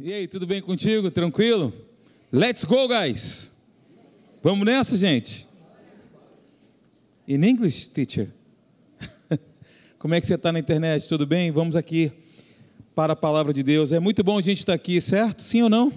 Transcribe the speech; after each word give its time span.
E 0.00 0.12
aí, 0.12 0.28
tudo 0.28 0.46
bem 0.46 0.62
contigo? 0.62 1.10
Tranquilo? 1.10 1.72
Let's 2.32 2.62
go, 2.62 2.86
guys! 2.86 3.52
Vamos 4.40 4.64
nessa, 4.64 4.96
gente? 4.96 5.44
In 7.26 7.42
English, 7.44 7.90
teacher? 7.90 8.32
Como 9.98 10.14
é 10.14 10.20
que 10.20 10.26
você 10.28 10.34
está 10.34 10.52
na 10.52 10.60
internet? 10.60 11.08
Tudo 11.08 11.26
bem? 11.26 11.50
Vamos 11.50 11.74
aqui 11.74 12.12
para 12.94 13.14
a 13.14 13.16
palavra 13.16 13.52
de 13.52 13.64
Deus. 13.64 13.90
É 13.90 13.98
muito 13.98 14.22
bom 14.22 14.38
a 14.38 14.40
gente 14.40 14.58
estar 14.58 14.72
aqui, 14.72 15.00
certo? 15.00 15.42
Sim 15.42 15.62
ou 15.62 15.68
não? 15.68 15.92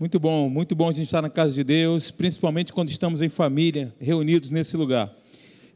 Muito 0.00 0.18
bom, 0.18 0.48
muito 0.48 0.74
bom 0.74 0.88
a 0.88 0.92
gente 0.92 1.04
estar 1.04 1.20
na 1.20 1.28
casa 1.28 1.54
de 1.54 1.64
Deus, 1.64 2.10
principalmente 2.10 2.72
quando 2.72 2.88
estamos 2.88 3.20
em 3.20 3.28
família, 3.28 3.94
reunidos 4.00 4.50
nesse 4.50 4.74
lugar. 4.74 5.14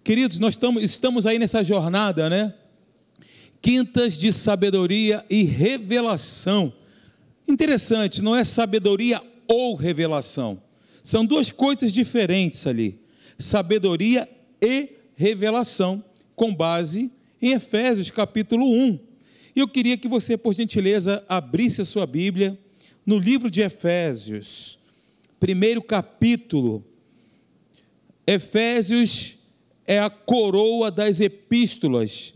Queridos, 0.02 0.38
nós 0.38 0.54
estamos, 0.54 0.82
estamos 0.82 1.26
aí 1.26 1.38
nessa 1.38 1.62
jornada, 1.62 2.30
né? 2.30 2.54
Quintas 3.60 4.16
de 4.16 4.32
sabedoria 4.32 5.22
e 5.28 5.42
revelação. 5.42 6.77
Interessante, 7.48 8.20
não 8.20 8.36
é 8.36 8.44
sabedoria 8.44 9.20
ou 9.46 9.74
revelação. 9.74 10.62
São 11.02 11.24
duas 11.24 11.50
coisas 11.50 11.92
diferentes 11.92 12.66
ali. 12.66 13.00
Sabedoria 13.38 14.28
e 14.60 14.90
revelação, 15.16 16.04
com 16.36 16.54
base 16.54 17.10
em 17.40 17.52
Efésios 17.52 18.10
capítulo 18.10 18.70
1. 18.70 18.98
E 19.56 19.60
eu 19.60 19.66
queria 19.66 19.96
que 19.96 20.06
você, 20.06 20.36
por 20.36 20.52
gentileza, 20.52 21.24
abrisse 21.28 21.80
a 21.80 21.84
sua 21.84 22.06
Bíblia 22.06 22.58
no 23.06 23.18
livro 23.18 23.50
de 23.50 23.62
Efésios, 23.62 24.78
primeiro 25.40 25.80
capítulo. 25.80 26.84
Efésios 28.26 29.38
é 29.86 29.98
a 29.98 30.10
coroa 30.10 30.90
das 30.90 31.20
epístolas 31.20 32.34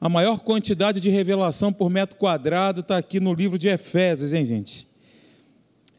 a 0.00 0.08
maior 0.08 0.40
quantidade 0.40 0.98
de 0.98 1.10
revelação 1.10 1.70
por 1.70 1.90
metro 1.90 2.16
quadrado 2.16 2.80
está 2.80 2.96
aqui 2.96 3.20
no 3.20 3.34
livro 3.34 3.58
de 3.58 3.68
Efésios, 3.68 4.32
hein, 4.32 4.46
gente? 4.46 4.88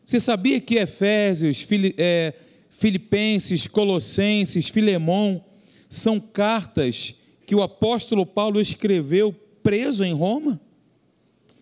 Você 0.03 0.19
sabia 0.19 0.59
que 0.59 0.75
Efésios, 0.75 1.67
é, 1.97 2.33
Filipenses, 2.71 3.67
Colossenses, 3.67 4.69
Filemão 4.69 5.43
são 5.87 6.19
cartas 6.19 7.15
que 7.45 7.53
o 7.53 7.61
apóstolo 7.61 8.25
Paulo 8.25 8.59
escreveu 8.59 9.31
preso 9.61 10.03
em 10.03 10.13
Roma? 10.13 10.59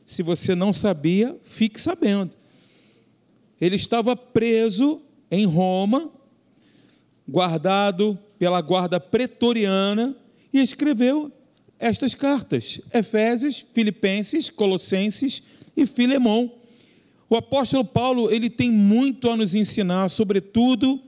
Se 0.05 0.23
você 0.23 0.55
não 0.55 0.71
sabia, 0.71 1.37
fique 1.43 1.79
sabendo. 1.79 2.35
Ele 3.59 3.75
estava 3.75 4.15
preso 4.15 5.01
em 5.29 5.45
Roma, 5.45 6.09
guardado 7.27 8.17
pela 8.39 8.61
guarda 8.61 8.97
pretoriana, 8.99 10.15
e 10.53 10.59
escreveu 10.59 11.31
estas 11.79 12.13
cartas: 12.13 12.81
Efésios, 12.93 13.65
Filipenses, 13.73 14.49
Colossenses 14.49 15.41
e 15.75 15.85
Filemão. 15.85 16.51
O 17.29 17.35
apóstolo 17.35 17.85
Paulo, 17.85 18.29
ele 18.31 18.49
tem 18.49 18.71
muito 18.71 19.29
a 19.29 19.37
nos 19.37 19.55
ensinar, 19.55 20.09
sobretudo 20.09 20.99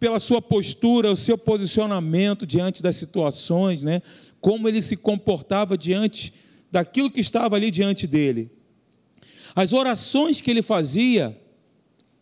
pela 0.00 0.18
sua 0.18 0.40
postura, 0.40 1.12
o 1.12 1.16
seu 1.16 1.36
posicionamento 1.36 2.46
diante 2.46 2.82
das 2.82 2.96
situações, 2.96 3.82
né? 3.82 4.00
Como 4.40 4.68
ele 4.68 4.80
se 4.80 4.96
comportava 4.96 5.76
diante 5.76 6.32
daquilo 6.70 7.10
que 7.10 7.20
estava 7.20 7.56
ali 7.56 7.70
diante 7.70 8.06
dele. 8.06 8.50
As 9.54 9.72
orações 9.72 10.40
que 10.40 10.50
ele 10.50 10.62
fazia 10.62 11.36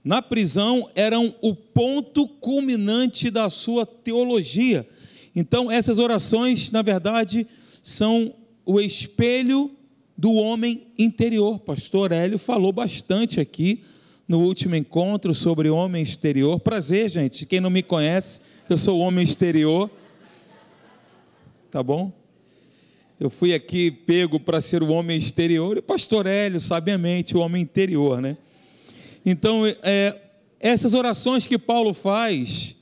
na 0.02 0.22
prisão 0.22 0.88
eram 0.94 1.34
o 1.42 1.54
ponto 1.54 2.26
culminante 2.26 3.30
da 3.30 3.50
sua 3.50 3.84
teologia. 3.84 4.86
Então, 5.34 5.70
essas 5.70 5.98
orações, 5.98 6.70
na 6.70 6.80
verdade, 6.80 7.46
são 7.86 8.34
o 8.64 8.80
espelho 8.80 9.70
do 10.18 10.32
homem 10.32 10.88
interior. 10.98 11.60
Pastor 11.60 12.10
Hélio 12.10 12.36
falou 12.36 12.72
bastante 12.72 13.38
aqui 13.38 13.84
no 14.26 14.40
último 14.40 14.74
encontro 14.74 15.32
sobre 15.32 15.70
homem 15.70 16.02
exterior. 16.02 16.58
Prazer, 16.58 17.08
gente. 17.08 17.46
Quem 17.46 17.60
não 17.60 17.70
me 17.70 17.84
conhece, 17.84 18.40
eu 18.68 18.76
sou 18.76 18.98
o 18.98 19.02
homem 19.02 19.22
exterior. 19.22 19.88
Tá 21.70 21.80
bom? 21.80 22.10
Eu 23.20 23.30
fui 23.30 23.54
aqui 23.54 23.92
pego 23.92 24.40
para 24.40 24.60
ser 24.60 24.82
o 24.82 24.90
homem 24.90 25.16
exterior 25.16 25.78
e 25.78 25.80
pastor 25.80 26.26
Hélio, 26.26 26.60
sabiamente, 26.60 27.36
o 27.36 27.40
homem 27.40 27.62
interior, 27.62 28.20
né? 28.20 28.36
Então, 29.24 29.62
é, 29.64 30.22
essas 30.58 30.92
orações 30.92 31.46
que 31.46 31.56
Paulo 31.56 31.94
faz, 31.94 32.74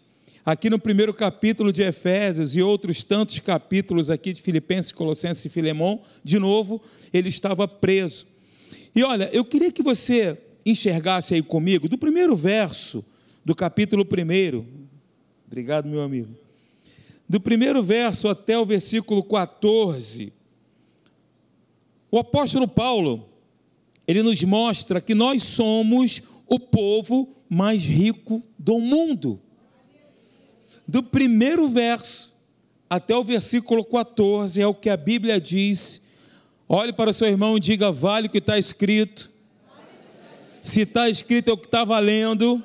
aqui 0.44 0.68
no 0.68 0.78
primeiro 0.78 1.14
capítulo 1.14 1.72
de 1.72 1.82
Efésios 1.82 2.54
e 2.54 2.62
outros 2.62 3.02
tantos 3.02 3.38
capítulos 3.38 4.10
aqui 4.10 4.32
de 4.32 4.42
Filipenses, 4.42 4.92
Colossenses 4.92 5.44
e 5.46 5.48
Filemão, 5.48 6.02
de 6.22 6.38
novo, 6.38 6.82
ele 7.12 7.28
estava 7.28 7.66
preso. 7.66 8.26
E 8.94 9.02
olha, 9.02 9.30
eu 9.32 9.44
queria 9.44 9.72
que 9.72 9.82
você 9.82 10.38
enxergasse 10.66 11.34
aí 11.34 11.42
comigo, 11.42 11.88
do 11.88 11.96
primeiro 11.96 12.36
verso 12.36 13.04
do 13.44 13.54
capítulo 13.54 14.04
1. 14.04 14.64
Obrigado, 15.46 15.88
meu 15.88 16.02
amigo. 16.02 16.28
Do 17.28 17.40
primeiro 17.40 17.82
verso 17.82 18.28
até 18.28 18.58
o 18.58 18.66
versículo 18.66 19.22
14. 19.22 20.32
O 22.10 22.18
apóstolo 22.18 22.68
Paulo, 22.68 23.28
ele 24.06 24.22
nos 24.22 24.42
mostra 24.42 25.00
que 25.00 25.14
nós 25.14 25.42
somos 25.42 26.22
o 26.46 26.60
povo 26.60 27.34
mais 27.48 27.84
rico 27.84 28.42
do 28.58 28.78
mundo 28.78 29.40
do 30.86 31.02
primeiro 31.02 31.68
verso 31.68 32.34
até 32.88 33.16
o 33.16 33.24
versículo 33.24 33.84
14, 33.84 34.60
é 34.60 34.66
o 34.66 34.74
que 34.74 34.90
a 34.90 34.96
Bíblia 34.96 35.40
diz. 35.40 36.06
Olhe 36.68 36.92
para 36.92 37.10
o 37.10 37.12
seu 37.12 37.26
irmão 37.26 37.56
e 37.56 37.60
diga: 37.60 37.90
vale 37.90 38.26
o 38.28 38.30
que 38.30 38.38
está 38.38 38.58
escrito. 38.58 39.30
Se 40.62 40.82
está 40.82 41.08
escrito 41.08 41.50
é 41.50 41.52
o 41.52 41.58
que 41.58 41.66
está 41.66 41.84
valendo. 41.84 42.62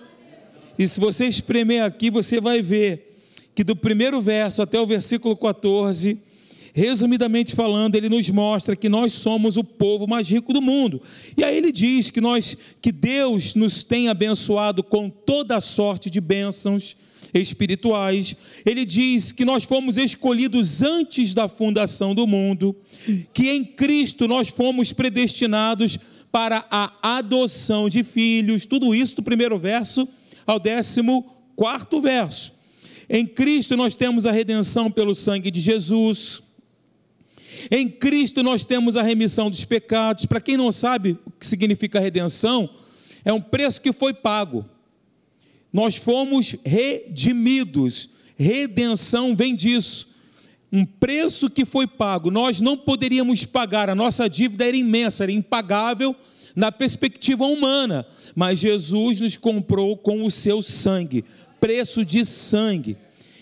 E 0.77 0.87
se 0.87 0.99
você 0.99 1.25
espremer 1.25 1.83
aqui, 1.83 2.09
você 2.09 2.39
vai 2.39 2.61
ver 2.61 3.17
que 3.53 3.63
do 3.63 3.75
primeiro 3.75 4.21
verso 4.21 4.61
até 4.61 4.79
o 4.79 4.85
versículo 4.85 5.35
14, 5.35 6.17
resumidamente 6.73 7.53
falando, 7.55 7.95
ele 7.95 8.07
nos 8.07 8.29
mostra 8.29 8.75
que 8.75 8.87
nós 8.87 9.11
somos 9.11 9.57
o 9.57 9.63
povo 9.63 10.07
mais 10.07 10.29
rico 10.29 10.53
do 10.53 10.61
mundo. 10.61 11.01
E 11.35 11.43
aí 11.43 11.57
ele 11.57 11.71
diz 11.71 12.09
que 12.09 12.21
nós 12.21 12.55
que 12.81 12.91
Deus 12.91 13.55
nos 13.55 13.83
tem 13.83 14.07
abençoado 14.07 14.81
com 14.81 15.09
toda 15.09 15.57
a 15.57 15.61
sorte 15.61 16.09
de 16.09 16.21
bênçãos 16.21 16.95
espirituais. 17.33 18.35
Ele 18.65 18.85
diz 18.85 19.31
que 19.31 19.45
nós 19.45 19.63
fomos 19.63 19.97
escolhidos 19.97 20.81
antes 20.81 21.33
da 21.33 21.47
fundação 21.47 22.15
do 22.15 22.25
mundo, 22.25 22.75
que 23.33 23.49
em 23.49 23.63
Cristo 23.63 24.27
nós 24.27 24.49
fomos 24.49 24.91
predestinados 24.91 25.97
para 26.31 26.65
a 26.69 27.17
adoção 27.17 27.89
de 27.89 28.03
filhos. 28.03 28.65
Tudo 28.65 28.93
isso 28.93 29.15
do 29.15 29.23
primeiro 29.23 29.57
verso 29.57 30.07
ao 30.45 30.59
décimo 30.59 31.35
quarto 31.55 32.01
verso. 32.01 32.53
Em 33.09 33.25
Cristo 33.25 33.75
nós 33.75 33.95
temos 33.95 34.25
a 34.25 34.31
redenção 34.31 34.91
pelo 34.91 35.15
sangue 35.15 35.49
de 35.49 35.59
Jesus. 35.59 36.41
Em 37.71 37.89
Cristo 37.89 38.43
nós 38.43 38.63
temos 38.63 38.95
a 38.95 39.01
remissão 39.01 39.49
dos 39.49 39.65
pecados. 39.65 40.25
Para 40.25 40.39
quem 40.39 40.55
não 40.55 40.71
sabe 40.71 41.17
o 41.25 41.31
que 41.31 41.45
significa 41.45 41.99
redenção, 41.99 42.69
é 43.25 43.33
um 43.33 43.41
preço 43.41 43.81
que 43.81 43.91
foi 43.91 44.13
pago. 44.13 44.65
Nós 45.71 45.95
fomos 45.95 46.55
redimidos. 46.65 48.09
Redenção 48.37 49.35
vem 49.35 49.55
disso. 49.55 50.09
Um 50.71 50.85
preço 50.85 51.49
que 51.49 51.65
foi 51.65 51.87
pago. 51.87 52.29
Nós 52.31 52.61
não 52.61 52.77
poderíamos 52.77 53.45
pagar, 53.45 53.89
a 53.89 53.95
nossa 53.95 54.29
dívida 54.29 54.67
era 54.67 54.77
imensa, 54.77 55.23
era 55.23 55.31
impagável 55.31 56.15
na 56.55 56.71
perspectiva 56.71 57.45
humana, 57.45 58.05
mas 58.35 58.59
Jesus 58.59 59.21
nos 59.21 59.37
comprou 59.37 59.95
com 59.95 60.25
o 60.25 60.31
seu 60.31 60.61
sangue 60.61 61.23
preço 61.59 62.05
de 62.05 62.25
sangue. 62.25 62.97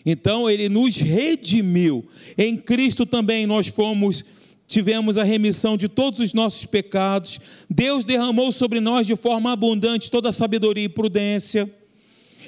Então 0.05 0.49
ele 0.49 0.69
nos 0.69 0.97
redimiu. 0.97 2.05
Em 2.37 2.57
Cristo 2.57 3.05
também 3.05 3.45
nós 3.45 3.67
fomos 3.67 4.25
tivemos 4.67 5.17
a 5.17 5.23
remissão 5.23 5.77
de 5.77 5.87
todos 5.87 6.19
os 6.19 6.33
nossos 6.33 6.65
pecados. 6.65 7.39
Deus 7.69 8.03
derramou 8.03 8.51
sobre 8.51 8.81
nós 8.81 9.07
de 9.07 9.15
forma 9.15 9.51
abundante 9.51 10.11
toda 10.11 10.29
a 10.29 10.31
sabedoria 10.31 10.83
e 10.83 10.89
prudência. 10.89 11.71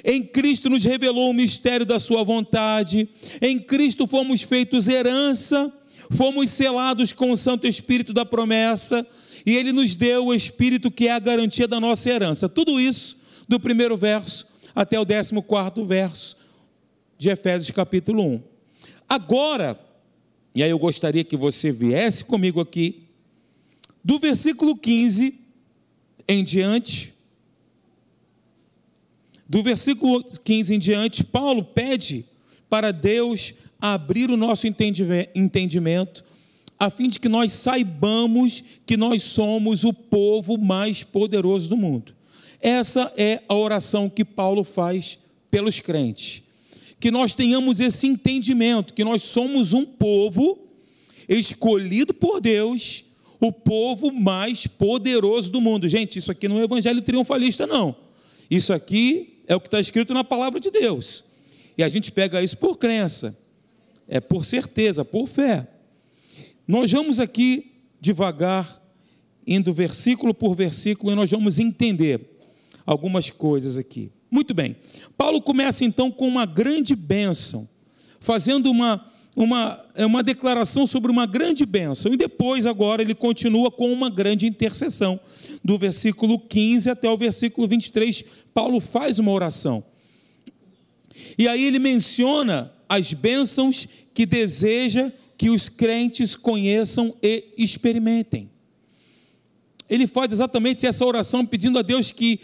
Em 0.04 0.22
Cristo 0.22 0.70
nos 0.70 0.84
revelou 0.84 1.30
o 1.30 1.34
mistério 1.34 1.86
da 1.86 1.98
Sua 1.98 2.24
vontade. 2.24 3.08
Em 3.40 3.58
Cristo 3.58 4.06
fomos 4.06 4.42
feitos 4.42 4.88
herança, 4.88 5.72
fomos 6.10 6.50
selados 6.50 7.12
com 7.12 7.30
o 7.30 7.36
Santo 7.36 7.66
Espírito 7.66 8.12
da 8.12 8.24
promessa, 8.24 9.06
e 9.44 9.56
Ele 9.56 9.72
nos 9.72 9.94
deu 9.94 10.26
o 10.26 10.34
Espírito 10.34 10.90
que 10.90 11.08
é 11.08 11.12
a 11.12 11.18
garantia 11.18 11.66
da 11.66 11.80
nossa 11.80 12.08
herança. 12.10 12.48
Tudo 12.48 12.80
isso 12.80 13.18
do 13.48 13.58
primeiro 13.58 13.96
verso 13.96 14.48
até 14.74 14.98
o 14.98 15.04
décimo 15.04 15.42
quarto 15.42 15.84
verso 15.84 16.36
de 17.18 17.28
Efésios 17.28 17.70
capítulo 17.70 18.22
1. 18.22 18.42
Agora, 19.08 19.78
e 20.54 20.62
aí 20.62 20.70
eu 20.70 20.78
gostaria 20.78 21.24
que 21.24 21.36
você 21.36 21.70
viesse 21.70 22.24
comigo 22.24 22.60
aqui, 22.60 23.08
do 24.02 24.18
versículo 24.18 24.76
15 24.76 25.38
em 26.26 26.42
diante, 26.44 27.12
do 29.50 29.64
versículo 29.64 30.22
15 30.44 30.76
em 30.76 30.78
diante, 30.78 31.24
Paulo 31.24 31.64
pede 31.64 32.24
para 32.68 32.92
Deus 32.92 33.54
abrir 33.80 34.30
o 34.30 34.36
nosso 34.36 34.64
entendimento, 34.68 36.24
a 36.78 36.88
fim 36.88 37.08
de 37.08 37.18
que 37.18 37.28
nós 37.28 37.52
saibamos 37.54 38.62
que 38.86 38.96
nós 38.96 39.24
somos 39.24 39.82
o 39.82 39.92
povo 39.92 40.56
mais 40.56 41.02
poderoso 41.02 41.68
do 41.68 41.76
mundo. 41.76 42.14
Essa 42.60 43.12
é 43.16 43.42
a 43.48 43.54
oração 43.56 44.08
que 44.08 44.24
Paulo 44.24 44.62
faz 44.62 45.18
pelos 45.50 45.80
crentes. 45.80 46.44
Que 47.00 47.10
nós 47.10 47.34
tenhamos 47.34 47.80
esse 47.80 48.06
entendimento, 48.06 48.94
que 48.94 49.02
nós 49.02 49.20
somos 49.22 49.72
um 49.72 49.84
povo 49.84 50.60
escolhido 51.28 52.14
por 52.14 52.40
Deus, 52.40 53.02
o 53.40 53.50
povo 53.50 54.12
mais 54.12 54.68
poderoso 54.68 55.50
do 55.50 55.60
mundo. 55.60 55.88
Gente, 55.88 56.20
isso 56.20 56.30
aqui 56.30 56.46
não 56.46 56.60
é 56.60 56.62
evangelho 56.62 57.02
triunfalista, 57.02 57.66
não. 57.66 57.96
Isso 58.48 58.72
aqui 58.72 59.29
é 59.50 59.56
o 59.56 59.60
que 59.60 59.66
está 59.66 59.80
escrito 59.80 60.14
na 60.14 60.22
palavra 60.22 60.60
de 60.60 60.70
Deus. 60.70 61.24
E 61.76 61.82
a 61.82 61.88
gente 61.88 62.12
pega 62.12 62.40
isso 62.40 62.56
por 62.56 62.78
crença, 62.78 63.36
é 64.06 64.20
por 64.20 64.44
certeza, 64.44 65.04
por 65.04 65.26
fé. 65.26 65.66
Nós 66.68 66.92
vamos 66.92 67.18
aqui 67.18 67.72
devagar, 68.00 68.80
indo 69.44 69.72
versículo 69.72 70.32
por 70.32 70.54
versículo, 70.54 71.10
e 71.10 71.16
nós 71.16 71.28
vamos 71.28 71.58
entender 71.58 72.20
algumas 72.86 73.28
coisas 73.28 73.76
aqui. 73.76 74.12
Muito 74.30 74.54
bem. 74.54 74.76
Paulo 75.18 75.42
começa 75.42 75.84
então 75.84 76.12
com 76.12 76.28
uma 76.28 76.46
grande 76.46 76.94
bênção, 76.94 77.68
fazendo 78.20 78.70
uma, 78.70 79.04
uma, 79.34 79.84
é 79.96 80.06
uma 80.06 80.22
declaração 80.22 80.86
sobre 80.86 81.10
uma 81.10 81.26
grande 81.26 81.66
bênção, 81.66 82.14
e 82.14 82.16
depois, 82.16 82.66
agora, 82.66 83.02
ele 83.02 83.16
continua 83.16 83.68
com 83.68 83.92
uma 83.92 84.08
grande 84.08 84.46
intercessão. 84.46 85.18
Do 85.70 85.78
versículo 85.78 86.36
15 86.36 86.90
até 86.90 87.08
o 87.08 87.16
versículo 87.16 87.68
23, 87.68 88.24
Paulo 88.52 88.80
faz 88.80 89.20
uma 89.20 89.30
oração. 89.30 89.84
E 91.38 91.46
aí 91.46 91.64
ele 91.64 91.78
menciona 91.78 92.72
as 92.88 93.12
bênçãos 93.12 93.86
que 94.12 94.26
deseja 94.26 95.12
que 95.38 95.48
os 95.48 95.68
crentes 95.68 96.34
conheçam 96.34 97.14
e 97.22 97.54
experimentem. 97.56 98.50
Ele 99.88 100.08
faz 100.08 100.32
exatamente 100.32 100.84
essa 100.84 101.06
oração 101.06 101.46
pedindo 101.46 101.78
a 101.78 101.82
Deus 101.82 102.10
que 102.10 102.40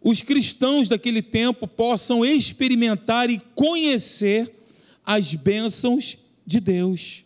os 0.00 0.22
cristãos 0.22 0.88
daquele 0.88 1.20
tempo 1.20 1.68
possam 1.68 2.24
experimentar 2.24 3.28
e 3.28 3.42
conhecer 3.54 4.50
as 5.04 5.34
bênçãos 5.34 6.16
de 6.46 6.60
Deus. 6.60 7.24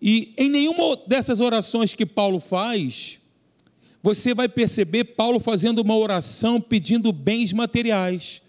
E 0.00 0.32
em 0.38 0.48
nenhuma 0.48 0.96
dessas 1.06 1.42
orações 1.42 1.94
que 1.94 2.06
Paulo 2.06 2.40
faz, 2.40 3.20
você 4.02 4.34
vai 4.34 4.48
perceber 4.48 5.04
Paulo 5.04 5.38
fazendo 5.38 5.78
uma 5.78 5.96
oração 5.96 6.60
pedindo 6.60 7.12
bens 7.12 7.52
materiais. 7.52 8.42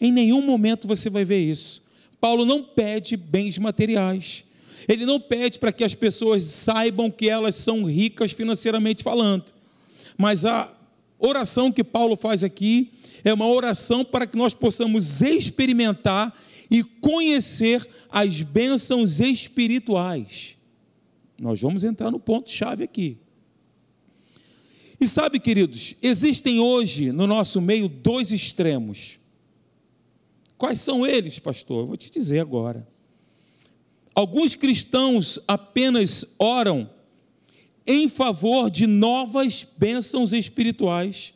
Em 0.00 0.10
nenhum 0.10 0.42
momento 0.42 0.88
você 0.88 1.08
vai 1.08 1.24
ver 1.24 1.38
isso. 1.38 1.82
Paulo 2.20 2.44
não 2.44 2.62
pede 2.62 3.16
bens 3.16 3.58
materiais. 3.58 4.44
Ele 4.88 5.06
não 5.06 5.20
pede 5.20 5.60
para 5.60 5.72
que 5.72 5.84
as 5.84 5.94
pessoas 5.94 6.42
saibam 6.42 7.10
que 7.10 7.28
elas 7.28 7.54
são 7.54 7.84
ricas 7.84 8.32
financeiramente 8.32 9.04
falando. 9.04 9.52
Mas 10.18 10.44
a 10.44 10.72
oração 11.18 11.70
que 11.70 11.84
Paulo 11.84 12.16
faz 12.16 12.42
aqui 12.42 12.90
é 13.22 13.32
uma 13.32 13.46
oração 13.46 14.04
para 14.04 14.26
que 14.26 14.36
nós 14.36 14.54
possamos 14.54 15.22
experimentar 15.22 16.36
e 16.68 16.82
conhecer 16.82 17.86
as 18.10 18.42
bênçãos 18.42 19.20
espirituais. 19.20 20.56
Nós 21.40 21.60
vamos 21.60 21.84
entrar 21.84 22.10
no 22.10 22.18
ponto-chave 22.18 22.82
aqui. 22.82 23.18
E 25.02 25.08
sabe, 25.08 25.40
queridos, 25.40 25.96
existem 26.00 26.60
hoje 26.60 27.10
no 27.10 27.26
nosso 27.26 27.60
meio 27.60 27.88
dois 27.88 28.30
extremos. 28.30 29.18
Quais 30.56 30.78
são 30.78 31.04
eles, 31.04 31.40
pastor? 31.40 31.80
Eu 31.80 31.86
vou 31.86 31.96
te 31.96 32.08
dizer 32.08 32.38
agora. 32.38 32.86
Alguns 34.14 34.54
cristãos 34.54 35.40
apenas 35.48 36.36
oram 36.38 36.88
em 37.84 38.08
favor 38.08 38.70
de 38.70 38.86
novas 38.86 39.66
bênçãos 39.76 40.32
espirituais, 40.32 41.34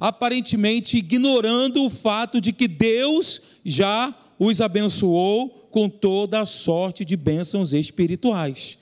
aparentemente 0.00 0.96
ignorando 0.96 1.84
o 1.84 1.88
fato 1.88 2.40
de 2.40 2.52
que 2.52 2.66
Deus 2.66 3.42
já 3.64 4.12
os 4.40 4.60
abençoou 4.60 5.68
com 5.70 5.88
toda 5.88 6.40
a 6.40 6.44
sorte 6.44 7.04
de 7.04 7.16
bênçãos 7.16 7.72
espirituais. 7.72 8.76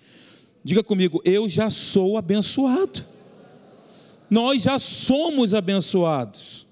Diga 0.65 0.83
comigo, 0.83 1.21
eu 1.23 1.47
já 1.51 1.69
sou 1.69 2.17
abençoado. 2.17 3.11
Nós 4.31 4.63
já 4.63 4.79
somos 4.79 5.55
abençoados. 5.55 6.67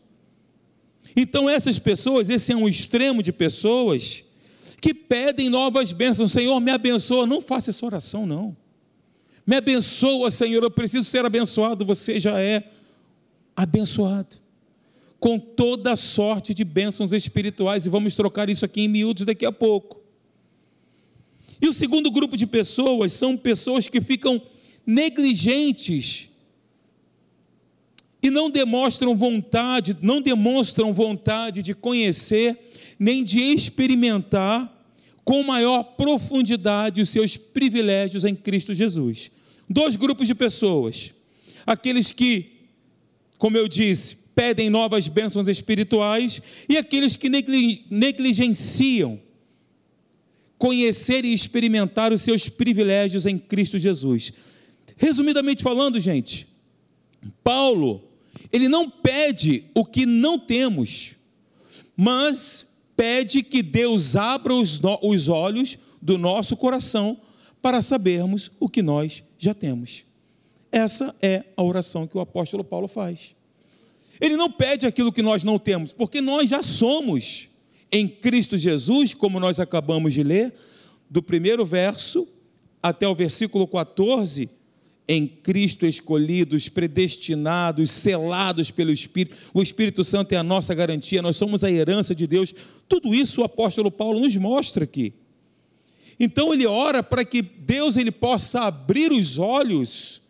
Então, 1.16 1.50
essas 1.50 1.78
pessoas, 1.80 2.30
esse 2.30 2.52
é 2.52 2.56
um 2.56 2.68
extremo 2.68 3.22
de 3.22 3.32
pessoas 3.32 4.24
que 4.80 4.94
pedem 4.94 5.48
novas 5.48 5.92
bênçãos. 5.92 6.30
Senhor, 6.30 6.60
me 6.60 6.70
abençoa. 6.70 7.26
Não 7.26 7.42
faça 7.42 7.70
essa 7.70 7.84
oração, 7.84 8.24
não. 8.24 8.56
Me 9.44 9.56
abençoa, 9.56 10.30
Senhor. 10.30 10.62
Eu 10.62 10.70
preciso 10.70 11.04
ser 11.04 11.24
abençoado. 11.24 11.84
Você 11.84 12.20
já 12.20 12.40
é 12.40 12.70
abençoado. 13.56 14.36
Com 15.18 15.36
toda 15.36 15.96
sorte 15.96 16.54
de 16.54 16.62
bênçãos 16.62 17.12
espirituais. 17.12 17.86
E 17.86 17.90
vamos 17.90 18.14
trocar 18.14 18.48
isso 18.48 18.64
aqui 18.64 18.82
em 18.82 18.88
miúdos 18.88 19.26
daqui 19.26 19.44
a 19.44 19.50
pouco. 19.50 20.00
E 21.60 21.66
o 21.66 21.72
segundo 21.72 22.08
grupo 22.10 22.36
de 22.36 22.46
pessoas 22.46 23.12
são 23.12 23.36
pessoas 23.36 23.88
que 23.88 24.00
ficam 24.00 24.40
negligentes 24.86 26.27
e 28.22 28.30
não 28.30 28.50
demonstram 28.50 29.16
vontade, 29.16 29.96
não 30.02 30.20
demonstram 30.20 30.92
vontade 30.92 31.62
de 31.62 31.74
conhecer 31.74 32.58
nem 32.98 33.22
de 33.22 33.40
experimentar 33.40 34.74
com 35.24 35.42
maior 35.42 35.82
profundidade 35.82 37.00
os 37.00 37.10
seus 37.10 37.36
privilégios 37.36 38.24
em 38.24 38.34
Cristo 38.34 38.74
Jesus. 38.74 39.30
Dois 39.68 39.94
grupos 39.94 40.26
de 40.26 40.34
pessoas: 40.34 41.14
aqueles 41.66 42.10
que, 42.12 42.52
como 43.36 43.56
eu 43.56 43.68
disse, 43.68 44.16
pedem 44.34 44.70
novas 44.70 45.06
bênçãos 45.06 45.46
espirituais, 45.46 46.40
e 46.68 46.76
aqueles 46.76 47.14
que 47.14 47.28
negligenciam 47.28 49.20
conhecer 50.56 51.24
e 51.24 51.32
experimentar 51.32 52.12
os 52.12 52.22
seus 52.22 52.48
privilégios 52.48 53.26
em 53.26 53.38
Cristo 53.38 53.78
Jesus. 53.78 54.32
Resumidamente 54.96 55.62
falando, 55.62 56.00
gente, 56.00 56.48
Paulo, 57.44 58.07
ele 58.52 58.68
não 58.68 58.88
pede 58.88 59.64
o 59.74 59.84
que 59.84 60.06
não 60.06 60.38
temos, 60.38 61.14
mas 61.96 62.66
pede 62.96 63.42
que 63.42 63.62
Deus 63.62 64.16
abra 64.16 64.54
os, 64.54 64.80
os 65.02 65.28
olhos 65.28 65.78
do 66.00 66.16
nosso 66.16 66.56
coração 66.56 67.20
para 67.60 67.82
sabermos 67.82 68.50
o 68.58 68.68
que 68.68 68.82
nós 68.82 69.22
já 69.38 69.52
temos. 69.52 70.04
Essa 70.70 71.14
é 71.20 71.44
a 71.56 71.62
oração 71.62 72.06
que 72.06 72.16
o 72.16 72.20
apóstolo 72.20 72.62
Paulo 72.62 72.88
faz. 72.88 73.36
Ele 74.20 74.36
não 74.36 74.50
pede 74.50 74.86
aquilo 74.86 75.12
que 75.12 75.22
nós 75.22 75.44
não 75.44 75.58
temos, 75.58 75.92
porque 75.92 76.20
nós 76.20 76.50
já 76.50 76.62
somos 76.62 77.48
em 77.90 78.06
Cristo 78.08 78.56
Jesus, 78.56 79.14
como 79.14 79.40
nós 79.40 79.60
acabamos 79.60 80.12
de 80.12 80.22
ler, 80.22 80.52
do 81.08 81.22
primeiro 81.22 81.64
verso 81.64 82.28
até 82.82 83.08
o 83.08 83.14
versículo 83.14 83.66
14, 83.66 84.50
em 85.08 85.26
Cristo 85.26 85.86
escolhidos, 85.86 86.68
predestinados, 86.68 87.90
selados 87.90 88.70
pelo 88.70 88.92
Espírito. 88.92 89.34
O 89.54 89.62
Espírito 89.62 90.04
Santo 90.04 90.32
é 90.32 90.36
a 90.36 90.42
nossa 90.42 90.74
garantia, 90.74 91.22
nós 91.22 91.36
somos 91.36 91.64
a 91.64 91.70
herança 91.70 92.14
de 92.14 92.26
Deus. 92.26 92.54
Tudo 92.86 93.14
isso 93.14 93.40
o 93.40 93.44
apóstolo 93.44 93.90
Paulo 93.90 94.20
nos 94.20 94.36
mostra 94.36 94.84
aqui. 94.84 95.14
Então 96.20 96.52
ele 96.52 96.66
ora 96.66 97.02
para 97.02 97.24
que 97.24 97.40
Deus 97.40 97.96
ele 97.96 98.12
possa 98.12 98.62
abrir 98.62 99.10
os 99.10 99.38
olhos 99.38 100.20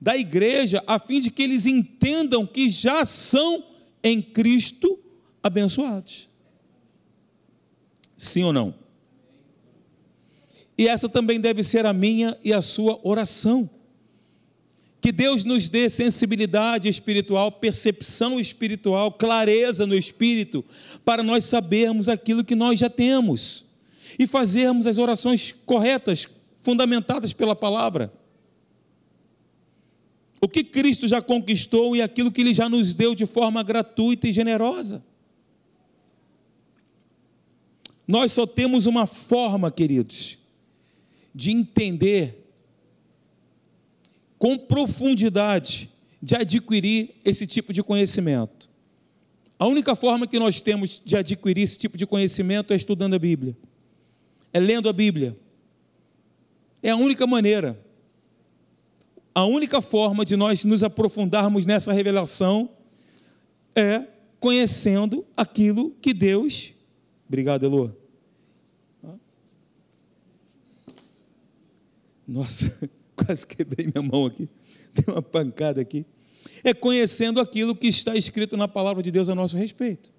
da 0.00 0.16
igreja 0.16 0.82
a 0.86 0.98
fim 0.98 1.20
de 1.20 1.30
que 1.30 1.42
eles 1.42 1.64
entendam 1.64 2.44
que 2.44 2.68
já 2.68 3.04
são 3.04 3.64
em 4.02 4.20
Cristo 4.20 4.98
abençoados. 5.42 6.28
Sim 8.18 8.44
ou 8.44 8.52
não? 8.52 8.74
E 10.76 10.88
essa 10.88 11.08
também 11.08 11.40
deve 11.40 11.62
ser 11.62 11.86
a 11.86 11.92
minha 11.92 12.36
e 12.42 12.52
a 12.52 12.60
sua 12.60 12.98
oração. 13.02 13.70
Que 15.06 15.12
Deus 15.12 15.44
nos 15.44 15.68
dê 15.68 15.88
sensibilidade 15.88 16.88
espiritual, 16.88 17.52
percepção 17.52 18.40
espiritual, 18.40 19.12
clareza 19.12 19.86
no 19.86 19.94
espírito, 19.94 20.64
para 21.04 21.22
nós 21.22 21.44
sabermos 21.44 22.08
aquilo 22.08 22.44
que 22.44 22.56
nós 22.56 22.80
já 22.80 22.90
temos 22.90 23.66
e 24.18 24.26
fazermos 24.26 24.84
as 24.84 24.98
orações 24.98 25.54
corretas, 25.64 26.26
fundamentadas 26.60 27.32
pela 27.32 27.54
palavra. 27.54 28.12
O 30.40 30.48
que 30.48 30.64
Cristo 30.64 31.06
já 31.06 31.22
conquistou 31.22 31.94
e 31.94 32.02
aquilo 32.02 32.32
que 32.32 32.40
Ele 32.40 32.52
já 32.52 32.68
nos 32.68 32.92
deu 32.92 33.14
de 33.14 33.26
forma 33.26 33.62
gratuita 33.62 34.26
e 34.26 34.32
generosa. 34.32 35.04
Nós 38.08 38.32
só 38.32 38.44
temos 38.44 38.86
uma 38.86 39.06
forma, 39.06 39.70
queridos, 39.70 40.36
de 41.32 41.52
entender 41.52 42.45
com 44.38 44.58
profundidade 44.58 45.90
de 46.22 46.34
adquirir 46.34 47.14
esse 47.24 47.46
tipo 47.46 47.72
de 47.72 47.82
conhecimento. 47.82 48.68
A 49.58 49.66
única 49.66 49.94
forma 49.96 50.26
que 50.26 50.38
nós 50.38 50.60
temos 50.60 51.00
de 51.04 51.16
adquirir 51.16 51.62
esse 51.62 51.78
tipo 51.78 51.96
de 51.96 52.06
conhecimento 52.06 52.72
é 52.72 52.76
estudando 52.76 53.14
a 53.14 53.18
Bíblia, 53.18 53.56
é 54.52 54.60
lendo 54.60 54.88
a 54.88 54.92
Bíblia, 54.92 55.36
É 56.86 56.90
a 56.90 56.96
única 56.96 57.26
maneira. 57.26 57.84
A 59.34 59.44
única 59.44 59.80
forma 59.80 60.24
de 60.24 60.36
nós 60.36 60.64
nos 60.64 60.84
aprofundarmos 60.84 61.66
nessa 61.66 61.92
revelação 61.92 62.70
é 63.74 64.04
conhecendo 64.38 65.26
aquilo 65.36 65.90
que 66.00 66.14
Deus. 66.14 66.74
Obrigado, 67.26 67.64
Elô. 67.64 67.90
Nossa, 72.24 72.88
quase 73.16 73.46
quebrei 73.46 73.86
minha 73.86 74.02
mão 74.02 74.26
aqui. 74.26 74.48
Tem 74.94 75.12
uma 75.12 75.22
pancada 75.22 75.80
aqui. 75.80 76.04
É 76.62 76.72
conhecendo 76.72 77.40
aquilo 77.40 77.74
que 77.74 77.86
está 77.86 78.14
escrito 78.14 78.56
na 78.56 78.68
palavra 78.68 79.02
de 79.02 79.10
Deus 79.10 79.28
a 79.28 79.34
nosso 79.34 79.56
respeito. 79.56 80.10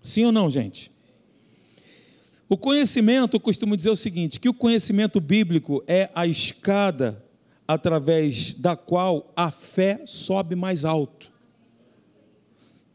Sim 0.00 0.26
ou 0.26 0.32
não, 0.32 0.50
gente? 0.50 0.90
O 2.48 2.56
conhecimento, 2.56 3.36
eu 3.36 3.40
costumo 3.40 3.76
dizer 3.76 3.90
o 3.90 3.96
seguinte: 3.96 4.40
que 4.40 4.48
o 4.48 4.54
conhecimento 4.54 5.20
bíblico 5.20 5.84
é 5.86 6.10
a 6.14 6.26
escada 6.26 7.24
através 7.66 8.54
da 8.54 8.74
qual 8.74 9.32
a 9.36 9.50
fé 9.50 10.02
sobe 10.06 10.56
mais 10.56 10.84
alto. 10.84 11.30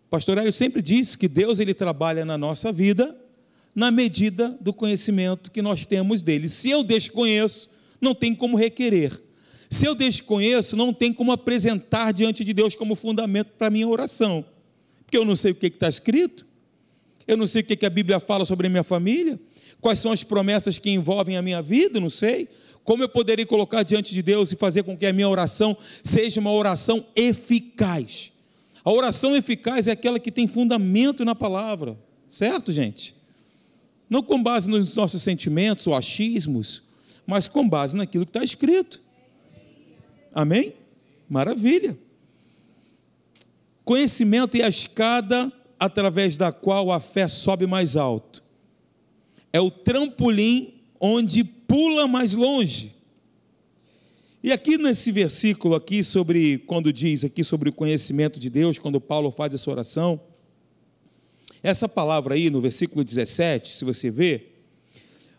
Pastor 0.09 0.37
Hélio 0.37 0.51
sempre 0.51 0.81
disse 0.81 1.17
que 1.17 1.27
Deus 1.27 1.59
ele 1.59 1.73
trabalha 1.73 2.25
na 2.25 2.37
nossa 2.37 2.71
vida 2.71 3.15
na 3.73 3.91
medida 3.91 4.57
do 4.61 4.73
conhecimento 4.73 5.51
que 5.51 5.61
nós 5.61 5.85
temos 5.85 6.21
dele. 6.21 6.47
Se 6.47 6.69
eu 6.69 6.83
desconheço, 6.83 7.69
não 7.99 8.13
tem 8.13 8.33
como 8.33 8.57
requerer. 8.57 9.21
Se 9.69 9.85
eu 9.85 9.95
desconheço, 9.95 10.75
não 10.75 10.93
tem 10.93 11.11
como 11.11 11.31
apresentar 11.31 12.11
diante 12.11 12.43
de 12.43 12.53
Deus 12.53 12.75
como 12.75 12.95
fundamento 12.95 13.51
para 13.57 13.67
a 13.67 13.71
minha 13.71 13.87
oração. 13.87 14.45
Porque 15.03 15.17
eu 15.17 15.25
não 15.25 15.35
sei 15.35 15.51
o 15.51 15.55
que 15.55 15.67
está 15.67 15.87
escrito, 15.87 16.45
eu 17.27 17.35
não 17.35 17.47
sei 17.47 17.61
o 17.61 17.65
que 17.65 17.85
a 17.85 17.89
Bíblia 17.89 18.19
fala 18.19 18.45
sobre 18.45 18.67
a 18.67 18.69
minha 18.69 18.83
família, 18.83 19.39
quais 19.81 19.99
são 19.99 20.11
as 20.11 20.23
promessas 20.23 20.77
que 20.77 20.89
envolvem 20.89 21.37
a 21.37 21.41
minha 21.41 21.61
vida, 21.61 21.99
não 21.99 22.09
sei. 22.09 22.47
Como 22.83 23.01
eu 23.01 23.09
poderia 23.09 23.45
colocar 23.45 23.81
diante 23.81 24.13
de 24.13 24.21
Deus 24.21 24.51
e 24.51 24.55
fazer 24.55 24.83
com 24.83 24.95
que 24.95 25.07
a 25.07 25.13
minha 25.13 25.27
oração 25.27 25.75
seja 26.03 26.39
uma 26.39 26.51
oração 26.51 27.05
eficaz? 27.15 28.31
A 28.83 28.91
oração 28.91 29.35
eficaz 29.35 29.87
é 29.87 29.91
aquela 29.91 30.19
que 30.19 30.31
tem 30.31 30.47
fundamento 30.47 31.25
na 31.25 31.33
palavra, 31.33 31.99
certo, 32.29 32.71
gente? 32.71 33.15
Não 34.07 34.21
com 34.21 34.41
base 34.41 34.69
nos 34.69 34.95
nossos 34.95 35.23
sentimentos 35.23 35.87
ou 35.87 35.95
achismos, 35.95 36.83
mas 37.25 37.48
com 37.48 37.67
base 37.67 37.96
naquilo 37.96 38.25
que 38.25 38.29
está 38.29 38.44
escrito. 38.44 39.01
Amém? 40.34 40.74
Maravilha. 41.29 41.98
Conhecimento 43.84 44.55
é 44.55 44.63
a 44.63 44.67
escada 44.67 45.51
através 45.79 46.38
da 46.38 46.51
qual 46.51 46.91
a 46.91 47.00
fé 47.00 47.27
sobe 47.27 47.67
mais 47.67 47.96
alto. 47.96 48.44
É 49.53 49.60
o 49.60 49.70
trampolim 49.72 50.74
onde 51.00 51.44
pula 51.44 52.08
mais 52.08 52.34
longe. 52.34 52.96
E 54.44 54.51
aqui 54.51 54.77
nesse 54.77 55.12
versículo 55.12 55.74
aqui 55.74 56.03
sobre 56.03 56.60
quando 56.60 56.94
diz 56.94 57.24
aqui 57.24 57.44
sobre 57.44 57.70
o 57.70 57.74
conhecimento 57.74 58.39
de 58.39 58.50
Deus, 58.50 58.77
quando 58.77 59.01
Paulo 59.01 59.32
faz 59.32 59.53
essa 59.53 59.72
oração, 59.72 60.22
essa 61.63 61.89
palavra 61.89 62.36
aí 62.36 62.51
no 62.51 62.62
versículo 62.62 63.03
17, 63.03 63.70
se 63.70 63.84
você 63.84 64.12
ver, 64.12 64.54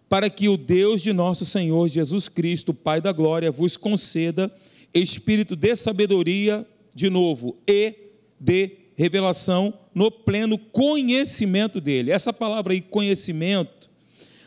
para 0.09 0.31
que 0.31 0.49
o 0.49 0.57
Deus 0.57 1.03
de 1.03 1.13
nosso 1.13 1.45
Senhor 1.45 1.89
Jesus 1.89 2.29
Cristo, 2.29 2.73
Pai 2.73 3.01
da 3.01 3.13
glória, 3.13 3.51
vos 3.51 3.77
conceda 3.77 4.53
espírito 4.95 5.57
de 5.57 5.75
sabedoria, 5.77 6.67
de 6.95 7.11
novo, 7.11 7.57
e 7.67 7.95
de 8.39 8.71
revelação 8.97 9.75
no 9.95 10.11
pleno 10.11 10.57
conhecimento 10.57 11.81
dele. 11.81 12.11
Essa 12.11 12.33
palavra 12.33 12.73
aí, 12.73 12.81
conhecimento, 12.81 13.91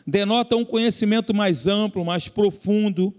denota 0.07 0.55
um 0.55 0.65
conhecimento 0.65 1.33
mais 1.33 1.67
amplo, 1.67 2.03
mais 2.03 2.27
profundo, 2.27 3.13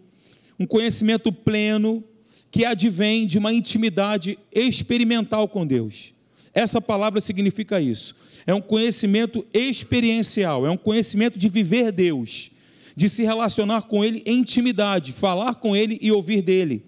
um 0.59 0.67
conhecimento 0.67 1.33
pleno 1.33 2.03
que 2.51 2.65
advém 2.65 3.27
de 3.27 3.39
uma 3.39 3.53
intimidade 3.53 4.39
experimental 4.53 5.47
com 5.47 5.65
Deus. 5.65 6.13
Essa 6.53 6.81
palavra 6.81 7.21
significa 7.21 7.81
isso 7.81 8.17
é 8.47 8.55
um 8.55 8.61
conhecimento 8.61 9.47
experiencial, 9.53 10.67
é 10.67 10.71
um 10.71 10.77
conhecimento 10.77 11.39
de 11.39 11.49
viver 11.49 11.93
Deus, 11.93 12.51
de 12.97 13.09
se 13.09 13.23
relacionar 13.23 13.83
com 13.83 14.05
Ele 14.05 14.23
em 14.27 14.39
intimidade, 14.39 15.13
falar 15.13 15.55
com 15.55 15.77
Ele 15.77 15.99
e 16.01 16.11
ouvir 16.13 16.43
dele. 16.43 16.85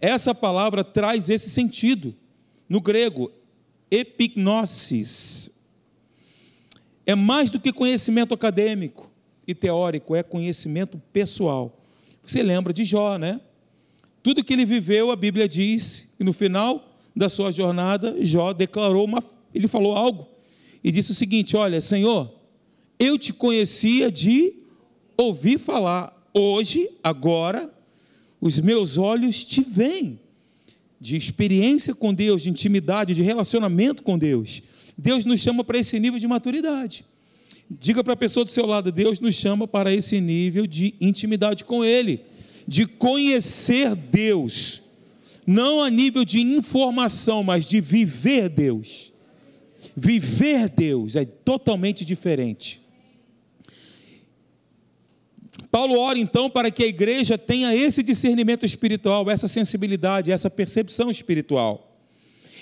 Essa 0.00 0.34
palavra 0.34 0.82
traz 0.82 1.30
esse 1.30 1.48
sentido. 1.48 2.14
No 2.68 2.80
grego, 2.80 3.30
epignosis. 3.90 5.50
É 7.06 7.14
mais 7.14 7.50
do 7.50 7.60
que 7.60 7.72
conhecimento 7.72 8.32
acadêmico 8.32 9.12
e 9.46 9.54
teórico, 9.54 10.16
é 10.16 10.22
conhecimento 10.22 11.00
pessoal. 11.12 11.80
Você 12.24 12.42
lembra 12.42 12.72
de 12.72 12.84
Jó, 12.84 13.16
né? 13.16 13.40
Tudo 14.22 14.42
que 14.42 14.52
ele 14.52 14.64
viveu, 14.64 15.10
a 15.10 15.16
Bíblia 15.16 15.48
diz, 15.48 16.14
e 16.18 16.24
no 16.24 16.32
final 16.32 16.96
da 17.14 17.28
sua 17.28 17.50
jornada, 17.50 18.16
Jó 18.24 18.52
declarou 18.52 19.04
uma 19.04 19.22
ele 19.54 19.68
falou 19.68 19.94
algo 19.96 20.28
e 20.82 20.90
disse 20.90 21.12
o 21.12 21.14
seguinte: 21.14 21.56
Olha, 21.56 21.80
Senhor, 21.80 22.32
eu 22.98 23.18
te 23.18 23.32
conhecia 23.32 24.10
de 24.10 24.54
ouvir 25.16 25.58
falar, 25.58 26.12
hoje, 26.34 26.88
agora, 27.02 27.72
os 28.40 28.58
meus 28.58 28.98
olhos 28.98 29.44
te 29.44 29.60
veem, 29.60 30.18
de 31.00 31.16
experiência 31.16 31.94
com 31.94 32.12
Deus, 32.12 32.42
de 32.42 32.50
intimidade, 32.50 33.14
de 33.14 33.22
relacionamento 33.22 34.02
com 34.02 34.18
Deus. 34.18 34.62
Deus 34.96 35.24
nos 35.24 35.40
chama 35.40 35.64
para 35.64 35.78
esse 35.78 35.98
nível 35.98 36.18
de 36.18 36.26
maturidade. 36.26 37.04
Diga 37.70 38.04
para 38.04 38.12
a 38.12 38.16
pessoa 38.16 38.44
do 38.44 38.50
seu 38.50 38.66
lado: 38.66 38.92
Deus 38.92 39.18
nos 39.20 39.34
chama 39.34 39.66
para 39.66 39.92
esse 39.92 40.20
nível 40.20 40.66
de 40.66 40.94
intimidade 41.00 41.64
com 41.64 41.84
Ele, 41.84 42.20
de 42.66 42.86
conhecer 42.86 43.94
Deus, 43.94 44.82
não 45.46 45.82
a 45.82 45.90
nível 45.90 46.24
de 46.24 46.40
informação, 46.40 47.42
mas 47.42 47.66
de 47.66 47.80
viver 47.80 48.48
Deus. 48.48 49.11
Viver 49.96 50.68
Deus 50.68 51.16
é 51.16 51.24
totalmente 51.24 52.04
diferente. 52.04 52.80
Paulo 55.70 55.98
ora 55.98 56.18
então 56.18 56.48
para 56.48 56.70
que 56.70 56.82
a 56.82 56.86
igreja 56.86 57.36
tenha 57.36 57.74
esse 57.74 58.02
discernimento 58.02 58.64
espiritual, 58.64 59.30
essa 59.30 59.48
sensibilidade, 59.48 60.30
essa 60.30 60.50
percepção 60.50 61.10
espiritual. 61.10 61.98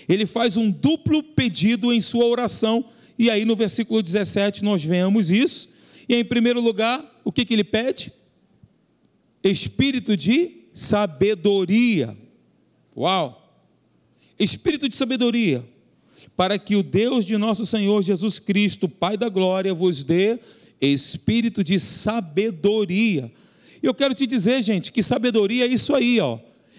Ele 0.08 0.26
faz 0.26 0.56
um 0.56 0.70
duplo 0.70 1.22
pedido 1.22 1.92
em 1.92 2.00
sua 2.00 2.24
oração, 2.24 2.84
e 3.18 3.30
aí 3.30 3.44
no 3.44 3.54
versículo 3.54 4.02
17 4.02 4.64
nós 4.64 4.82
vemos 4.82 5.30
isso. 5.30 5.70
E 6.08 6.16
em 6.16 6.24
primeiro 6.24 6.60
lugar, 6.60 7.20
o 7.24 7.30
que, 7.30 7.44
que 7.44 7.54
ele 7.54 7.64
pede? 7.64 8.12
Espírito 9.42 10.16
de 10.16 10.64
sabedoria. 10.74 12.16
Uau! 12.96 13.36
Espírito 14.38 14.88
de 14.88 14.96
sabedoria 14.96 15.64
para 16.40 16.58
que 16.58 16.74
o 16.74 16.82
Deus 16.82 17.26
de 17.26 17.36
nosso 17.36 17.66
Senhor 17.66 18.00
Jesus 18.02 18.38
Cristo, 18.38 18.88
Pai 18.88 19.14
da 19.14 19.28
glória, 19.28 19.74
vos 19.74 20.02
dê 20.02 20.38
espírito 20.80 21.62
de 21.62 21.78
sabedoria. 21.78 23.30
E 23.82 23.86
eu 23.86 23.92
quero 23.92 24.14
te 24.14 24.26
dizer, 24.26 24.62
gente, 24.62 24.90
que 24.90 25.02
sabedoria 25.02 25.66
é 25.66 25.68
isso 25.68 25.94
aí, 25.94 26.18
ó. 26.18 26.38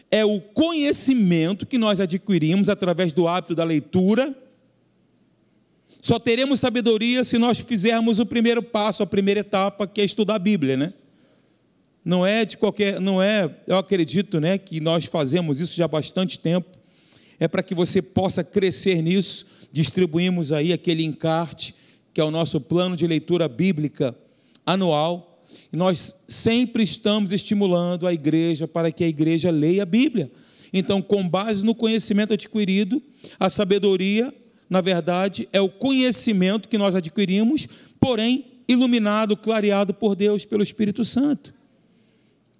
É 0.09 0.25
o 0.25 0.41
conhecimento 0.41 1.67
que 1.67 1.77
nós 1.77 1.99
adquirimos 1.99 2.69
através 2.69 3.13
do 3.13 3.27
hábito 3.27 3.53
da 3.53 3.63
leitura. 3.63 4.35
Só 6.01 6.17
teremos 6.17 6.59
sabedoria 6.59 7.23
se 7.23 7.37
nós 7.37 7.59
fizermos 7.59 8.19
o 8.19 8.25
primeiro 8.25 8.63
passo, 8.63 9.03
a 9.03 9.05
primeira 9.05 9.41
etapa, 9.41 9.85
que 9.85 10.01
é 10.01 10.03
estudar 10.03 10.37
a 10.37 10.39
Bíblia, 10.39 10.75
né? 10.75 10.91
Não 12.03 12.25
é 12.25 12.45
de 12.45 12.57
qualquer, 12.57 12.99
não 12.99 13.21
é, 13.21 13.57
eu 13.67 13.77
acredito, 13.77 14.39
né, 14.39 14.57
que 14.57 14.79
nós 14.79 15.05
fazemos 15.05 15.59
isso 15.59 15.75
já 15.75 15.85
há 15.85 15.87
bastante 15.87 16.39
tempo 16.39 16.81
é 17.41 17.47
para 17.47 17.63
que 17.63 17.73
você 17.73 18.03
possa 18.03 18.43
crescer 18.43 19.01
nisso. 19.01 19.47
Distribuímos 19.71 20.51
aí 20.51 20.73
aquele 20.73 21.03
encarte, 21.03 21.75
que 22.13 22.19
é 22.19 22.23
o 22.23 22.31
nosso 22.31 22.59
plano 22.59 22.95
de 22.95 23.07
leitura 23.07 23.47
bíblica 23.47 24.15
anual. 24.65 25.43
E 25.71 25.75
nós 25.75 26.23
sempre 26.27 26.83
estamos 26.83 27.31
estimulando 27.31 28.07
a 28.07 28.13
igreja 28.13 28.67
para 28.67 28.91
que 28.91 29.03
a 29.03 29.07
igreja 29.07 29.49
leia 29.49 29.83
a 29.83 29.85
Bíblia. 29.85 30.31
Então, 30.73 31.01
com 31.01 31.27
base 31.27 31.63
no 31.65 31.75
conhecimento 31.75 32.33
adquirido, 32.33 33.01
a 33.39 33.49
sabedoria, 33.49 34.33
na 34.69 34.79
verdade, 34.79 35.47
é 35.51 35.59
o 35.59 35.69
conhecimento 35.69 36.69
que 36.69 36.77
nós 36.77 36.95
adquirimos, 36.95 37.67
porém 37.99 38.45
iluminado, 38.67 39.35
clareado 39.35 39.93
por 39.93 40.15
Deus, 40.15 40.45
pelo 40.45 40.63
Espírito 40.63 41.03
Santo. 41.03 41.53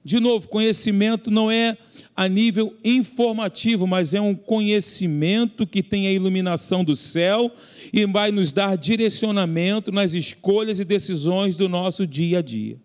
De 0.03 0.19
novo, 0.19 0.47
conhecimento 0.47 1.29
não 1.29 1.51
é 1.51 1.77
a 2.15 2.27
nível 2.27 2.75
informativo, 2.83 3.85
mas 3.85 4.13
é 4.13 4.21
um 4.21 4.33
conhecimento 4.33 5.67
que 5.67 5.83
tem 5.83 6.07
a 6.07 6.11
iluminação 6.11 6.83
do 6.83 6.95
céu 6.95 7.51
e 7.93 8.05
vai 8.05 8.31
nos 8.31 8.51
dar 8.51 8.77
direcionamento 8.77 9.91
nas 9.91 10.13
escolhas 10.13 10.79
e 10.79 10.85
decisões 10.85 11.55
do 11.55 11.69
nosso 11.69 12.07
dia 12.07 12.39
a 12.39 12.41
dia. 12.41 12.77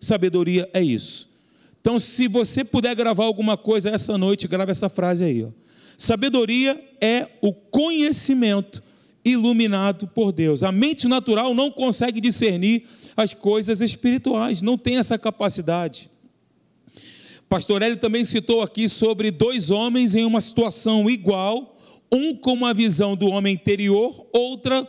Sabedoria 0.00 0.68
é 0.72 0.82
isso. 0.82 1.34
Então, 1.80 1.98
se 1.98 2.28
você 2.28 2.64
puder 2.64 2.94
gravar 2.94 3.24
alguma 3.24 3.56
coisa 3.56 3.90
essa 3.90 4.16
noite, 4.16 4.48
grave 4.48 4.70
essa 4.70 4.88
frase 4.88 5.24
aí. 5.24 5.44
Ó. 5.44 5.48
Sabedoria 5.96 6.80
é 7.00 7.28
o 7.40 7.52
conhecimento 7.52 8.82
iluminado 9.24 10.06
por 10.06 10.30
Deus. 10.30 10.62
A 10.62 10.70
mente 10.70 11.08
natural 11.08 11.54
não 11.54 11.70
consegue 11.70 12.20
discernir 12.20 12.84
as 13.16 13.34
coisas 13.34 13.80
espirituais, 13.80 14.62
não 14.62 14.76
tem 14.76 14.98
essa 14.98 15.18
capacidade. 15.18 16.10
Pastor 17.48 17.82
Hélio 17.82 17.96
também 17.96 18.24
citou 18.24 18.62
aqui 18.62 18.88
sobre 18.88 19.30
dois 19.30 19.70
homens 19.70 20.14
em 20.14 20.24
uma 20.24 20.40
situação 20.40 21.08
igual, 21.08 21.78
um 22.12 22.34
com 22.34 22.52
uma 22.52 22.74
visão 22.74 23.16
do 23.16 23.28
homem 23.28 23.54
interior, 23.54 24.26
outra 24.32 24.86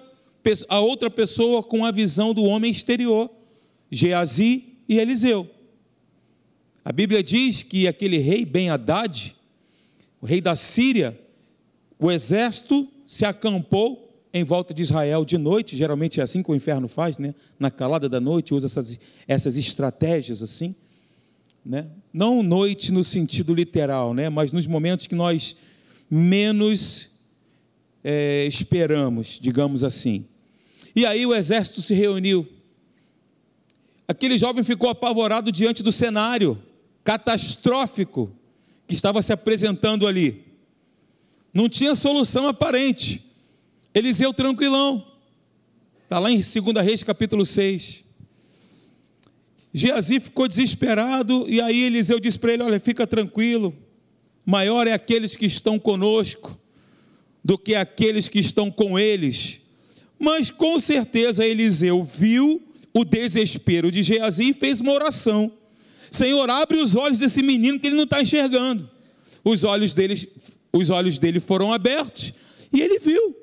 a 0.69 0.79
outra 0.79 1.09
pessoa 1.09 1.61
com 1.61 1.83
a 1.83 1.91
visão 1.91 2.33
do 2.33 2.43
homem 2.43 2.71
exterior, 2.71 3.29
Geazi 3.91 4.77
e 4.87 4.97
Eliseu. 4.97 5.49
A 6.85 6.91
Bíblia 6.93 7.21
diz 7.21 7.63
que 7.63 7.85
aquele 7.85 8.17
rei 8.17 8.45
Ben 8.45 8.69
Haddad, 8.69 9.35
o 10.21 10.25
rei 10.25 10.39
da 10.39 10.55
Síria, 10.55 11.19
o 11.99 12.09
exército 12.09 12.87
se 13.05 13.25
acampou 13.25 14.07
em 14.33 14.43
volta 14.43 14.73
de 14.73 14.81
Israel 14.81 15.25
de 15.25 15.37
noite, 15.37 15.75
geralmente 15.75 16.19
é 16.19 16.23
assim 16.23 16.43
que 16.43 16.51
o 16.51 16.55
inferno 16.55 16.87
faz, 16.87 17.17
né? 17.17 17.33
Na 17.59 17.71
calada 17.71 18.07
da 18.07 18.21
noite 18.21 18.53
usa 18.53 18.67
essas, 18.67 18.99
essas 19.27 19.57
estratégias 19.57 20.41
assim, 20.41 20.75
né? 21.65 21.89
Não 22.17 22.41
noite 22.41 22.91
no 22.91 23.03
sentido 23.03 23.53
literal, 23.53 24.12
né? 24.12 24.27
Mas 24.27 24.51
nos 24.51 24.65
momentos 24.65 25.05
que 25.05 25.13
nós 25.13 25.57
menos 26.09 27.12
é, 28.03 28.43
esperamos, 28.47 29.38
digamos 29.39 29.83
assim. 29.83 30.25
E 30.95 31.05
aí 31.05 31.27
o 31.27 31.36
exército 31.36 31.79
se 31.79 31.93
reuniu. 31.93 32.50
Aquele 34.07 34.36
jovem 34.36 34.63
ficou 34.63 34.89
apavorado 34.89 35.51
diante 35.51 35.83
do 35.83 35.91
cenário 35.91 36.59
catastrófico 37.03 38.31
que 38.88 38.95
estava 38.95 39.21
se 39.21 39.31
apresentando 39.31 40.07
ali. 40.07 40.43
Não 41.53 41.69
tinha 41.69 41.93
solução 41.93 42.47
aparente. 42.47 43.24
Eliseu 43.93 44.33
tranquilão. 44.33 45.05
Está 46.03 46.17
lá 46.17 46.31
em 46.31 46.38
2 46.41 46.83
Reis, 46.83 47.03
capítulo 47.03 47.45
6. 47.45 48.06
Geazi 49.74 50.19
ficou 50.19 50.47
desesperado, 50.47 51.45
e 51.47 51.62
aí 51.62 51.83
Eliseu 51.83 52.19
disse 52.19 52.39
para 52.39 52.53
ele: 52.53 52.63
Olha, 52.63 52.79
fica 52.79 53.05
tranquilo, 53.05 53.75
maior 54.45 54.88
é 54.88 54.93
aqueles 54.93 55.36
que 55.36 55.45
estão 55.45 55.77
conosco 55.77 56.57
do 57.43 57.57
que 57.57 57.75
aqueles 57.75 58.27
que 58.27 58.39
estão 58.39 58.71
com 58.71 58.97
eles. 58.97 59.62
Mas 60.19 60.50
com 60.50 60.79
certeza 60.79 61.45
Eliseu 61.45 62.03
viu 62.03 62.62
o 62.93 63.05
desespero 63.05 63.91
de 63.91 64.01
Geazi 64.01 64.50
e 64.50 64.53
fez 64.53 64.81
uma 64.81 64.91
oração. 64.91 65.51
Senhor, 66.09 66.50
abre 66.50 66.79
os 66.79 66.95
olhos 66.95 67.19
desse 67.19 67.43
menino 67.43 67.79
que 67.79 67.88
ele 67.88 67.95
não 67.95 68.05
está 68.05 68.21
enxergando. 68.21 68.89
Os 69.43 69.63
olhos, 69.63 69.93
dele, 69.93 70.29
os 70.74 70.89
olhos 70.89 71.19
dele 71.19 71.39
foram 71.39 71.71
abertos 71.71 72.33
e 72.74 72.81
ele 72.81 73.00
viu 73.00 73.36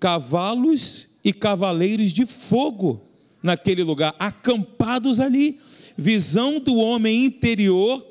cavalos 0.00 1.08
e 1.22 1.32
cavaleiros 1.32 2.10
de 2.10 2.26
fogo 2.26 3.00
naquele 3.42 3.82
lugar, 3.82 4.14
acampados 4.18 5.20
ali. 5.20 5.58
Visão 5.96 6.58
do 6.58 6.76
homem 6.76 7.24
interior. 7.26 8.06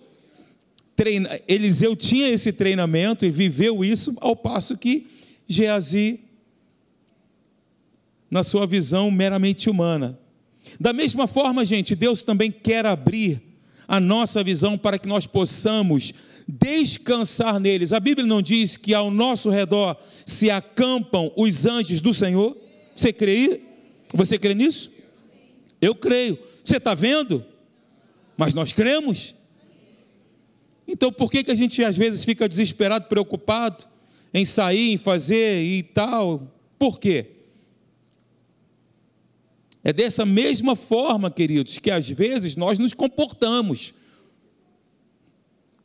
Treina, 0.95 1.39
Eliseu 1.47 1.95
tinha 1.95 2.29
esse 2.29 2.51
treinamento 2.51 3.25
e 3.25 3.29
viveu 3.29 3.83
isso, 3.83 4.15
ao 4.19 4.35
passo 4.35 4.77
que 4.77 5.07
Geazi, 5.47 6.19
na 8.29 8.43
sua 8.43 8.65
visão 8.65 9.09
meramente 9.09 9.69
humana, 9.69 10.17
da 10.79 10.93
mesma 10.93 11.27
forma, 11.27 11.65
gente, 11.65 11.95
Deus 11.95 12.23
também 12.23 12.51
quer 12.51 12.85
abrir 12.85 13.41
a 13.87 13.99
nossa 13.99 14.43
visão 14.43 14.77
para 14.77 14.97
que 14.97 15.07
nós 15.07 15.27
possamos 15.27 16.13
descansar 16.47 17.59
neles. 17.59 17.93
A 17.93 17.99
Bíblia 17.99 18.25
não 18.25 18.41
diz 18.41 18.77
que 18.77 18.93
ao 18.93 19.11
nosso 19.11 19.49
redor 19.49 19.97
se 20.25 20.49
acampam 20.49 21.31
os 21.35 21.65
anjos 21.65 22.01
do 22.01 22.13
Senhor? 22.13 22.55
Você 22.95 23.11
crê? 23.11 23.61
Você 24.13 24.37
crê 24.37 24.53
nisso? 24.53 24.91
Eu 25.81 25.95
creio. 25.95 26.37
Você 26.63 26.77
está 26.77 26.93
vendo? 26.93 27.43
Mas 28.37 28.53
nós 28.53 28.71
cremos. 28.71 29.35
Então 30.87 31.11
por 31.11 31.31
que, 31.31 31.43
que 31.43 31.51
a 31.51 31.55
gente 31.55 31.83
às 31.83 31.97
vezes 31.97 32.23
fica 32.23 32.47
desesperado, 32.47 33.07
preocupado 33.07 33.85
em 34.33 34.45
sair, 34.45 34.93
em 34.93 34.97
fazer 34.97 35.63
e 35.63 35.81
tal? 35.81 36.47
Por 36.77 36.99
quê? 36.99 37.27
É 39.83 39.91
dessa 39.91 40.25
mesma 40.25 40.75
forma, 40.75 41.31
queridos, 41.31 41.79
que 41.79 41.89
às 41.89 42.07
vezes 42.07 42.55
nós 42.55 42.77
nos 42.77 42.93
comportamos. 42.93 43.93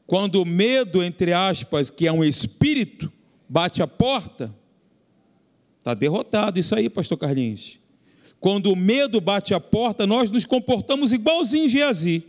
Quando 0.06 0.40
o 0.40 0.44
medo, 0.44 1.02
entre 1.02 1.32
aspas, 1.32 1.88
que 1.88 2.06
é 2.06 2.12
um 2.12 2.22
espírito, 2.22 3.10
bate 3.48 3.82
a 3.82 3.86
porta, 3.86 4.54
está 5.78 5.94
derrotado. 5.94 6.58
Isso 6.58 6.74
aí, 6.74 6.90
pastor 6.90 7.16
Carlinhos. 7.16 7.80
Quando 8.40 8.70
o 8.70 8.76
medo 8.76 9.20
bate 9.20 9.54
a 9.54 9.60
porta, 9.60 10.06
nós 10.06 10.30
nos 10.30 10.44
comportamos 10.44 11.12
igualzinho 11.12 11.68
Geazi. 11.68 12.24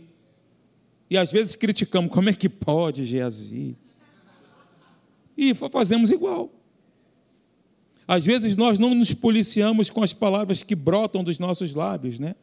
E 1.10 1.16
às 1.16 1.32
vezes 1.32 1.54
criticamos, 1.54 2.10
como 2.10 2.28
é 2.28 2.32
que 2.32 2.48
pode 2.48 3.04
Geazi? 3.04 3.76
E 5.36 5.54
fazemos 5.54 6.10
igual. 6.10 6.50
Às 8.06 8.24
vezes 8.24 8.56
nós 8.56 8.78
não 8.78 8.94
nos 8.94 9.12
policiamos 9.12 9.90
com 9.90 10.02
as 10.02 10.12
palavras 10.12 10.62
que 10.62 10.74
brotam 10.74 11.22
dos 11.22 11.38
nossos 11.38 11.74
lábios, 11.74 12.18
né? 12.18 12.34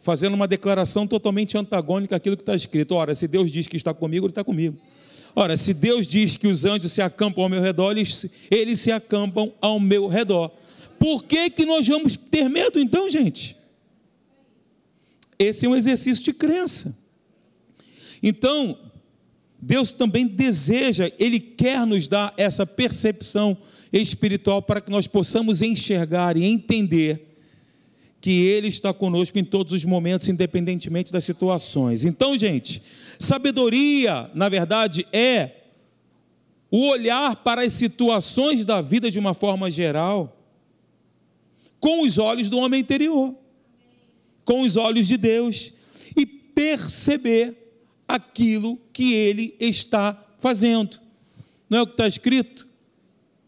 Fazendo 0.00 0.34
uma 0.34 0.48
declaração 0.48 1.06
totalmente 1.06 1.56
antagônica 1.58 2.16
àquilo 2.16 2.36
que 2.36 2.42
está 2.42 2.54
escrito. 2.54 2.94
Ora, 2.94 3.14
se 3.14 3.28
Deus 3.28 3.52
diz 3.52 3.66
que 3.66 3.76
está 3.76 3.92
comigo, 3.92 4.26
Ele 4.26 4.30
está 4.30 4.42
comigo. 4.42 4.78
Ora, 5.34 5.54
se 5.54 5.74
Deus 5.74 6.06
diz 6.06 6.38
que 6.38 6.48
os 6.48 6.64
anjos 6.64 6.92
se 6.92 7.02
acampam 7.02 7.44
ao 7.44 7.50
meu 7.50 7.60
redor, 7.60 7.90
eles, 7.90 8.26
eles 8.50 8.80
se 8.80 8.90
acampam 8.90 9.52
ao 9.60 9.78
meu 9.78 10.08
redor. 10.08 10.50
Por 10.98 11.24
que, 11.24 11.50
que 11.50 11.64
nós 11.66 11.86
vamos 11.86 12.16
ter 12.16 12.48
medo 12.48 12.78
então, 12.78 13.08
gente? 13.10 13.56
Esse 15.38 15.66
é 15.66 15.68
um 15.68 15.76
exercício 15.76 16.24
de 16.24 16.32
crença. 16.32 16.96
Então, 18.22 18.78
Deus 19.60 19.92
também 19.92 20.26
deseja, 20.26 21.10
Ele 21.18 21.38
quer 21.40 21.86
nos 21.86 22.08
dar 22.08 22.32
essa 22.36 22.66
percepção 22.66 23.56
espiritual 23.92 24.62
para 24.62 24.80
que 24.80 24.90
nós 24.90 25.06
possamos 25.06 25.62
enxergar 25.62 26.36
e 26.36 26.44
entender 26.44 27.34
que 28.20 28.42
Ele 28.42 28.68
está 28.68 28.92
conosco 28.92 29.38
em 29.38 29.44
todos 29.44 29.72
os 29.72 29.84
momentos, 29.84 30.28
independentemente 30.28 31.12
das 31.12 31.24
situações. 31.24 32.04
Então, 32.04 32.36
gente, 32.36 32.82
sabedoria, 33.18 34.30
na 34.34 34.48
verdade, 34.48 35.06
é 35.12 35.50
o 36.70 36.88
olhar 36.88 37.36
para 37.36 37.62
as 37.62 37.72
situações 37.72 38.64
da 38.64 38.80
vida 38.80 39.10
de 39.10 39.18
uma 39.18 39.34
forma 39.34 39.70
geral 39.70 40.35
com 41.86 42.02
os 42.02 42.18
olhos 42.18 42.50
do 42.50 42.58
homem 42.58 42.80
interior, 42.80 43.32
com 44.44 44.62
os 44.62 44.76
olhos 44.76 45.06
de 45.06 45.16
Deus 45.16 45.72
e 46.16 46.26
perceber 46.26 47.56
aquilo 48.08 48.76
que 48.92 49.14
Ele 49.14 49.54
está 49.60 50.20
fazendo. 50.40 50.98
Não 51.70 51.78
é 51.78 51.82
o 51.82 51.86
que 51.86 51.92
está 51.92 52.08
escrito? 52.08 52.66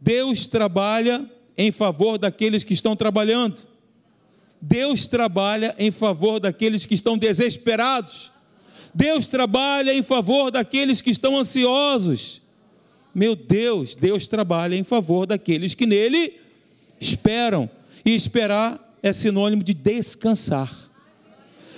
Deus 0.01 0.46
trabalha 0.46 1.29
em 1.57 1.72
favor 1.72 2.16
daqueles 2.16 2.62
que 2.62 2.72
estão 2.72 2.94
trabalhando. 2.94 3.66
Deus 4.62 5.09
trabalha 5.09 5.74
em 5.77 5.90
favor 5.90 6.38
daqueles 6.38 6.87
que 6.87 6.94
estão 6.94 7.18
desesperados. 7.18 8.31
Deus 8.94 9.27
trabalha 9.27 9.92
em 9.92 10.03
favor 10.05 10.53
daqueles 10.53 11.01
que 11.01 11.11
estão 11.11 11.37
ansiosos. 11.37 12.40
Meu 13.12 13.35
Deus, 13.35 13.96
Deus 13.96 14.29
trabalha 14.29 14.77
em 14.77 14.85
favor 14.85 15.27
daqueles 15.27 15.74
que 15.74 15.87
nele 15.87 16.38
esperam. 17.01 17.68
E 18.04 18.14
esperar 18.14 18.96
é 19.02 19.12
sinônimo 19.12 19.62
de 19.62 19.74
descansar. 19.74 20.72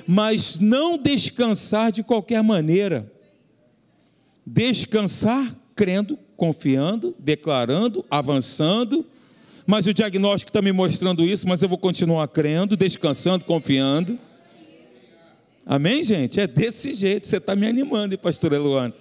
Mas 0.06 0.58
não 0.58 0.96
descansar 0.96 1.92
de 1.92 2.02
qualquer 2.02 2.42
maneira. 2.42 3.10
Descansar 4.46 5.56
crendo 5.74 6.18
confiando, 6.40 7.14
declarando, 7.18 8.02
avançando, 8.10 9.04
mas 9.66 9.86
o 9.86 9.92
diagnóstico 9.92 10.48
está 10.48 10.62
me 10.62 10.72
mostrando 10.72 11.22
isso, 11.22 11.46
mas 11.46 11.62
eu 11.62 11.68
vou 11.68 11.76
continuar 11.76 12.26
crendo, 12.28 12.78
descansando, 12.78 13.44
confiando. 13.44 14.18
Amém, 15.66 16.02
gente? 16.02 16.40
É 16.40 16.46
desse 16.46 16.94
jeito, 16.94 17.26
você 17.26 17.36
está 17.36 17.54
me 17.54 17.66
animando, 17.66 18.14
hein, 18.14 18.20
pastor 18.22 18.54
Eluano? 18.54 18.94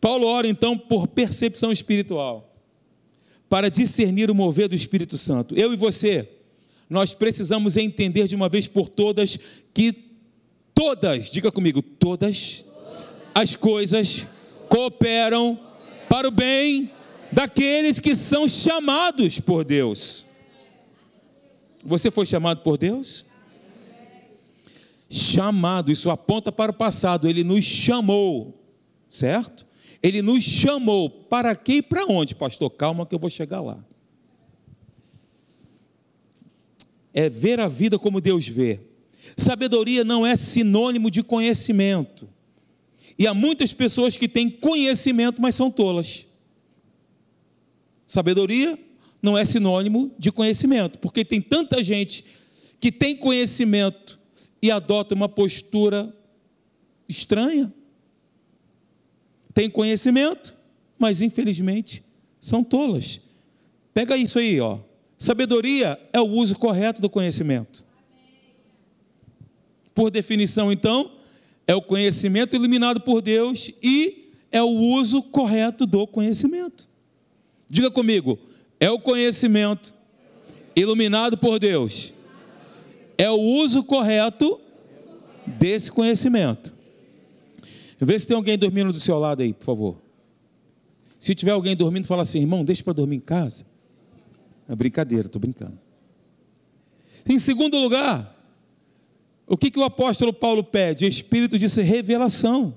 Paulo 0.00 0.26
ora 0.26 0.48
então 0.48 0.76
por 0.76 1.06
percepção 1.06 1.70
espiritual, 1.70 2.47
para 3.48 3.70
discernir 3.70 4.30
o 4.30 4.34
mover 4.34 4.68
do 4.68 4.74
Espírito 4.74 5.16
Santo. 5.16 5.54
Eu 5.54 5.72
e 5.72 5.76
você, 5.76 6.28
nós 6.88 7.14
precisamos 7.14 7.76
entender 7.76 8.26
de 8.26 8.36
uma 8.36 8.48
vez 8.48 8.66
por 8.66 8.88
todas 8.88 9.38
que 9.72 9.92
todas, 10.74 11.30
diga 11.30 11.50
comigo, 11.50 11.82
todas 11.82 12.64
as 13.34 13.56
coisas 13.56 14.26
cooperam 14.68 15.58
para 16.08 16.28
o 16.28 16.30
bem 16.30 16.90
daqueles 17.32 18.00
que 18.00 18.14
são 18.14 18.48
chamados 18.48 19.38
por 19.40 19.64
Deus. 19.64 20.24
Você 21.84 22.10
foi 22.10 22.26
chamado 22.26 22.62
por 22.62 22.76
Deus? 22.76 23.26
Chamado, 25.10 25.90
isso 25.90 26.10
aponta 26.10 26.52
para 26.52 26.72
o 26.72 26.74
passado, 26.74 27.28
ele 27.28 27.42
nos 27.42 27.64
chamou, 27.64 28.60
certo? 29.08 29.67
Ele 30.02 30.22
nos 30.22 30.42
chamou 30.44 31.10
para 31.10 31.54
quê 31.56 31.74
e 31.74 31.82
para 31.82 32.04
onde, 32.06 32.34
pastor? 32.34 32.70
Calma 32.70 33.04
que 33.04 33.14
eu 33.14 33.18
vou 33.18 33.30
chegar 33.30 33.60
lá. 33.60 33.82
é 37.18 37.28
ver 37.28 37.58
a 37.58 37.66
vida 37.66 37.98
como 37.98 38.20
Deus 38.20 38.46
vê. 38.46 38.80
Sabedoria 39.36 40.04
não 40.04 40.24
é 40.24 40.36
sinônimo 40.36 41.10
de 41.10 41.20
conhecimento. 41.20 42.28
E 43.18 43.26
há 43.26 43.34
muitas 43.34 43.72
pessoas 43.72 44.16
que 44.16 44.28
têm 44.28 44.48
conhecimento, 44.48 45.42
mas 45.42 45.56
são 45.56 45.68
tolas. 45.68 46.26
Sabedoria 48.06 48.78
não 49.20 49.36
é 49.36 49.44
sinônimo 49.44 50.12
de 50.16 50.30
conhecimento, 50.30 51.00
porque 51.00 51.24
tem 51.24 51.42
tanta 51.42 51.82
gente 51.82 52.24
que 52.80 52.92
tem 52.92 53.16
conhecimento 53.16 54.16
e 54.62 54.70
adota 54.70 55.12
uma 55.12 55.28
postura 55.28 56.14
estranha. 57.08 57.74
Tem 59.58 59.68
conhecimento, 59.68 60.54
mas 60.96 61.20
infelizmente 61.20 62.04
são 62.40 62.62
tolas. 62.62 63.20
Pega 63.92 64.16
isso 64.16 64.38
aí, 64.38 64.60
ó. 64.60 64.78
Sabedoria 65.18 65.98
é 66.12 66.20
o 66.20 66.28
uso 66.28 66.54
correto 66.54 67.02
do 67.02 67.10
conhecimento. 67.10 67.84
Por 69.92 70.12
definição, 70.12 70.70
então, 70.70 71.10
é 71.66 71.74
o 71.74 71.82
conhecimento 71.82 72.54
iluminado 72.54 73.00
por 73.00 73.20
Deus 73.20 73.72
e 73.82 74.30
é 74.52 74.62
o 74.62 74.68
uso 74.68 75.24
correto 75.24 75.86
do 75.86 76.06
conhecimento. 76.06 76.88
Diga 77.68 77.90
comigo, 77.90 78.38
é 78.78 78.88
o 78.92 79.00
conhecimento 79.00 79.92
iluminado 80.76 81.36
por 81.36 81.58
Deus. 81.58 82.12
É 83.18 83.28
o 83.28 83.40
uso 83.40 83.82
correto 83.82 84.60
desse 85.44 85.90
conhecimento. 85.90 86.77
Vê 88.00 88.18
se 88.18 88.26
tem 88.26 88.36
alguém 88.36 88.56
dormindo 88.56 88.92
do 88.92 89.00
seu 89.00 89.18
lado 89.18 89.42
aí, 89.42 89.52
por 89.52 89.64
favor. 89.64 89.96
Se 91.18 91.34
tiver 91.34 91.50
alguém 91.50 91.74
dormindo, 91.74 92.06
fala 92.06 92.22
assim, 92.22 92.38
irmão, 92.38 92.64
deixa 92.64 92.82
para 92.84 92.92
dormir 92.92 93.16
em 93.16 93.20
casa. 93.20 93.66
É 94.68 94.76
brincadeira, 94.76 95.26
estou 95.26 95.40
brincando. 95.40 95.78
Em 97.28 97.38
segundo 97.38 97.78
lugar, 97.78 98.36
o 99.46 99.56
que, 99.56 99.70
que 99.70 99.78
o 99.78 99.84
apóstolo 99.84 100.32
Paulo 100.32 100.62
pede? 100.62 101.06
Espírito 101.06 101.58
de 101.58 101.66
revelação. 101.80 102.74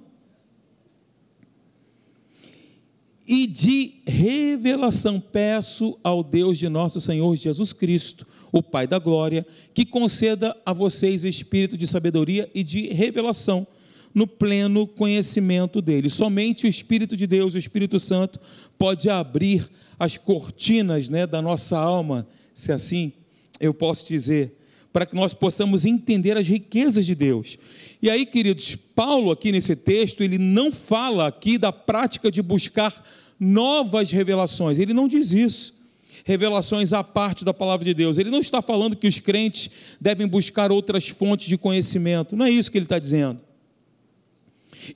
E 3.27 3.45
de 3.45 4.01
revelação 4.07 5.19
peço 5.19 5.97
ao 6.03 6.23
Deus 6.23 6.57
de 6.57 6.67
nosso 6.67 6.99
Senhor 6.99 7.33
Jesus 7.35 7.71
Cristo, 7.71 8.27
o 8.51 8.63
Pai 8.63 8.87
da 8.87 8.97
glória, 8.97 9.45
que 9.73 9.85
conceda 9.85 10.57
a 10.65 10.73
vocês 10.73 11.23
espírito 11.23 11.77
de 11.77 11.87
sabedoria 11.87 12.49
e 12.53 12.63
de 12.63 12.87
revelação 12.87 13.67
no 14.13 14.27
pleno 14.27 14.85
conhecimento 14.85 15.81
dele. 15.81 16.09
Somente 16.09 16.65
o 16.65 16.69
Espírito 16.69 17.15
de 17.15 17.25
Deus, 17.25 17.55
o 17.55 17.59
Espírito 17.59 17.99
Santo, 17.99 18.39
pode 18.77 19.09
abrir 19.09 19.67
as 19.99 20.17
cortinas 20.17 21.09
né, 21.09 21.27
da 21.27 21.41
nossa 21.41 21.77
alma, 21.77 22.27
se 22.53 22.71
assim 22.71 23.13
eu 23.59 23.73
posso 23.73 24.07
dizer, 24.07 24.57
para 24.91 25.05
que 25.05 25.15
nós 25.15 25.33
possamos 25.33 25.85
entender 25.85 26.37
as 26.37 26.47
riquezas 26.47 27.05
de 27.05 27.13
Deus. 27.13 27.57
E 28.01 28.09
aí, 28.09 28.25
queridos, 28.25 28.75
Paulo, 28.75 29.31
aqui 29.31 29.51
nesse 29.51 29.75
texto, 29.75 30.23
ele 30.23 30.39
não 30.39 30.71
fala 30.71 31.27
aqui 31.27 31.57
da 31.57 31.71
prática 31.71 32.31
de 32.31 32.41
buscar 32.41 32.91
novas 33.39 34.11
revelações, 34.11 34.79
ele 34.79 34.93
não 34.93 35.07
diz 35.07 35.31
isso. 35.31 35.79
Revelações 36.23 36.93
à 36.93 37.03
parte 37.03 37.43
da 37.43 37.53
palavra 37.53 37.85
de 37.85 37.95
Deus. 37.95 38.19
Ele 38.19 38.29
não 38.29 38.39
está 38.39 38.61
falando 38.61 38.95
que 38.95 39.07
os 39.07 39.19
crentes 39.19 39.71
devem 39.99 40.27
buscar 40.27 40.71
outras 40.71 41.07
fontes 41.07 41.47
de 41.47 41.57
conhecimento. 41.57 42.35
Não 42.35 42.45
é 42.45 42.49
isso 42.51 42.69
que 42.69 42.77
ele 42.77 42.85
está 42.85 42.99
dizendo. 42.99 43.41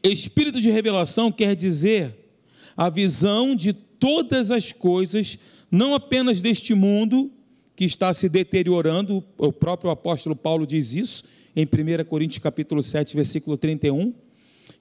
Espírito 0.03 0.62
de 0.62 0.69
revelação 0.69 1.31
quer 1.31 1.55
dizer 1.55 2.15
a 2.75 2.89
visão 2.89 3.55
de 3.55 3.73
todas 3.73 4.51
as 4.51 4.71
coisas, 4.71 5.39
não 5.71 5.93
apenas 5.93 6.41
deste 6.41 6.73
mundo, 6.73 7.31
que 7.75 7.86
está 7.86 8.13
se 8.13 8.29
deteriorando, 8.29 9.23
o 9.38 9.51
próprio 9.51 9.91
apóstolo 9.91 10.36
Paulo 10.36 10.65
diz 10.65 10.93
isso 10.93 11.25
em 11.55 11.65
1 11.65 12.05
Coríntios 12.05 12.39
capítulo 12.39 12.81
7, 12.81 13.15
versículo 13.15 13.58
31, 13.58 14.13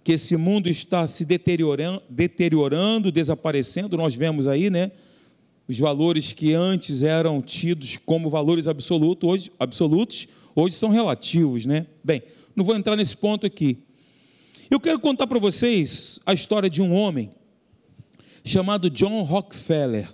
que 0.03 0.13
esse 0.13 0.37
mundo 0.37 0.69
está 0.69 1.07
se 1.07 1.25
deteriorando, 1.25 2.03
deteriorando, 2.09 3.13
desaparecendo, 3.13 3.97
nós 3.97 4.15
vemos 4.15 4.47
aí, 4.47 4.71
né? 4.71 4.91
Os 5.67 5.79
valores 5.79 6.33
que 6.33 6.53
antes 6.53 7.03
eram 7.03 7.41
tidos 7.41 7.97
como 7.97 8.29
valores 8.29 8.69
absolutos, 8.69 9.29
hoje, 9.29 9.53
absolutos, 9.59 10.29
hoje 10.55 10.75
são 10.75 10.91
relativos, 10.91 11.65
né? 11.65 11.87
Bem, 12.03 12.23
não 12.55 12.65
vou 12.65 12.77
entrar 12.77 12.97
nesse 12.97 13.17
ponto 13.17 13.47
aqui. 13.47 13.79
Eu 14.71 14.81
quero 14.81 14.99
contar 14.99 15.27
para 15.27 15.39
vocês 15.39 16.19
a 16.25 16.33
história 16.33 16.71
de 16.71 16.81
um 16.81 16.95
homem 16.95 17.31
chamado 18.43 18.89
John 18.89 19.23
Rockefeller. 19.23 20.09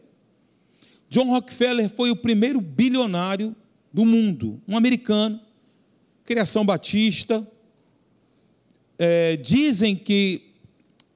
John 1.09 1.31
Rockefeller 1.31 1.89
foi 1.89 2.11
o 2.11 2.17
primeiro 2.17 2.61
bilionário 2.61 3.55
do 3.93 4.05
mundo, 4.05 4.61
um 4.67 4.77
americano, 4.77 5.41
criação 6.25 6.65
batista. 6.65 7.47
É, 8.99 9.37
dizem 9.37 9.95
que 9.95 10.43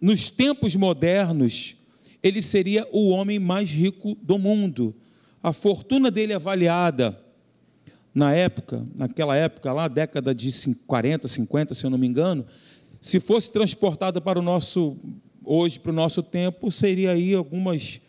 nos 0.01 0.31
tempos 0.31 0.77
modernos 0.77 1.77
ele 2.23 2.41
seria 2.41 2.87
o 2.93 3.09
homem 3.09 3.41
mais 3.41 3.69
rico 3.69 4.17
do 4.23 4.39
mundo. 4.39 4.95
A 5.43 5.53
fortuna 5.53 6.11
dele 6.11 6.33
é 6.33 6.37
avaliada 6.37 7.21
na 8.15 8.33
época, 8.33 8.87
naquela 8.95 9.35
época 9.35 9.73
lá, 9.73 9.89
década 9.89 10.33
de 10.33 10.51
40, 10.87 11.27
50, 11.27 11.75
se 11.75 11.85
eu 11.85 11.91
não 11.91 11.99
me 11.99 12.07
engano, 12.07 12.47
se 13.05 13.21
fosse 13.21 13.53
transportada 13.53 14.19
para 14.19 14.39
o 14.39 14.43
nosso 14.43 14.97
hoje 15.45 15.79
para 15.79 15.93
o 15.93 15.95
nosso 15.95 16.23
tempo 16.23 16.71
seria 16.73 17.13
aí 17.13 17.35
algumas 17.35 18.01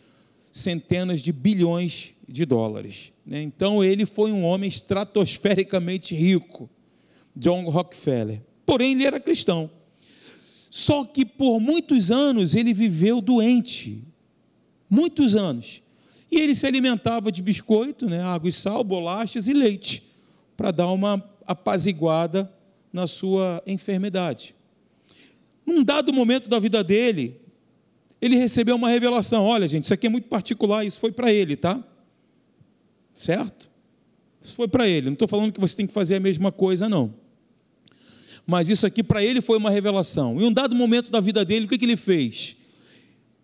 centenas 0.50 1.20
de 1.20 1.32
bilhões 1.32 2.14
de 2.26 2.46
dólares. 2.46 3.12
Né? 3.26 3.42
Então 3.42 3.84
ele 3.84 4.06
foi 4.06 4.32
um 4.32 4.42
homem 4.42 4.66
estratosfericamente 4.66 6.14
rico, 6.14 6.70
John 7.36 7.68
Rockefeller. 7.68 8.40
Porém, 8.64 8.92
ele 8.92 9.04
era 9.04 9.20
cristão. 9.20 9.70
Só 10.70 11.04
que 11.04 11.26
por 11.26 11.60
muitos 11.60 12.10
anos 12.10 12.54
ele 12.54 12.72
viveu 12.72 13.20
doente. 13.20 14.02
Muitos 14.88 15.36
anos. 15.36 15.82
E 16.30 16.40
ele 16.40 16.54
se 16.54 16.66
alimentava 16.66 17.30
de 17.30 17.42
biscoito, 17.42 18.08
né, 18.08 18.22
água 18.22 18.48
e 18.48 18.52
sal, 18.52 18.82
bolachas 18.82 19.46
e 19.46 19.52
leite, 19.52 20.04
para 20.56 20.70
dar 20.70 20.90
uma 20.90 21.22
apaziguada 21.46 22.50
na 22.90 23.06
sua 23.06 23.62
enfermidade. 23.66 24.55
Num 25.66 25.82
dado 25.82 26.12
momento 26.12 26.48
da 26.48 26.60
vida 26.60 26.84
dele, 26.84 27.40
ele 28.22 28.36
recebeu 28.36 28.76
uma 28.76 28.88
revelação. 28.88 29.44
Olha, 29.44 29.66
gente, 29.66 29.84
isso 29.84 29.94
aqui 29.94 30.06
é 30.06 30.10
muito 30.10 30.28
particular, 30.28 30.86
isso 30.86 31.00
foi 31.00 31.10
para 31.10 31.32
ele, 31.32 31.56
tá? 31.56 31.82
Certo? 33.12 33.68
Isso 34.40 34.54
foi 34.54 34.68
para 34.68 34.88
ele. 34.88 35.06
Não 35.06 35.14
estou 35.14 35.26
falando 35.26 35.52
que 35.52 35.60
você 35.60 35.76
tem 35.76 35.86
que 35.86 35.92
fazer 35.92 36.16
a 36.16 36.20
mesma 36.20 36.52
coisa, 36.52 36.88
não. 36.88 37.12
Mas 38.46 38.68
isso 38.68 38.86
aqui 38.86 39.02
para 39.02 39.24
ele 39.24 39.40
foi 39.40 39.58
uma 39.58 39.70
revelação. 39.70 40.40
Em 40.40 40.44
um 40.44 40.52
dado 40.52 40.76
momento 40.76 41.10
da 41.10 41.18
vida 41.18 41.44
dele, 41.44 41.66
o 41.66 41.68
que, 41.68 41.76
que 41.76 41.84
ele 41.84 41.96
fez? 41.96 42.56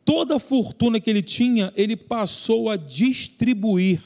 Toda 0.04 0.36
a 0.36 0.38
fortuna 0.38 1.00
que 1.00 1.10
ele 1.10 1.22
tinha, 1.22 1.72
ele 1.76 1.96
passou 1.96 2.70
a 2.70 2.76
distribuir. 2.76 4.00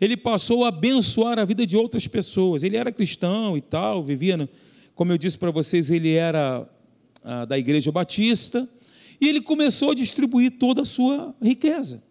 Ele 0.00 0.16
passou 0.16 0.64
a 0.64 0.68
abençoar 0.68 1.38
a 1.38 1.44
vida 1.44 1.64
de 1.64 1.76
outras 1.76 2.08
pessoas. 2.08 2.64
Ele 2.64 2.76
era 2.76 2.90
cristão 2.90 3.56
e 3.56 3.60
tal, 3.60 4.02
vivia, 4.02 4.48
como 4.96 5.12
eu 5.12 5.18
disse 5.18 5.38
para 5.38 5.52
vocês, 5.52 5.90
ele 5.90 6.12
era 6.12 6.68
ah, 7.24 7.44
da 7.44 7.58
Igreja 7.58 7.92
Batista 7.92 8.68
e 9.20 9.28
ele 9.28 9.40
começou 9.40 9.90
a 9.92 9.94
distribuir 9.94 10.58
toda 10.58 10.82
a 10.82 10.84
sua 10.84 11.34
riqueza 11.40 12.02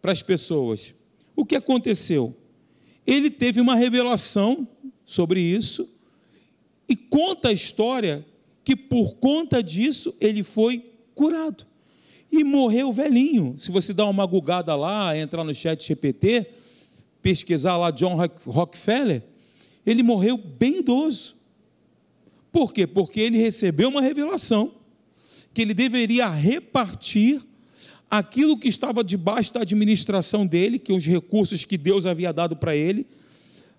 para 0.00 0.12
as 0.12 0.22
pessoas. 0.22 0.94
O 1.36 1.44
que 1.44 1.56
aconteceu? 1.56 2.34
Ele 3.06 3.30
teve 3.30 3.60
uma 3.60 3.74
revelação 3.74 4.66
sobre 5.04 5.40
isso 5.40 5.90
e 6.88 6.96
conta 6.96 7.48
a 7.48 7.52
história 7.52 8.24
que 8.64 8.74
por 8.74 9.16
conta 9.16 9.62
disso 9.62 10.14
ele 10.20 10.42
foi 10.42 10.90
curado 11.14 11.66
e 12.30 12.42
morreu 12.42 12.92
velhinho. 12.92 13.54
Se 13.58 13.70
você 13.70 13.92
dá 13.92 14.06
uma 14.06 14.26
gugada 14.26 14.74
lá, 14.74 15.16
entrar 15.16 15.44
no 15.44 15.54
chat 15.54 15.86
GPT, 15.86 16.46
pesquisar 17.22 17.76
lá 17.76 17.90
John 17.90 18.16
Rockefeller, 18.46 19.22
ele 19.86 20.02
morreu 20.02 20.36
bem 20.36 20.78
idoso. 20.78 21.36
Por 22.54 22.72
quê? 22.72 22.86
Porque 22.86 23.18
ele 23.18 23.36
recebeu 23.36 23.88
uma 23.88 24.00
revelação 24.00 24.70
que 25.52 25.60
ele 25.60 25.74
deveria 25.74 26.28
repartir 26.28 27.42
aquilo 28.08 28.56
que 28.56 28.68
estava 28.68 29.02
debaixo 29.02 29.52
da 29.52 29.62
administração 29.62 30.46
dele, 30.46 30.78
que 30.78 30.92
os 30.92 31.04
recursos 31.04 31.64
que 31.64 31.76
Deus 31.76 32.06
havia 32.06 32.32
dado 32.32 32.54
para 32.54 32.76
ele. 32.76 33.08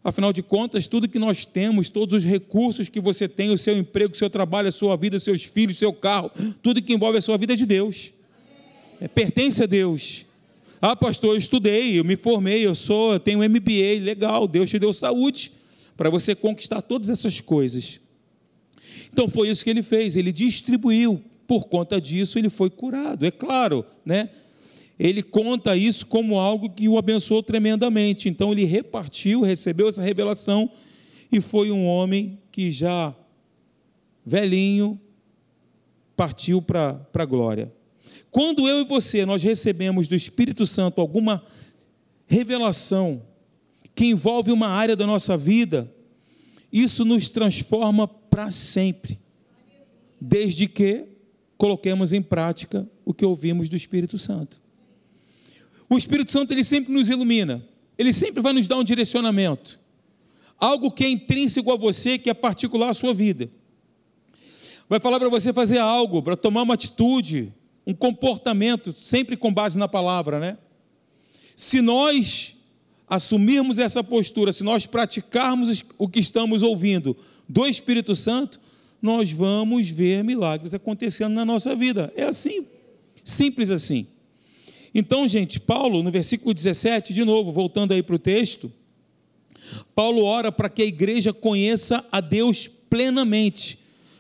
Afinal 0.04 0.34
de 0.34 0.44
contas, 0.44 0.88
tudo 0.88 1.08
que 1.08 1.18
nós 1.18 1.46
temos, 1.46 1.90
todos 1.90 2.16
os 2.16 2.26
recursos 2.26 2.90
que 2.90 3.00
você 3.00 3.30
tem, 3.30 3.50
o 3.50 3.58
seu 3.58 3.78
emprego, 3.78 4.14
o 4.14 4.18
seu 4.18 4.30
trabalho, 4.30 4.68
a 4.68 4.74
sua 4.74 4.98
vida, 4.98 5.18
seus 5.20 5.46
filhos, 5.46 5.78
seu 5.78 5.94
carro, 5.94 6.30
tudo 6.62 6.82
que 6.82 6.94
envolve 6.94 7.18
a 7.18 7.22
sua 7.22 7.38
vida 7.38 7.54
é 7.54 7.56
de 7.56 7.66
Deus. 7.66 8.12
É, 9.00 9.08
pertence 9.08 9.64
a 9.64 9.66
Deus. 9.66 10.26
Ah, 10.82 10.98
pastor, 10.98 11.36
eu 11.36 11.38
estudei, 11.38 11.98
eu 11.98 12.04
me 12.04 12.18
formei, 12.18 12.66
eu 12.66 12.76
sou, 12.76 13.14
eu 13.14 13.22
tenho 13.22 13.40
MBA, 13.40 14.02
legal, 14.02 14.50
Deus 14.50 14.70
te 14.70 14.78
deu 14.78 14.92
saúde 14.92 15.54
para 15.96 16.10
você 16.10 16.36
conquistar 16.36 16.82
todas 16.82 17.08
essas 17.08 17.40
coisas. 17.40 18.04
Então 19.16 19.30
foi 19.30 19.48
isso 19.48 19.64
que 19.64 19.70
ele 19.70 19.82
fez, 19.82 20.18
ele 20.18 20.34
distribuiu 20.34 21.24
por 21.48 21.68
conta 21.70 22.02
disso, 22.02 22.38
ele 22.38 22.50
foi 22.50 22.70
curado. 22.70 23.26
É 23.26 23.32
claro, 23.32 23.86
né? 24.06 24.30
ele 25.00 25.24
conta 25.24 25.74
isso 25.78 26.06
como 26.06 26.38
algo 26.38 26.70
que 26.70 26.90
o 26.90 26.98
abençoou 26.98 27.42
tremendamente. 27.42 28.28
Então 28.28 28.52
ele 28.52 28.66
repartiu, 28.66 29.40
recebeu 29.40 29.88
essa 29.88 30.02
revelação 30.02 30.70
e 31.32 31.40
foi 31.40 31.72
um 31.72 31.86
homem 31.86 32.38
que 32.52 32.70
já 32.70 33.16
velhinho 34.26 35.00
partiu 36.14 36.62
para 36.62 37.00
a 37.14 37.26
glória. 37.26 37.72
Quando 38.30 38.68
eu 38.68 38.82
e 38.82 38.84
você 38.84 39.26
nós 39.26 39.42
recebemos 39.42 40.10
do 40.10 40.16
Espírito 40.16 40.66
Santo 40.66 41.00
alguma 41.00 41.42
revelação 42.28 43.22
que 43.96 44.08
envolve 44.08 44.52
uma 44.52 44.68
área 44.68 44.94
da 44.94 45.08
nossa 45.08 45.38
vida, 45.38 45.90
isso 46.70 47.06
nos 47.06 47.30
transforma 47.30 48.10
para 48.36 48.52
sempre, 48.52 49.18
desde 50.20 50.68
que 50.68 51.06
coloquemos 51.58 52.12
em 52.12 52.22
prática 52.22 52.86
o 53.06 53.14
que 53.14 53.24
ouvimos 53.24 53.70
do 53.70 53.78
Espírito 53.78 54.18
Santo. 54.18 54.62
O 55.90 55.98
Espírito 55.98 56.30
Santo 56.30 56.52
ele 56.52 56.66
sempre 56.66 56.92
nos 56.92 57.10
ilumina, 57.10 57.66
ele 57.98 58.12
sempre 58.12 58.42
vai 58.42 58.52
nos 58.52 58.68
dar 58.68 58.76
um 58.76 58.84
direcionamento, 58.84 59.80
algo 60.58 60.92
que 60.92 61.06
é 61.06 61.10
intrínseco 61.10 61.72
a 61.72 61.78
você, 61.78 62.18
que 62.18 62.30
é 62.30 62.34
particular 62.34 62.90
à 62.90 62.94
sua 62.94 63.14
vida. 63.14 63.50
Vai 64.90 65.00
falar 65.00 65.18
para 65.18 65.30
você 65.30 65.54
fazer 65.54 65.78
algo, 65.78 66.22
para 66.22 66.36
tomar 66.36 66.64
uma 66.64 66.74
atitude, 66.74 67.54
um 67.88 67.94
comportamento, 67.94 68.92
sempre 68.92 69.38
com 69.38 69.54
base 69.54 69.80
na 69.80 69.88
palavra, 69.88 70.42
né? 70.42 70.58
Se 71.56 71.80
nós 71.80 72.55
assumirmos 73.08 73.80
essa 73.80 74.04
postura, 74.04 74.52
se 74.52 74.64
nós 74.64 74.86
praticarmos 74.86 75.84
o 75.98 76.08
que 76.08 76.20
estamos 76.20 76.64
ouvindo 76.64 77.16
do 77.48 77.66
Espírito 77.66 78.16
Santo, 78.16 78.60
nós 79.02 79.32
vamos 79.32 79.90
ver 79.90 80.24
milagres 80.24 80.74
acontecendo 80.74 81.34
na 81.34 81.46
nossa 81.46 81.76
vida. 81.76 82.12
É 82.16 82.24
assim, 82.24 82.66
simples 83.24 83.70
assim. 83.70 84.08
Então, 84.94 85.28
gente, 85.28 85.60
Paulo, 85.60 86.02
no 86.02 86.10
versículo 86.10 86.54
17, 86.54 87.14
de 87.14 87.24
novo, 87.24 87.52
voltando 87.52 87.94
aí 87.94 88.02
para 88.02 88.16
o 88.16 88.20
texto, 88.20 88.72
Paulo 89.94 90.24
ora 90.24 90.52
para 90.52 90.70
que 90.70 90.82
a 90.82 90.86
igreja 90.86 91.34
conheça 91.34 92.04
a 92.12 92.22
Deus 92.22 92.68
plenamente. 92.68 93.78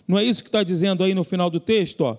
Não 0.08 0.20
é 0.20 0.24
isso 0.24 0.44
que 0.44 0.50
está 0.50 0.64
dizendo 0.64 1.04
aí 1.04 1.14
no 1.14 1.24
final 1.24 1.50
do 1.50 1.60
texto? 1.60 2.02
Ó? 2.02 2.18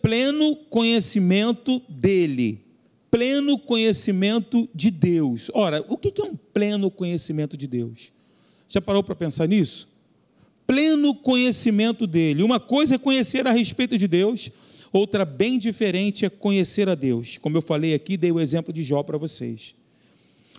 Pleno 0.00 0.56
conhecimento 0.70 1.82
dele, 1.88 2.61
pleno 3.12 3.56
conhecimento 3.56 4.68
de 4.74 4.90
Deus. 4.90 5.48
Ora, 5.54 5.84
o 5.88 5.96
que 5.96 6.12
é 6.20 6.24
um 6.24 6.34
pleno 6.34 6.90
conhecimento 6.90 7.56
de 7.56 7.68
Deus? 7.68 8.10
Já 8.68 8.80
parou 8.80 9.04
para 9.04 9.14
pensar 9.14 9.46
nisso? 9.46 9.88
Pleno 10.66 11.14
conhecimento 11.14 12.08
dele. 12.08 12.42
Uma 12.42 12.58
coisa 12.58 12.96
é 12.96 12.98
conhecer 12.98 13.46
a 13.46 13.52
respeito 13.52 13.96
de 13.96 14.08
Deus, 14.08 14.50
Outra 14.92 15.24
bem 15.24 15.58
diferente 15.58 16.26
é 16.26 16.28
conhecer 16.28 16.86
a 16.88 16.94
Deus. 16.94 17.38
Como 17.38 17.56
eu 17.56 17.62
falei 17.62 17.94
aqui, 17.94 18.16
dei 18.16 18.30
o 18.30 18.38
exemplo 18.38 18.72
de 18.72 18.82
Jó 18.82 19.02
para 19.02 19.16
vocês. 19.16 19.74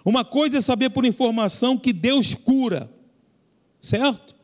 Uma 0.03 0.25
coisa 0.25 0.57
é 0.57 0.61
saber 0.61 0.89
por 0.89 1.05
informação 1.05 1.77
que 1.77 1.93
Deus 1.93 2.33
cura, 2.33 2.89
certo? 3.79 4.35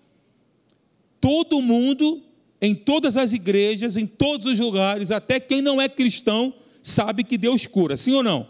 Todo 1.20 1.62
mundo, 1.62 2.22
em 2.62 2.76
todas 2.76 3.18
as 3.18 3.34
igrejas, 3.34 3.98
em 3.98 4.06
todos 4.06 4.46
os 4.46 4.60
lugares, 4.60 5.12
até 5.12 5.40
quem 5.40 5.60
não 5.60 5.82
é 5.82 5.90
cristão, 5.90 6.54
sabe 6.82 7.24
que 7.24 7.38
Deus 7.38 7.66
cura, 7.68 7.96
sim 7.98 8.14
ou 8.14 8.24
não? 8.24 8.48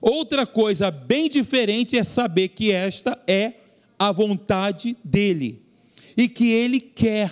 Outra 0.00 0.46
coisa 0.46 0.90
bem 0.90 1.28
diferente 1.28 1.96
é 1.96 2.04
saber 2.04 2.48
que 2.48 2.70
esta 2.70 3.18
é 3.26 3.54
a 3.98 4.12
vontade 4.12 4.96
dele 5.02 5.62
e 6.16 6.28
que 6.28 6.48
ele 6.50 6.80
quer. 6.80 7.30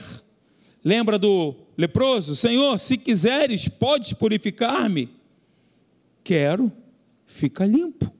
Lembra 0.85 1.19
do 1.19 1.55
leproso: 1.77 2.35
Senhor, 2.35 2.79
se 2.79 2.97
quiseres, 2.97 3.69
podes 3.69 4.13
purificar-me. 4.13 5.09
Quero, 6.25 6.73
fica 7.27 7.65
limpo. 7.67 8.11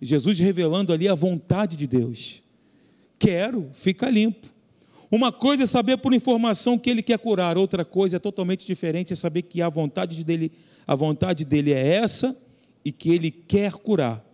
Jesus 0.00 0.38
revelando 0.38 0.92
ali 0.92 1.08
a 1.08 1.14
vontade 1.14 1.76
de 1.76 1.86
Deus. 1.86 2.42
Quero, 3.18 3.70
fica 3.74 4.08
limpo. 4.08 4.46
Uma 5.10 5.32
coisa 5.32 5.62
é 5.62 5.66
saber 5.66 5.96
por 5.96 6.12
informação 6.12 6.78
que 6.78 6.90
ele 6.90 7.02
quer 7.02 7.18
curar, 7.18 7.56
outra 7.56 7.84
coisa 7.84 8.16
é 8.16 8.20
totalmente 8.20 8.66
diferente, 8.66 9.12
é 9.12 9.16
saber 9.16 9.42
que 9.42 9.62
a 9.62 9.68
vontade 9.68 10.22
dele, 10.22 10.52
a 10.88 10.94
vontade 10.94 11.44
dele 11.44 11.70
é 11.74 11.86
essa 11.86 12.34
e 12.82 12.90
que 12.90 13.10
ele 13.10 13.30
quer 13.30 13.72
curar. 13.74 14.24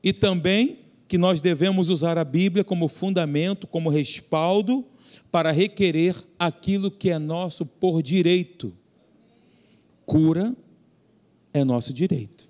E 0.00 0.12
também 0.12 0.78
que 1.08 1.18
nós 1.18 1.40
devemos 1.40 1.88
usar 1.88 2.16
a 2.16 2.24
Bíblia 2.24 2.62
como 2.62 2.86
fundamento, 2.86 3.66
como 3.66 3.90
respaldo 3.90 4.84
para 5.32 5.50
requerer 5.50 6.14
aquilo 6.38 6.88
que 6.88 7.10
é 7.10 7.18
nosso 7.18 7.66
por 7.66 8.00
direito. 8.00 8.72
Cura 10.06 10.54
é 11.52 11.64
nosso 11.64 11.92
direito. 11.92 12.48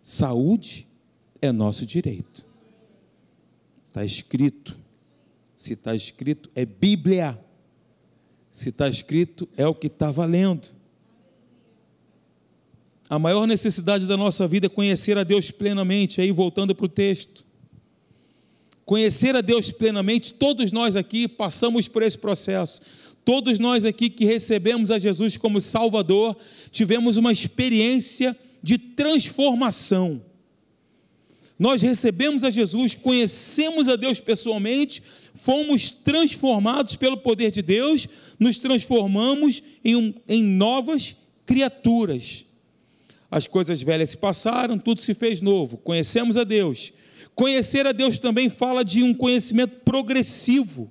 Saúde 0.00 0.86
é 1.42 1.50
nosso 1.50 1.84
direito. 1.84 2.46
Está 3.88 4.04
escrito. 4.04 4.78
Se 5.56 5.72
está 5.72 5.92
escrito, 5.92 6.48
é 6.54 6.64
Bíblia. 6.64 7.36
Se 8.58 8.70
está 8.70 8.88
escrito, 8.88 9.48
é 9.56 9.64
o 9.68 9.72
que 9.72 9.86
está 9.86 10.10
valendo. 10.10 10.70
A 13.08 13.16
maior 13.16 13.46
necessidade 13.46 14.04
da 14.04 14.16
nossa 14.16 14.48
vida 14.48 14.66
é 14.66 14.68
conhecer 14.68 15.16
a 15.16 15.22
Deus 15.22 15.52
plenamente. 15.52 16.20
Aí, 16.20 16.32
voltando 16.32 16.74
para 16.74 16.86
o 16.86 16.88
texto 16.88 17.46
conhecer 18.84 19.36
a 19.36 19.40
Deus 19.40 19.70
plenamente, 19.70 20.32
todos 20.32 20.72
nós 20.72 20.96
aqui 20.96 21.28
passamos 21.28 21.86
por 21.86 22.02
esse 22.02 22.18
processo. 22.18 22.80
Todos 23.24 23.60
nós 23.60 23.84
aqui 23.84 24.10
que 24.10 24.24
recebemos 24.24 24.90
a 24.90 24.98
Jesus 24.98 25.36
como 25.36 25.60
Salvador, 25.60 26.36
tivemos 26.72 27.16
uma 27.16 27.30
experiência 27.30 28.36
de 28.60 28.76
transformação. 28.76 30.20
Nós 31.56 31.80
recebemos 31.80 32.42
a 32.42 32.50
Jesus, 32.50 32.96
conhecemos 32.96 33.88
a 33.88 33.94
Deus 33.94 34.18
pessoalmente, 34.18 35.00
fomos 35.34 35.90
transformados 35.90 36.96
pelo 36.96 37.16
poder 37.18 37.50
de 37.50 37.62
Deus, 37.62 38.06
nos 38.38 38.58
transformamos 38.58 39.62
em, 39.84 39.96
um, 39.96 40.14
em 40.28 40.42
novas 40.42 41.16
criaturas. 41.46 42.44
As 43.30 43.46
coisas 43.46 43.82
velhas 43.82 44.10
se 44.10 44.16
passaram, 44.16 44.78
tudo 44.78 45.00
se 45.00 45.14
fez 45.14 45.40
novo. 45.40 45.76
Conhecemos 45.78 46.36
a 46.36 46.44
Deus, 46.44 46.92
Conhecer 47.38 47.86
a 47.86 47.92
Deus 47.92 48.18
também 48.18 48.48
fala 48.48 48.84
de 48.84 49.00
um 49.00 49.14
conhecimento 49.14 49.78
progressivo. 49.84 50.90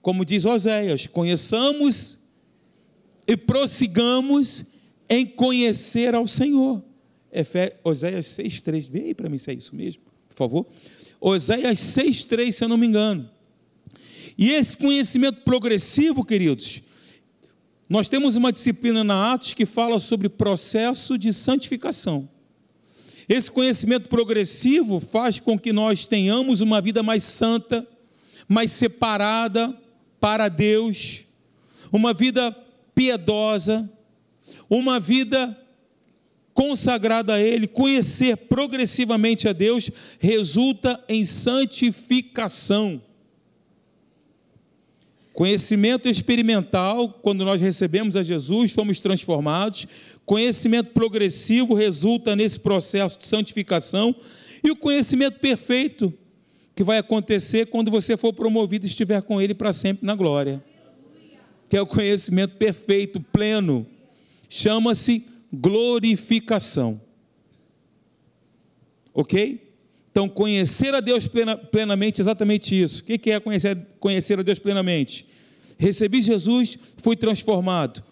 Como 0.00 0.24
diz 0.24 0.46
Oséias, 0.46 1.08
conheçamos 1.08 2.20
e 3.26 3.36
prossigamos 3.36 4.64
em 5.08 5.26
conhecer 5.26 6.14
ao 6.14 6.28
Senhor. 6.28 6.80
Oséias 7.82 8.26
6,3. 8.26 8.88
Vê 8.88 9.00
aí 9.00 9.14
para 9.16 9.28
mim 9.28 9.36
se 9.36 9.50
é 9.50 9.54
isso 9.54 9.74
mesmo, 9.74 10.04
por 10.28 10.36
favor. 10.36 10.66
Oséias 11.24 11.78
6,3, 11.78 12.50
se 12.50 12.64
eu 12.64 12.68
não 12.68 12.76
me 12.76 12.84
engano. 12.84 13.30
E 14.36 14.50
esse 14.50 14.76
conhecimento 14.76 15.42
progressivo, 15.42 16.24
queridos, 16.24 16.82
nós 17.88 18.08
temos 18.08 18.34
uma 18.34 18.50
disciplina 18.50 19.04
na 19.04 19.32
Atos 19.32 19.54
que 19.54 19.64
fala 19.64 20.00
sobre 20.00 20.28
processo 20.28 21.16
de 21.16 21.32
santificação. 21.32 22.28
Esse 23.28 23.48
conhecimento 23.48 24.08
progressivo 24.08 24.98
faz 24.98 25.38
com 25.38 25.56
que 25.56 25.72
nós 25.72 26.04
tenhamos 26.04 26.60
uma 26.60 26.80
vida 26.80 27.04
mais 27.04 27.22
santa, 27.22 27.86
mais 28.48 28.72
separada 28.72 29.72
para 30.18 30.48
Deus, 30.48 31.24
uma 31.92 32.12
vida 32.12 32.50
piedosa, 32.96 33.88
uma 34.68 34.98
vida 34.98 35.56
consagrada 36.54 37.34
a 37.34 37.40
Ele, 37.40 37.66
conhecer 37.66 38.36
progressivamente 38.36 39.48
a 39.48 39.52
Deus, 39.52 39.90
resulta 40.18 41.02
em 41.08 41.24
santificação. 41.24 43.00
Conhecimento 45.32 46.08
experimental, 46.08 47.08
quando 47.08 47.44
nós 47.44 47.60
recebemos 47.60 48.16
a 48.16 48.22
Jesus, 48.22 48.72
fomos 48.72 49.00
transformados. 49.00 49.86
Conhecimento 50.26 50.90
progressivo 50.90 51.72
resulta 51.72 52.36
nesse 52.36 52.60
processo 52.60 53.18
de 53.18 53.26
santificação. 53.26 54.14
E 54.62 54.70
o 54.70 54.76
conhecimento 54.76 55.40
perfeito, 55.40 56.12
que 56.76 56.84
vai 56.84 56.98
acontecer 56.98 57.66
quando 57.66 57.90
você 57.90 58.16
for 58.16 58.32
promovido 58.32 58.84
e 58.84 58.88
estiver 58.88 59.22
com 59.22 59.40
Ele 59.40 59.54
para 59.54 59.72
sempre 59.72 60.06
na 60.06 60.14
glória. 60.14 60.62
Que 61.68 61.78
é 61.78 61.80
o 61.80 61.86
conhecimento 61.86 62.56
perfeito, 62.56 63.18
pleno. 63.18 63.86
Chama-se 64.50 65.24
glorificação. 65.52 67.00
Ok? 69.12 69.72
Então, 70.10 70.28
conhecer 70.28 70.94
a 70.94 71.00
Deus 71.00 71.28
plenamente, 71.70 72.20
exatamente 72.20 72.80
isso. 72.80 73.02
O 73.02 73.04
que 73.04 73.30
é 73.30 73.40
conhecer, 73.40 73.76
conhecer 73.98 74.38
a 74.38 74.42
Deus 74.42 74.58
plenamente? 74.58 75.26
Recebi 75.78 76.20
Jesus, 76.20 76.78
fui 76.98 77.16
transformado. 77.16 78.02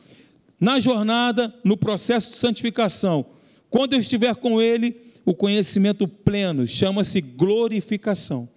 Na 0.58 0.80
jornada, 0.80 1.54
no 1.64 1.76
processo 1.76 2.30
de 2.30 2.36
santificação, 2.36 3.24
quando 3.68 3.92
eu 3.92 4.00
estiver 4.00 4.34
com 4.34 4.60
Ele, 4.60 4.96
o 5.24 5.34
conhecimento 5.34 6.08
pleno 6.08 6.66
chama-se 6.66 7.20
glorificação. 7.20 8.48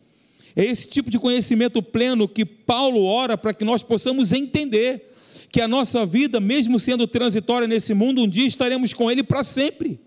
É 0.56 0.64
esse 0.64 0.88
tipo 0.88 1.10
de 1.10 1.20
conhecimento 1.20 1.82
pleno 1.82 2.28
que 2.28 2.46
Paulo 2.46 3.04
ora 3.04 3.38
para 3.38 3.54
que 3.54 3.66
nós 3.66 3.84
possamos 3.84 4.34
entender 4.34 5.13
que 5.54 5.62
a 5.62 5.68
nossa 5.68 6.04
vida, 6.04 6.40
mesmo 6.40 6.80
sendo 6.80 7.06
transitória 7.06 7.68
nesse 7.68 7.94
mundo, 7.94 8.24
um 8.24 8.28
dia 8.28 8.48
estaremos 8.48 8.92
com 8.92 9.12
Ele 9.12 9.22
para 9.22 9.44
sempre, 9.44 10.00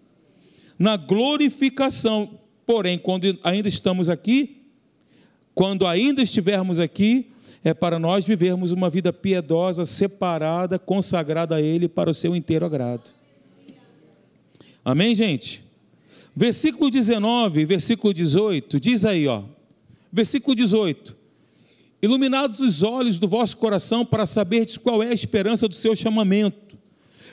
na 0.77 0.97
glorificação. 0.97 2.41
Porém, 2.67 2.99
quando 2.99 3.39
ainda 3.45 3.69
estamos 3.69 4.09
aqui, 4.09 4.57
quando 5.55 5.87
ainda 5.87 6.21
estivermos 6.21 6.81
aqui, 6.81 7.31
é 7.63 7.73
para 7.73 7.97
nós 7.97 8.27
vivermos 8.27 8.73
uma 8.73 8.91
vida 8.91 9.13
piedosa, 9.13 9.85
separada, 9.85 10.81
consagrada 10.81 11.55
a 11.55 11.63
Ele 11.63 11.87
para 11.87 12.11
o 12.11 12.15
seu 12.15 12.35
inteiro 12.35 12.67
agrado. 12.67 13.15
Amém, 14.85 15.15
gente? 15.15 15.63
Versículo 16.35 16.91
19, 16.91 17.65
versículo 17.65 18.13
18, 18.13 18.81
diz 18.81 19.05
aí, 19.05 19.29
ó. 19.29 19.45
Versículo 20.13 20.57
18: 20.57 21.16
Iluminados 22.03 22.61
os 22.61 22.83
olhos 22.83 23.19
do 23.19 23.27
vosso 23.27 23.57
coração 23.57 24.05
para 24.05 24.27
saberdes 24.27 24.77
qual 24.77 25.03
é 25.03 25.09
a 25.09 25.15
esperança 25.15 25.67
do 25.67 25.75
seu 25.75 25.97
chamamento, 25.97 26.79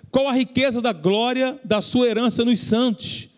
qual 0.09 0.27
a 0.27 0.33
riqueza 0.33 0.81
da 0.81 0.93
glória 0.93 1.59
da 1.63 1.81
sua 1.81 2.07
herança 2.07 2.45
nos 2.45 2.59
santos, 2.59 3.29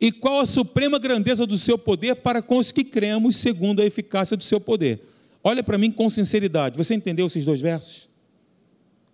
e 0.00 0.12
qual 0.12 0.40
a 0.40 0.46
suprema 0.46 0.98
grandeza 0.98 1.46
do 1.46 1.56
seu 1.56 1.78
poder 1.78 2.16
para 2.16 2.42
com 2.42 2.58
os 2.58 2.70
que 2.70 2.84
cremos, 2.84 3.36
segundo 3.36 3.80
a 3.80 3.86
eficácia 3.86 4.36
do 4.36 4.44
seu 4.44 4.60
poder. 4.60 5.00
Olha 5.42 5.62
para 5.62 5.78
mim 5.78 5.90
com 5.90 6.08
sinceridade. 6.10 6.76
Você 6.76 6.94
entendeu 6.94 7.26
esses 7.26 7.44
dois 7.44 7.60
versos? 7.60 8.08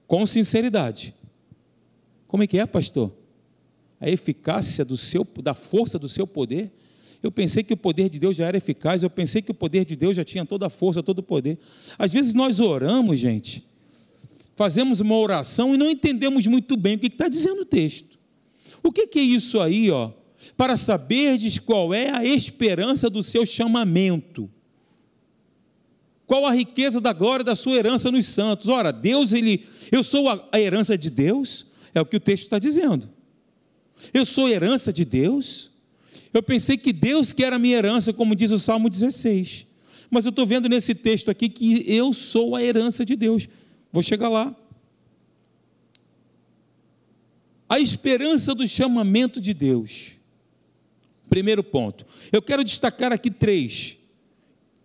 Com 0.07 0.27
sinceridade. 0.27 1.15
Como 2.27 2.43
é 2.43 2.47
que 2.47 2.59
é, 2.59 2.67
pastor? 2.67 3.13
A 4.01 4.09
eficácia 4.09 4.85
do 4.85 4.97
seu, 4.97 5.27
da 5.43 5.55
força 5.55 5.99
do 5.99 6.09
seu 6.09 6.27
poder? 6.27 6.73
Eu 7.23 7.31
pensei 7.31 7.63
que 7.63 7.75
o 7.75 7.77
poder 7.77 8.09
de 8.09 8.19
Deus 8.19 8.37
já 8.37 8.47
era 8.47 8.57
eficaz, 8.57 9.03
eu 9.03 9.11
pensei 9.11 9.43
que 9.43 9.51
o 9.51 9.55
poder 9.55 9.85
de 9.85 9.95
Deus 9.95 10.17
já 10.17 10.25
tinha 10.25 10.45
toda 10.45 10.67
a 10.67 10.71
força, 10.71 11.03
todo 11.03 11.19
o 11.19 11.23
poder. 11.23 11.59
Às 11.99 12.13
vezes 12.13 12.33
nós 12.33 12.61
oramos, 12.61 13.21
gente, 13.21 13.63
fazemos 14.57 15.01
uma 15.01 15.17
oração 15.17 15.75
e 15.75 15.79
não 15.79 15.91
entendemos 15.91 16.47
muito 16.47 16.77
bem 16.77 16.97
o 16.97 16.99
que 16.99 17.09
está 17.09 17.29
dizendo 17.29 17.63
o 17.63 17.67
texto. 17.67 18.19
O 18.83 18.91
que, 18.91 19.07
que 19.07 19.19
é 19.19 19.23
isso 19.23 19.61
aí, 19.61 19.91
ó? 19.91 20.11
Para 20.57 20.77
saberdes 20.77 21.59
qual 21.59 21.93
é 21.93 22.11
a 22.11 22.25
esperança 22.25 23.11
do 23.11 23.23
seu 23.23 23.45
chamamento. 23.45 24.49
Qual 26.27 26.47
a 26.47 26.53
riqueza 26.53 27.01
da 27.01 27.13
glória 27.13 27.45
da 27.45 27.55
sua 27.55 27.75
herança 27.75 28.11
nos 28.11 28.25
santos? 28.27 28.69
Ora, 28.69 28.93
Deus, 28.93 29.33
ele, 29.33 29.67
eu 29.91 30.03
sou 30.03 30.29
a, 30.29 30.61
herança 30.61 30.97
de 30.97 31.11
Deus, 31.11 31.67
é 31.93 32.01
o 32.01 32.07
que 32.07 32.17
o 32.17 32.21
texto 32.21 32.45
está 32.45 32.59
dizendo. 32.59 33.11
Eu 34.15 34.25
sou 34.25 34.49
herança 34.49 34.93
de 34.93 35.05
Deus. 35.05 35.70
Eu 36.33 36.43
pensei 36.43 36.77
que 36.77 36.93
Deus 36.93 37.33
que 37.33 37.45
era 37.45 37.57
a 37.57 37.59
minha 37.59 37.77
herança, 37.77 38.13
como 38.13 38.35
diz 38.35 38.51
o 38.51 38.59
Salmo 38.59 38.89
16. 38.89 39.67
Mas 40.11 40.25
eu 40.25 40.31
estou 40.31 40.47
vendo 40.47 40.69
nesse 40.69 40.95
texto 40.95 41.31
aqui 41.31 41.49
que 41.49 41.85
eu 41.87 42.13
sou 42.13 42.57
a 42.57 42.63
herança 42.63 43.05
de 43.05 43.17
Deus. 43.17 43.49
Vou 43.93 44.03
chegar 44.03 44.29
lá. 44.29 44.55
A 47.69 47.79
esperança 47.79 48.55
do 48.55 48.67
chamamento 48.67 49.41
de 49.41 49.55
Deus. 49.55 50.13
Primeiro 51.29 51.63
ponto. 51.63 52.05
Eu 52.33 52.43
quero 52.43 52.65
destacar 52.65 53.13
aqui 53.13 53.31
três, 53.31 53.97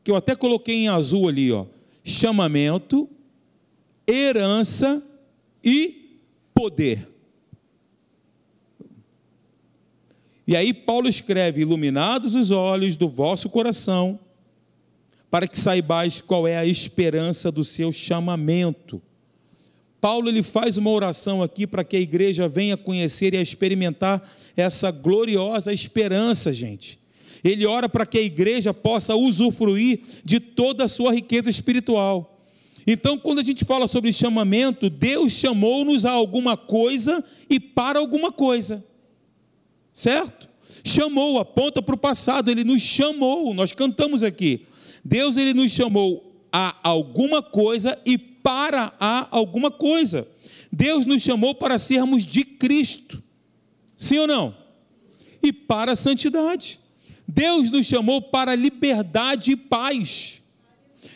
que 0.03 0.11
eu 0.11 0.15
até 0.15 0.35
coloquei 0.35 0.75
em 0.75 0.87
azul 0.87 1.27
ali, 1.27 1.51
ó. 1.51 1.65
Chamamento, 2.03 3.09
herança 4.07 5.03
e 5.63 6.19
poder. 6.53 7.14
E 10.47 10.55
aí 10.55 10.73
Paulo 10.73 11.07
escreve: 11.07 11.61
Iluminados 11.61 12.35
os 12.35 12.51
olhos 12.51 12.95
do 12.95 13.07
vosso 13.07 13.49
coração, 13.49 14.19
para 15.29 15.47
que 15.47 15.59
saibais 15.59 16.21
qual 16.21 16.47
é 16.47 16.57
a 16.57 16.65
esperança 16.65 17.51
do 17.51 17.63
seu 17.63 17.91
chamamento. 17.91 19.01
Paulo 19.99 20.29
ele 20.29 20.43
faz 20.43 20.77
uma 20.77 20.91
oração 20.91 21.41
aqui 21.41 21.65
para 21.65 21.83
que 21.83 21.97
a 21.97 21.99
igreja 21.99 22.47
venha 22.47 22.77
conhecer 22.77 23.33
e 23.33 23.41
experimentar 23.41 24.21
essa 24.55 24.91
gloriosa 24.91 25.73
esperança, 25.73 26.53
gente. 26.53 26.99
Ele 27.43 27.65
ora 27.65 27.89
para 27.89 28.05
que 28.05 28.19
a 28.19 28.21
igreja 28.21 28.73
possa 28.73 29.15
usufruir 29.15 29.99
de 30.23 30.39
toda 30.39 30.83
a 30.83 30.87
sua 30.87 31.11
riqueza 31.11 31.49
espiritual. 31.49 32.39
Então, 32.85 33.17
quando 33.17 33.39
a 33.39 33.43
gente 33.43 33.65
fala 33.65 33.87
sobre 33.87 34.13
chamamento, 34.13 34.91
Deus 34.91 35.33
chamou-nos 35.33 36.05
a 36.05 36.11
alguma 36.11 36.55
coisa 36.55 37.23
e 37.49 37.59
para 37.59 37.97
alguma 37.97 38.31
coisa 38.31 38.83
certo? 39.95 40.49
Chamou, 40.83 41.39
aponta 41.39 41.81
para 41.81 41.95
o 41.95 41.97
passado, 41.97 42.51
ele 42.51 42.65
nos 42.65 42.81
chamou, 42.81 43.53
nós 43.53 43.71
cantamos 43.71 44.23
aqui. 44.23 44.67
Deus 45.03 45.37
ele 45.37 45.53
nos 45.53 45.71
chamou 45.71 46.35
a 46.51 46.75
alguma 46.83 47.41
coisa 47.41 47.97
e 48.05 48.17
para 48.17 48.93
a 48.99 49.27
alguma 49.31 49.71
coisa. 49.71 50.27
Deus 50.71 51.05
nos 51.05 51.23
chamou 51.23 51.55
para 51.55 51.77
sermos 51.77 52.25
de 52.25 52.43
Cristo. 52.43 53.23
Sim 53.95 54.19
ou 54.19 54.27
não? 54.27 54.55
E 55.41 55.53
para 55.53 55.93
a 55.93 55.95
santidade. 55.95 56.77
Deus 57.25 57.71
nos 57.71 57.87
chamou 57.87 58.21
para 58.21 58.53
liberdade 58.53 59.53
e 59.53 59.55
paz. 59.55 60.41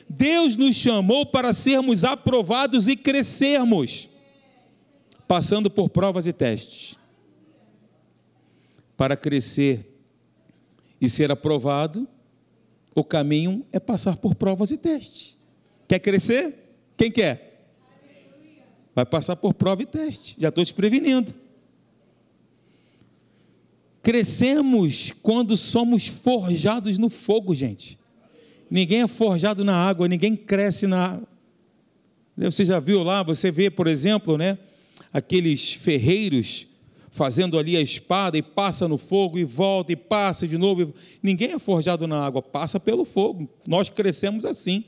Deus 0.08 0.56
nos 0.56 0.76
chamou 0.76 1.26
para 1.26 1.52
sermos 1.52 2.04
aprovados 2.04 2.88
e 2.88 2.96
crescermos, 2.96 4.10
passando 5.28 5.70
por 5.70 5.90
provas 5.90 6.26
e 6.26 6.34
testes 6.34 6.99
para 9.00 9.16
crescer 9.16 9.80
e 11.00 11.08
ser 11.08 11.32
aprovado, 11.32 12.06
o 12.94 13.02
caminho 13.02 13.66
é 13.72 13.80
passar 13.80 14.18
por 14.18 14.36
provas 14.36 14.72
e 14.72 14.78
testes. 14.78 15.38
Quer 15.88 16.00
crescer? 16.00 16.54
Quem 16.98 17.10
quer? 17.10 17.72
Vai 18.94 19.06
passar 19.06 19.38
por 19.38 19.54
prova 19.54 19.82
e 19.82 19.86
teste. 19.86 20.36
Já 20.38 20.50
estou 20.50 20.66
te 20.66 20.74
prevenindo. 20.74 21.34
Crescemos 24.04 25.14
quando 25.24 25.56
somos 25.56 26.08
forjados 26.08 27.00
no 27.00 27.10
fogo, 27.10 27.56
gente. 27.56 27.98
Ninguém 28.70 29.04
é 29.04 29.08
forjado 29.08 29.64
na 29.64 29.78
água, 29.78 30.10
ninguém 30.10 30.36
cresce 30.36 30.88
na 30.88 31.06
água. 31.06 31.28
Você 32.36 32.66
já 32.66 32.82
viu 32.82 33.02
lá, 33.02 33.24
você 33.24 33.50
vê, 33.50 33.70
por 33.70 33.88
exemplo, 33.88 34.38
né, 34.38 34.58
aqueles 35.14 35.72
ferreiros 35.72 36.69
fazendo 37.20 37.60
ali 37.60 37.76
a 37.76 37.82
espada 37.82 38.38
e 38.38 38.42
passa 38.42 38.88
no 38.88 38.98
fogo 38.98 39.38
e 39.38 39.44
volta 39.44 39.92
e 39.92 39.96
passa 39.98 40.48
de 40.48 40.58
novo. 40.58 40.96
Ninguém 41.22 41.52
é 41.52 41.60
forjado 41.60 42.08
na 42.08 42.26
água, 42.26 42.42
passa 42.42 42.80
pelo 42.80 43.04
fogo. 43.04 43.50
Nós 43.68 43.90
crescemos 43.90 44.46
assim. 44.46 44.86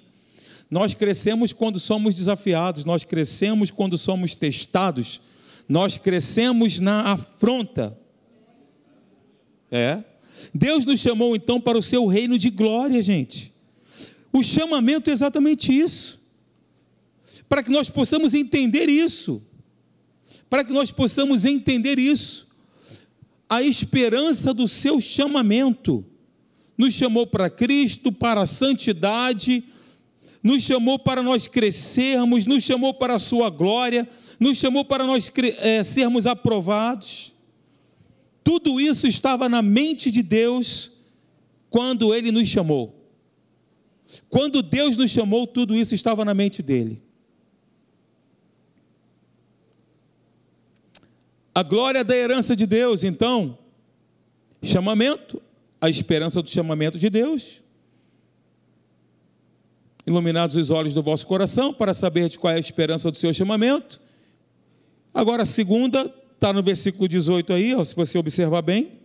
Nós 0.70 0.94
crescemos 0.94 1.52
quando 1.52 1.78
somos 1.78 2.16
desafiados, 2.16 2.86
nós 2.86 3.04
crescemos 3.04 3.70
quando 3.70 3.98
somos 3.98 4.34
testados, 4.34 5.20
nós 5.68 5.98
crescemos 5.98 6.80
na 6.80 7.12
afronta. 7.12 8.00
É. 9.70 10.02
Deus 10.56 10.86
nos 10.86 11.02
chamou 11.02 11.36
então 11.36 11.60
para 11.60 11.78
o 11.78 11.82
seu 11.82 12.08
reino 12.08 12.38
de 12.38 12.50
glória, 12.50 13.02
gente. 13.02 13.54
O 14.32 14.42
chamamento 14.42 15.10
é 15.10 15.14
exatamente 15.14 15.78
isso. 15.78 16.18
Para 17.50 17.62
que 17.62 17.72
nós 17.72 17.90
possamos 17.90 18.34
entender 18.34 18.88
isso 18.88 19.46
para 20.52 20.66
que 20.66 20.74
nós 20.74 20.92
possamos 20.92 21.46
entender 21.46 21.98
isso. 21.98 22.50
A 23.48 23.64
esperança 23.64 24.54
do 24.54 24.68
seu 24.68 25.00
chamamento 25.00 26.06
nos 26.78 26.94
chamou 26.94 27.26
para 27.26 27.50
Cristo, 27.50 28.12
para 28.12 28.42
a 28.42 28.46
santidade, 28.46 29.64
nos 30.44 30.62
chamou 30.64 31.00
para 31.00 31.24
nós 31.24 31.48
crescermos, 31.48 32.46
nos 32.46 32.66
chamou 32.66 32.94
para 32.94 33.16
a 33.16 33.20
sua 33.20 33.50
glória, 33.50 34.06
nos 34.42 34.58
chamou 34.58 34.84
para 34.84 35.06
nós 35.06 35.32
é, 35.60 35.86
sermos 35.86 36.28
aprovados. 36.28 37.32
Tudo 38.44 38.82
isso 38.82 39.08
estava 39.08 39.48
na 39.48 39.62
mente 39.62 40.12
de 40.12 40.22
Deus 40.22 40.92
quando 41.70 42.14
Ele 42.14 42.30
nos 42.30 42.50
chamou. 42.50 42.94
Quando 44.28 44.62
Deus 44.62 44.98
nos 44.98 45.12
chamou, 45.12 45.48
tudo 45.48 45.74
isso 45.74 45.96
estava 45.96 46.26
na 46.26 46.34
mente 46.34 46.62
dele. 46.62 47.02
A 51.54 51.64
glória 51.64 52.04
da 52.04 52.16
herança 52.16 52.56
de 52.56 52.66
Deus, 52.66 53.04
então, 53.04 53.58
chamamento, 54.64 55.42
a 55.82 55.90
esperança 55.90 56.42
do 56.42 56.50
chamamento 56.50 56.98
de 56.98 57.10
Deus. 57.10 57.62
Iluminados 60.08 60.56
os 60.56 60.72
olhos 60.72 60.94
do 60.94 61.04
vosso 61.04 61.28
coração 61.28 61.74
para 61.74 61.94
saber 61.94 62.30
de 62.30 62.40
qual 62.40 62.54
é 62.54 62.56
a 62.56 62.60
esperança 62.60 63.12
do 63.12 63.18
seu 63.18 63.34
chamamento. 63.34 64.00
Agora, 65.14 65.44
a 65.44 65.46
segunda, 65.46 66.14
está 66.34 66.54
no 66.54 66.64
versículo 66.64 67.08
18 67.08 67.52
aí, 67.54 67.76
ó, 67.76 67.84
se 67.84 67.96
você 67.96 68.18
observar 68.18 68.62
bem. 68.62 69.00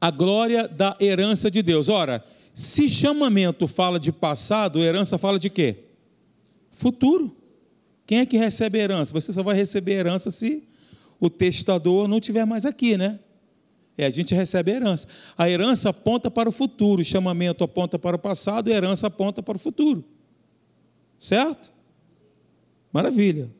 A 0.00 0.10
glória 0.10 0.66
da 0.66 0.96
herança 0.98 1.50
de 1.50 1.62
Deus. 1.62 1.88
Ora, 1.88 2.24
se 2.54 2.88
chamamento 2.88 3.68
fala 3.68 4.00
de 4.00 4.10
passado, 4.10 4.80
herança 4.80 5.18
fala 5.18 5.38
de 5.38 5.50
quê? 5.50 5.84
Futuro. 6.70 7.41
Quem 8.06 8.18
é 8.18 8.26
que 8.26 8.36
recebe 8.36 8.78
herança? 8.78 9.12
Você 9.12 9.32
só 9.32 9.42
vai 9.42 9.56
receber 9.56 9.92
herança 9.92 10.30
se 10.30 10.62
o 11.20 11.30
testador 11.30 12.08
não 12.08 12.18
estiver 12.18 12.44
mais 12.44 12.66
aqui, 12.66 12.96
né? 12.96 13.20
É, 13.96 14.06
a 14.06 14.10
gente 14.10 14.34
recebe 14.34 14.72
a 14.72 14.76
herança. 14.76 15.06
A 15.36 15.48
herança 15.48 15.90
aponta 15.90 16.30
para 16.30 16.48
o 16.48 16.52
futuro, 16.52 17.02
o 17.02 17.04
chamamento 17.04 17.62
aponta 17.62 17.98
para 17.98 18.16
o 18.16 18.18
passado 18.18 18.68
a 18.68 18.72
herança 18.72 19.06
aponta 19.06 19.42
para 19.42 19.56
o 19.56 19.60
futuro. 19.60 20.04
Certo? 21.18 21.72
Maravilha. 22.92 23.50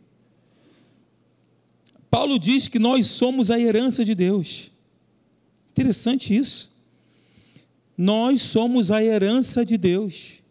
Paulo 2.10 2.38
diz 2.38 2.68
que 2.68 2.78
nós 2.78 3.06
somos 3.06 3.50
a 3.50 3.58
herança 3.58 4.04
de 4.04 4.14
Deus. 4.14 4.70
Interessante 5.70 6.36
isso. 6.36 6.72
Nós 7.96 8.42
somos 8.42 8.90
a 8.90 9.02
herança 9.02 9.64
de 9.64 9.78
Deus. 9.78 10.41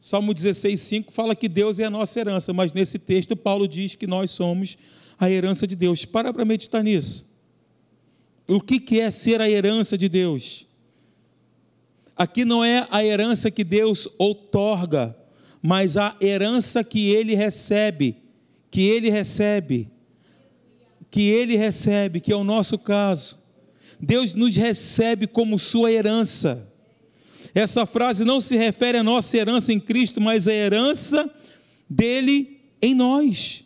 Salmo 0.00 0.34
16,5 0.34 1.10
fala 1.10 1.36
que 1.36 1.46
Deus 1.46 1.78
é 1.78 1.84
a 1.84 1.90
nossa 1.90 2.18
herança, 2.18 2.54
mas 2.54 2.72
nesse 2.72 2.98
texto 2.98 3.36
Paulo 3.36 3.68
diz 3.68 3.94
que 3.94 4.06
nós 4.06 4.30
somos 4.30 4.78
a 5.18 5.30
herança 5.30 5.66
de 5.66 5.76
Deus. 5.76 6.06
Para 6.06 6.32
para 6.32 6.42
meditar 6.42 6.82
nisso. 6.82 7.30
O 8.48 8.62
que, 8.62 8.80
que 8.80 8.98
é 8.98 9.10
ser 9.10 9.42
a 9.42 9.48
herança 9.48 9.98
de 9.98 10.08
Deus? 10.08 10.66
Aqui 12.16 12.46
não 12.46 12.64
é 12.64 12.88
a 12.90 13.04
herança 13.04 13.50
que 13.50 13.62
Deus 13.62 14.08
outorga, 14.18 15.14
mas 15.60 15.98
a 15.98 16.16
herança 16.18 16.82
que 16.82 17.10
ele 17.10 17.34
recebe, 17.34 18.16
que 18.70 18.80
ele 18.88 19.10
recebe, 19.10 19.90
que 21.10 21.24
ele 21.24 21.56
recebe, 21.56 22.20
que 22.20 22.32
é 22.32 22.36
o 22.36 22.44
nosso 22.44 22.78
caso. 22.78 23.38
Deus 24.00 24.34
nos 24.34 24.56
recebe 24.56 25.26
como 25.26 25.58
sua 25.58 25.92
herança. 25.92 26.69
Essa 27.54 27.84
frase 27.84 28.24
não 28.24 28.40
se 28.40 28.56
refere 28.56 28.98
à 28.98 29.02
nossa 29.02 29.36
herança 29.36 29.72
em 29.72 29.80
Cristo, 29.80 30.20
mas 30.20 30.46
à 30.46 30.54
herança 30.54 31.28
dele 31.88 32.60
em 32.80 32.94
nós. 32.94 33.64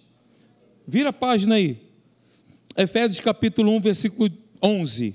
Vira 0.86 1.10
a 1.10 1.12
página 1.12 1.56
aí. 1.56 1.82
Efésios 2.76 3.20
capítulo 3.20 3.72
1, 3.72 3.80
versículo 3.80 4.30
11. 4.62 5.14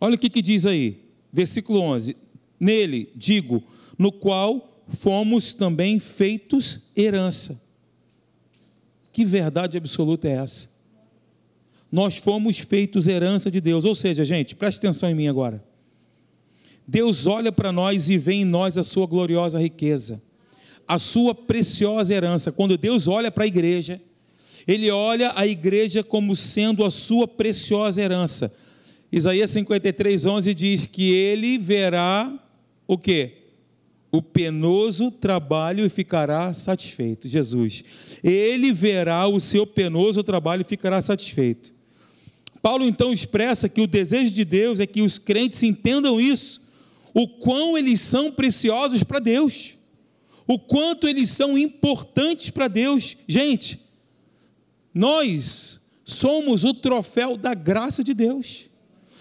Olha 0.00 0.14
o 0.14 0.18
que, 0.18 0.30
que 0.30 0.42
diz 0.42 0.66
aí, 0.66 1.02
versículo 1.32 1.80
11: 1.80 2.16
Nele, 2.58 3.10
digo, 3.14 3.62
no 3.98 4.12
qual 4.12 4.82
fomos 4.88 5.54
também 5.54 5.98
feitos 5.98 6.80
herança. 6.96 7.60
Que 9.12 9.24
verdade 9.24 9.76
absoluta 9.76 10.28
é 10.28 10.32
essa? 10.32 10.74
Nós 11.90 12.16
fomos 12.16 12.58
feitos 12.58 13.06
herança 13.06 13.50
de 13.50 13.60
Deus. 13.60 13.84
Ou 13.84 13.94
seja, 13.94 14.24
gente, 14.24 14.56
preste 14.56 14.78
atenção 14.78 15.08
em 15.08 15.14
mim 15.14 15.28
agora. 15.28 15.64
Deus 16.86 17.26
olha 17.26 17.50
para 17.50 17.72
nós 17.72 18.08
e 18.08 18.18
vê 18.18 18.34
em 18.34 18.44
nós 18.44 18.76
a 18.76 18.82
sua 18.82 19.06
gloriosa 19.06 19.58
riqueza, 19.58 20.22
a 20.86 20.98
sua 20.98 21.34
preciosa 21.34 22.14
herança. 22.14 22.52
Quando 22.52 22.76
Deus 22.76 23.08
olha 23.08 23.30
para 23.30 23.44
a 23.44 23.46
igreja, 23.46 24.00
Ele 24.66 24.90
olha 24.90 25.32
a 25.34 25.46
igreja 25.46 26.02
como 26.02 26.34
sendo 26.36 26.84
a 26.84 26.90
sua 26.90 27.26
preciosa 27.26 28.02
herança. 28.02 28.54
Isaías 29.14 29.50
53, 29.50 30.26
11 30.26 30.54
diz 30.56 30.86
que 30.86 31.12
ele 31.12 31.56
verá 31.56 32.32
o 32.84 32.98
que? 32.98 33.30
O 34.10 34.20
penoso 34.20 35.08
trabalho 35.08 35.86
e 35.86 35.88
ficará 35.88 36.52
satisfeito. 36.52 37.28
Jesus. 37.28 37.84
Ele 38.24 38.72
verá 38.72 39.28
o 39.28 39.38
seu 39.38 39.64
penoso 39.64 40.24
trabalho 40.24 40.62
e 40.62 40.64
ficará 40.64 41.00
satisfeito. 41.00 41.72
Paulo 42.60 42.84
então 42.84 43.12
expressa 43.12 43.68
que 43.68 43.80
o 43.80 43.86
desejo 43.86 44.32
de 44.32 44.44
Deus 44.44 44.80
é 44.80 44.86
que 44.86 45.00
os 45.00 45.16
crentes 45.16 45.62
entendam 45.62 46.20
isso, 46.20 46.62
o 47.14 47.28
quão 47.28 47.78
eles 47.78 48.00
são 48.00 48.32
preciosos 48.32 49.04
para 49.04 49.20
Deus, 49.20 49.74
o 50.46 50.58
quanto 50.58 51.08
eles 51.08 51.30
são 51.30 51.56
importantes 51.56 52.50
para 52.50 52.66
Deus. 52.66 53.16
Gente, 53.28 53.80
nós 54.92 55.80
somos 56.04 56.64
o 56.64 56.74
troféu 56.74 57.36
da 57.36 57.54
graça 57.54 58.02
de 58.02 58.12
Deus. 58.12 58.68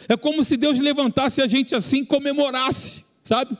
É 0.10 0.18
como 0.18 0.44
se 0.44 0.58
Deus 0.58 0.80
levantasse 0.80 1.41
a 1.41 1.48
gente 1.48 1.76
assim 1.76 2.04
comemorasse, 2.04 3.06
sabe? 3.24 3.58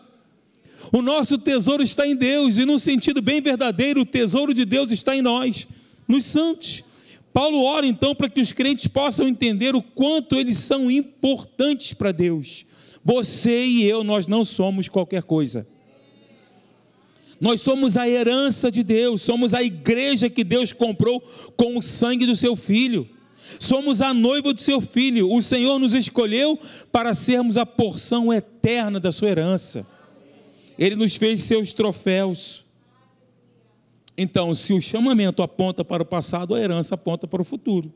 O 0.92 1.02
nosso 1.02 1.38
tesouro 1.38 1.82
está 1.82 2.06
em 2.06 2.16
Deus, 2.16 2.58
e 2.58 2.66
num 2.66 2.78
sentido 2.78 3.22
bem 3.22 3.42
verdadeiro, 3.42 4.02
o 4.02 4.06
tesouro 4.06 4.54
de 4.54 4.66
Deus 4.66 4.92
está 4.92 5.16
em 5.16 5.22
nós, 5.22 5.68
nos 6.08 6.26
santos. 6.26 6.84
Paulo 7.32 7.64
ora 7.64 7.86
então 7.88 8.14
para 8.14 8.30
que 8.30 8.42
os 8.42 8.52
crentes 8.52 8.88
possam 8.88 9.28
entender 9.28 9.76
o 9.76 9.82
quanto 9.82 10.36
eles 10.36 10.58
são 10.58 10.92
importantes 10.92 11.94
para 11.94 12.12
Deus. 12.12 12.66
Você 13.04 13.66
e 13.66 13.86
eu, 13.86 14.04
nós 14.04 14.28
não 14.28 14.46
somos 14.46 14.88
qualquer 14.88 15.24
coisa. 15.24 15.68
Nós 17.40 17.60
somos 17.60 17.98
a 17.98 18.08
herança 18.08 18.72
de 18.72 18.84
Deus, 18.84 19.22
somos 19.22 19.54
a 19.54 19.62
igreja 19.62 20.30
que 20.30 20.44
Deus 20.44 20.72
comprou 20.72 21.20
com 21.58 21.78
o 21.78 21.82
sangue 21.82 22.26
do 22.26 22.36
seu 22.36 22.56
filho. 22.56 23.10
Somos 23.60 24.02
a 24.02 24.14
noiva 24.14 24.54
do 24.54 24.60
seu 24.60 24.80
filho. 24.80 25.30
O 25.32 25.42
Senhor 25.42 25.78
nos 25.78 25.94
escolheu 25.94 26.58
para 26.92 27.14
sermos 27.14 27.58
a 27.58 27.66
porção 27.66 28.32
eterna 28.32 29.00
da 29.00 29.12
sua 29.12 29.30
herança. 29.30 29.86
Ele 30.80 30.96
nos 30.96 31.16
fez 31.16 31.44
seus 31.44 31.74
troféus. 31.74 32.64
Então, 34.18 34.54
se 34.56 34.74
o 34.74 34.82
chamamento 34.82 35.44
aponta 35.44 35.84
para 35.84 36.04
o 36.04 36.06
passado, 36.06 36.56
a 36.56 36.60
herança 36.60 36.96
aponta 36.96 37.28
para 37.28 37.42
o 37.42 37.46
futuro. 37.46 37.92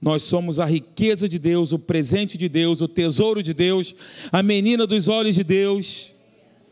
Nós 0.00 0.22
somos 0.22 0.60
a 0.60 0.64
riqueza 0.64 1.28
de 1.28 1.38
Deus, 1.38 1.72
o 1.72 1.78
presente 1.78 2.38
de 2.38 2.48
Deus, 2.48 2.80
o 2.80 2.88
tesouro 2.88 3.42
de 3.42 3.52
Deus, 3.52 3.94
a 4.30 4.42
menina 4.42 4.86
dos 4.86 5.08
olhos 5.08 5.34
de 5.34 5.42
Deus, 5.42 6.14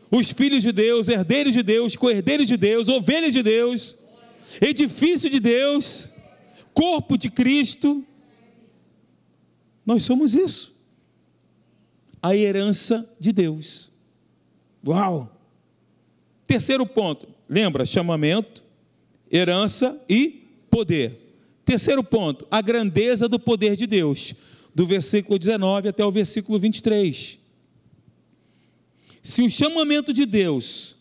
os 0.09 0.31
filhos 0.31 0.63
de 0.63 0.71
Deus, 0.71 1.09
herdeiros 1.09 1.53
de 1.53 1.61
Deus, 1.61 1.95
co-herdeiros 1.95 2.47
de 2.47 2.55
Deus, 2.55 2.87
ovelhas 2.87 3.33
de 3.33 3.43
Deus, 3.43 3.97
edifício 4.61 5.29
de 5.29 5.39
Deus 5.39 6.11
corpo 6.77 7.17
de 7.17 7.31
Cristo. 7.31 8.05
Nós 9.83 10.03
somos 10.03 10.35
isso. 10.35 10.79
A 12.21 12.35
herança 12.35 13.11
de 13.19 13.31
Deus. 13.31 13.91
Uau! 14.85 15.35
Terceiro 16.45 16.85
ponto, 16.85 17.27
lembra? 17.49 17.83
Chamamento, 17.83 18.63
herança 19.31 19.99
e 20.07 20.47
poder. 20.69 21.26
Terceiro 21.67 22.01
ponto, 22.01 22.47
a 22.49 22.61
grandeza 22.61 23.27
do 23.27 23.37
poder 23.37 23.75
de 23.75 23.85
Deus, 23.85 24.33
do 24.73 24.85
versículo 24.85 25.37
19 25.37 25.89
até 25.89 26.05
o 26.05 26.09
versículo 26.09 26.57
23. 26.57 27.37
Se 29.21 29.41
o 29.41 29.49
chamamento 29.49 30.13
de 30.13 30.25
Deus 30.25 30.95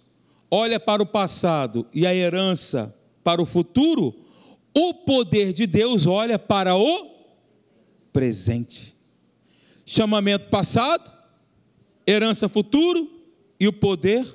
olha 0.51 0.81
para 0.81 1.01
o 1.01 1.07
passado 1.07 1.87
e 1.95 2.05
a 2.05 2.13
herança 2.13 2.93
para 3.23 3.41
o 3.41 3.47
futuro, 3.47 4.13
o 4.75 4.93
poder 4.93 5.53
de 5.53 5.69
Deus 5.69 6.05
olha 6.05 6.37
para 6.37 6.75
o 6.75 7.15
presente. 8.13 8.97
Chamamento 9.85 10.49
passado, 10.49 11.13
herança 12.05 12.49
futuro 12.49 13.09
e 13.61 13.69
o 13.69 13.73
poder 13.73 14.27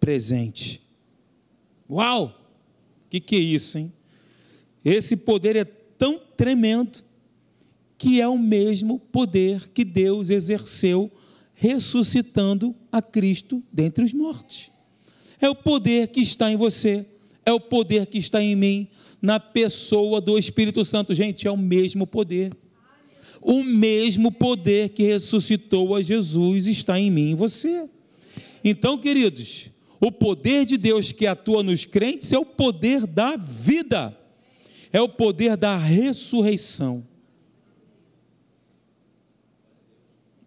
presente. 0.00 0.82
Uau! 1.88 2.24
O 3.06 3.08
que, 3.08 3.20
que 3.20 3.36
é 3.36 3.38
isso, 3.38 3.78
hein? 3.78 3.92
Esse 4.84 5.16
poder 5.16 5.56
é 5.56 5.64
tão 5.64 6.20
tremendo 6.36 7.00
que 7.98 8.20
é 8.20 8.26
o 8.26 8.38
mesmo 8.38 8.98
poder 8.98 9.68
que 9.74 9.84
Deus 9.84 10.30
exerceu 10.30 11.10
ressuscitando 11.54 12.74
a 12.90 13.02
Cristo 13.02 13.62
dentre 13.70 14.02
os 14.02 14.14
mortos. 14.14 14.70
É 15.38 15.48
o 15.48 15.54
poder 15.54 16.08
que 16.08 16.20
está 16.20 16.50
em 16.50 16.56
você, 16.56 17.04
é 17.44 17.52
o 17.52 17.60
poder 17.60 18.06
que 18.06 18.16
está 18.16 18.42
em 18.42 18.56
mim, 18.56 18.88
na 19.20 19.38
pessoa 19.38 20.20
do 20.20 20.38
Espírito 20.38 20.84
Santo. 20.84 21.12
Gente, 21.12 21.46
é 21.46 21.50
o 21.50 21.56
mesmo 21.56 22.06
poder. 22.06 22.56
O 23.42 23.62
mesmo 23.62 24.32
poder 24.32 24.90
que 24.90 25.02
ressuscitou 25.02 25.94
a 25.94 26.02
Jesus 26.02 26.66
está 26.66 26.98
em 26.98 27.10
mim 27.10 27.32
e 27.32 27.34
você. 27.34 27.88
Então, 28.64 28.98
queridos, 28.98 29.68
o 30.00 30.10
poder 30.10 30.64
de 30.64 30.76
Deus 30.76 31.12
que 31.12 31.26
atua 31.26 31.62
nos 31.62 31.84
crentes 31.84 32.32
é 32.32 32.38
o 32.38 32.44
poder 32.44 33.06
da 33.06 33.36
vida, 33.36 34.16
é 34.92 35.00
o 35.00 35.08
poder 35.08 35.56
da 35.56 35.76
ressurreição. 35.76 37.06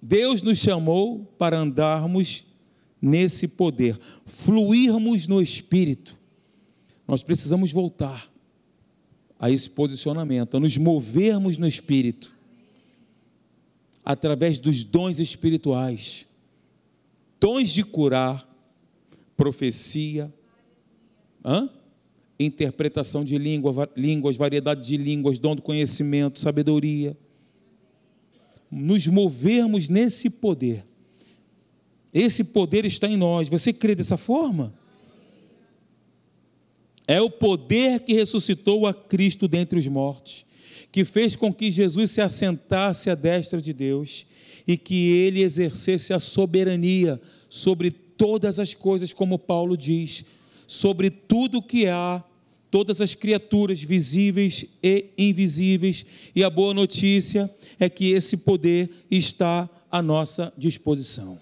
Deus 0.01 0.41
nos 0.41 0.59
chamou 0.59 1.25
para 1.37 1.57
andarmos 1.57 2.45
nesse 3.01 3.47
poder, 3.47 3.97
fluirmos 4.25 5.27
no 5.27 5.41
Espírito. 5.41 6.17
Nós 7.07 7.23
precisamos 7.23 7.71
voltar 7.71 8.29
a 9.39 9.49
esse 9.49 9.69
posicionamento, 9.69 10.57
a 10.57 10.59
nos 10.59 10.77
movermos 10.77 11.57
no 11.57 11.67
Espírito, 11.67 12.33
através 14.03 14.59
dos 14.59 14.83
dons 14.83 15.19
espirituais 15.19 16.27
dons 17.43 17.71
de 17.71 17.83
curar, 17.83 18.49
profecia, 19.35 20.33
hã? 21.43 21.69
Interpretação 22.39 23.23
de 23.23 23.37
língua, 23.37 23.89
línguas, 23.95 24.35
variedade 24.35 24.87
de 24.87 24.97
línguas, 24.97 25.39
dom 25.39 25.55
do 25.55 25.61
conhecimento, 25.61 26.39
sabedoria. 26.39 27.17
Nos 28.71 29.05
movermos 29.07 29.87
nesse 29.87 30.29
poder. 30.29 30.85
Esse 32.13 32.43
poder 32.43 32.85
está 32.85 33.07
em 33.07 33.15
nós. 33.15 33.49
Você 33.49 33.71
crê 33.71 33.95
dessa 33.95 34.17
forma? 34.17 34.73
É 37.07 37.21
o 37.21 37.29
poder 37.29 37.99
que 38.01 38.13
ressuscitou 38.13 38.87
a 38.87 38.93
Cristo 38.93 39.47
dentre 39.47 39.77
os 39.77 39.87
mortos, 39.87 40.45
que 40.91 41.03
fez 41.03 41.35
com 41.35 41.53
que 41.53 41.69
Jesus 41.69 42.11
se 42.11 42.21
assentasse 42.21 43.09
à 43.09 43.15
destra 43.15 43.61
de 43.61 43.73
Deus 43.73 44.25
e 44.65 44.77
que 44.77 45.11
ele 45.11 45.41
exercesse 45.41 46.13
a 46.13 46.19
soberania 46.19 47.19
sobre 47.49 47.91
todas 47.91 48.59
as 48.59 48.73
coisas, 48.73 49.11
como 49.11 49.37
Paulo 49.37 49.75
diz, 49.75 50.23
sobre 50.73 51.11
tudo 51.11 51.61
que 51.61 51.85
há, 51.87 52.23
todas 52.71 52.99
as 52.99 53.13
criaturas 53.13 53.79
visíveis 53.79 54.65
e 54.81 55.05
invisíveis, 55.15 56.03
e 56.35 56.43
a 56.43 56.49
boa 56.49 56.73
notícia 56.73 57.47
é 57.79 57.87
que 57.87 58.11
esse 58.11 58.37
poder 58.37 58.89
está 59.09 59.69
à 59.91 60.01
nossa 60.01 60.51
disposição. 60.57 61.39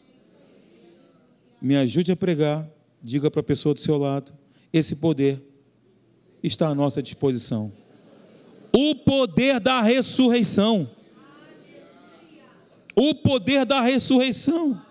Me 1.61 1.77
ajude 1.77 2.11
a 2.11 2.15
pregar, 2.15 2.69
diga 3.01 3.31
para 3.31 3.39
a 3.39 3.43
pessoa 3.43 3.73
do 3.73 3.79
seu 3.79 3.97
lado: 3.97 4.33
esse 4.73 4.97
poder 4.97 5.41
está 6.43 6.67
à 6.67 6.75
nossa 6.75 7.01
disposição. 7.01 7.71
O 8.73 8.95
poder 8.95 9.61
da 9.61 9.81
ressurreição. 9.81 10.91
O 12.93 13.15
poder 13.15 13.65
da 13.65 13.79
ressurreição. 13.79 14.81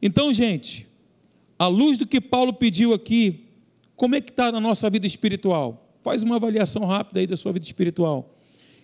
Então, 0.00 0.32
gente, 0.32 0.86
à 1.58 1.66
luz 1.66 1.98
do 1.98 2.06
que 2.06 2.20
Paulo 2.20 2.52
pediu 2.52 2.92
aqui, 2.92 3.46
como 3.94 4.14
é 4.14 4.20
que 4.20 4.30
está 4.30 4.52
na 4.52 4.60
nossa 4.60 4.90
vida 4.90 5.06
espiritual? 5.06 5.90
Faz 6.02 6.22
uma 6.22 6.36
avaliação 6.36 6.84
rápida 6.84 7.20
aí 7.20 7.26
da 7.26 7.36
sua 7.36 7.52
vida 7.52 7.64
espiritual. 7.64 8.34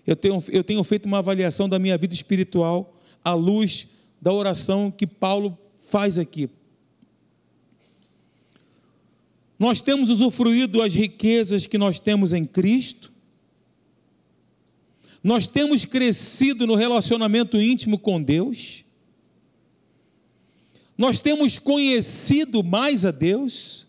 Eu 0.06 0.16
tenho, 0.16 0.42
eu 0.48 0.64
tenho 0.64 0.82
feito 0.82 1.06
uma 1.06 1.18
avaliação 1.18 1.68
da 1.68 1.78
minha 1.78 1.96
vida 1.96 2.14
espiritual 2.14 2.96
à 3.24 3.34
luz 3.34 3.88
da 4.20 4.32
oração 4.32 4.90
que 4.90 5.06
Paulo 5.06 5.56
faz 5.84 6.18
aqui. 6.18 6.48
Nós 9.58 9.80
temos 9.80 10.10
usufruído 10.10 10.82
as 10.82 10.92
riquezas 10.92 11.66
que 11.66 11.78
nós 11.78 12.00
temos 12.00 12.32
em 12.32 12.44
Cristo. 12.44 13.12
Nós 15.22 15.46
temos 15.46 15.84
crescido 15.84 16.66
no 16.66 16.74
relacionamento 16.74 17.56
íntimo 17.56 17.96
com 17.96 18.20
Deus. 18.20 18.81
Nós 21.02 21.18
temos 21.18 21.58
conhecido 21.58 22.62
mais 22.62 23.04
a 23.04 23.10
Deus. 23.10 23.88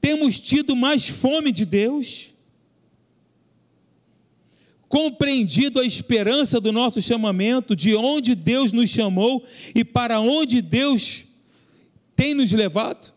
Temos 0.00 0.40
tido 0.40 0.74
mais 0.74 1.10
fome 1.10 1.52
de 1.52 1.66
Deus. 1.66 2.32
Compreendido 4.88 5.78
a 5.78 5.84
esperança 5.84 6.58
do 6.58 6.72
nosso 6.72 7.02
chamamento, 7.02 7.76
de 7.76 7.94
onde 7.94 8.34
Deus 8.34 8.72
nos 8.72 8.88
chamou 8.88 9.44
e 9.74 9.84
para 9.84 10.20
onde 10.20 10.62
Deus 10.62 11.24
tem 12.16 12.32
nos 12.32 12.50
levado? 12.50 13.12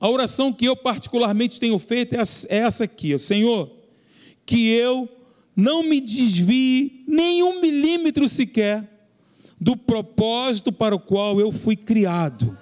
A 0.00 0.08
oração 0.08 0.50
que 0.50 0.64
eu 0.64 0.74
particularmente 0.74 1.60
tenho 1.60 1.78
feito 1.78 2.14
é, 2.14 2.22
é 2.48 2.56
essa 2.56 2.84
aqui: 2.84 3.18
Senhor, 3.18 3.70
que 4.46 4.66
eu 4.66 5.15
não 5.56 5.82
me 5.82 6.02
desvie 6.02 7.02
nem 7.08 7.42
um 7.42 7.62
milímetro 7.62 8.28
sequer 8.28 8.86
do 9.58 9.74
propósito 9.74 10.70
para 10.70 10.94
o 10.94 11.00
qual 11.00 11.40
eu 11.40 11.50
fui 11.50 11.74
criado. 11.74 12.56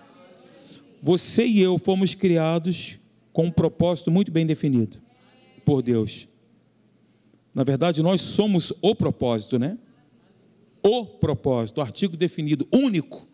Você 1.03 1.45
e 1.45 1.61
eu 1.61 1.77
fomos 1.77 2.15
criados 2.15 3.01
com 3.33 3.47
um 3.47 3.51
propósito 3.51 4.13
muito 4.13 4.31
bem 4.31 4.47
definido 4.47 4.99
por 5.65 5.83
Deus. 5.83 6.29
Na 7.53 7.65
verdade, 7.65 8.01
nós 8.01 8.21
somos 8.21 8.73
o 8.81 8.95
propósito, 8.95 9.59
né? 9.59 9.77
O 10.81 11.05
propósito, 11.05 11.81
artigo 11.81 12.17
definido, 12.17 12.67
único. 12.73 13.27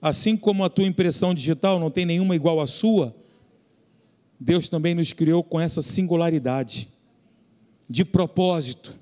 Assim 0.00 0.36
como 0.36 0.64
a 0.64 0.70
tua 0.70 0.86
impressão 0.86 1.34
digital 1.34 1.78
não 1.78 1.90
tem 1.90 2.06
nenhuma 2.06 2.34
igual 2.34 2.60
à 2.60 2.66
sua, 2.66 3.14
Deus 4.38 4.68
também 4.68 4.94
nos 4.94 5.12
criou 5.12 5.44
com 5.44 5.60
essa 5.60 5.82
singularidade 5.82 6.88
de 7.90 8.04
propósito. 8.04 8.96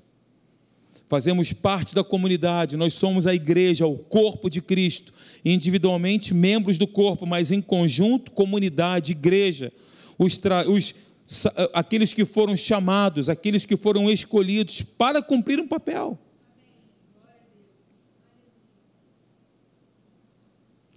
Fazemos 1.07 1.53
parte 1.53 1.93
da 1.93 2.03
comunidade, 2.03 2.75
nós 2.75 2.93
somos 2.93 3.27
a 3.27 3.33
igreja, 3.33 3.85
o 3.85 3.97
corpo 3.97 4.49
de 4.49 4.61
Cristo, 4.61 5.13
individualmente 5.45 6.33
membros 6.33 6.77
do 6.79 6.87
corpo, 6.87 7.25
mas 7.25 7.51
em 7.51 7.61
conjunto, 7.61 8.31
comunidade, 8.31 9.11
igreja, 9.11 9.71
os, 10.17 10.41
os 10.67 10.93
aqueles 11.73 12.13
que 12.13 12.25
foram 12.25 12.57
chamados, 12.57 13.29
aqueles 13.29 13.65
que 13.65 13.77
foram 13.77 14.09
escolhidos 14.09 14.81
para 14.81 15.21
cumprir 15.21 15.59
um 15.59 15.67
papel. 15.67 16.17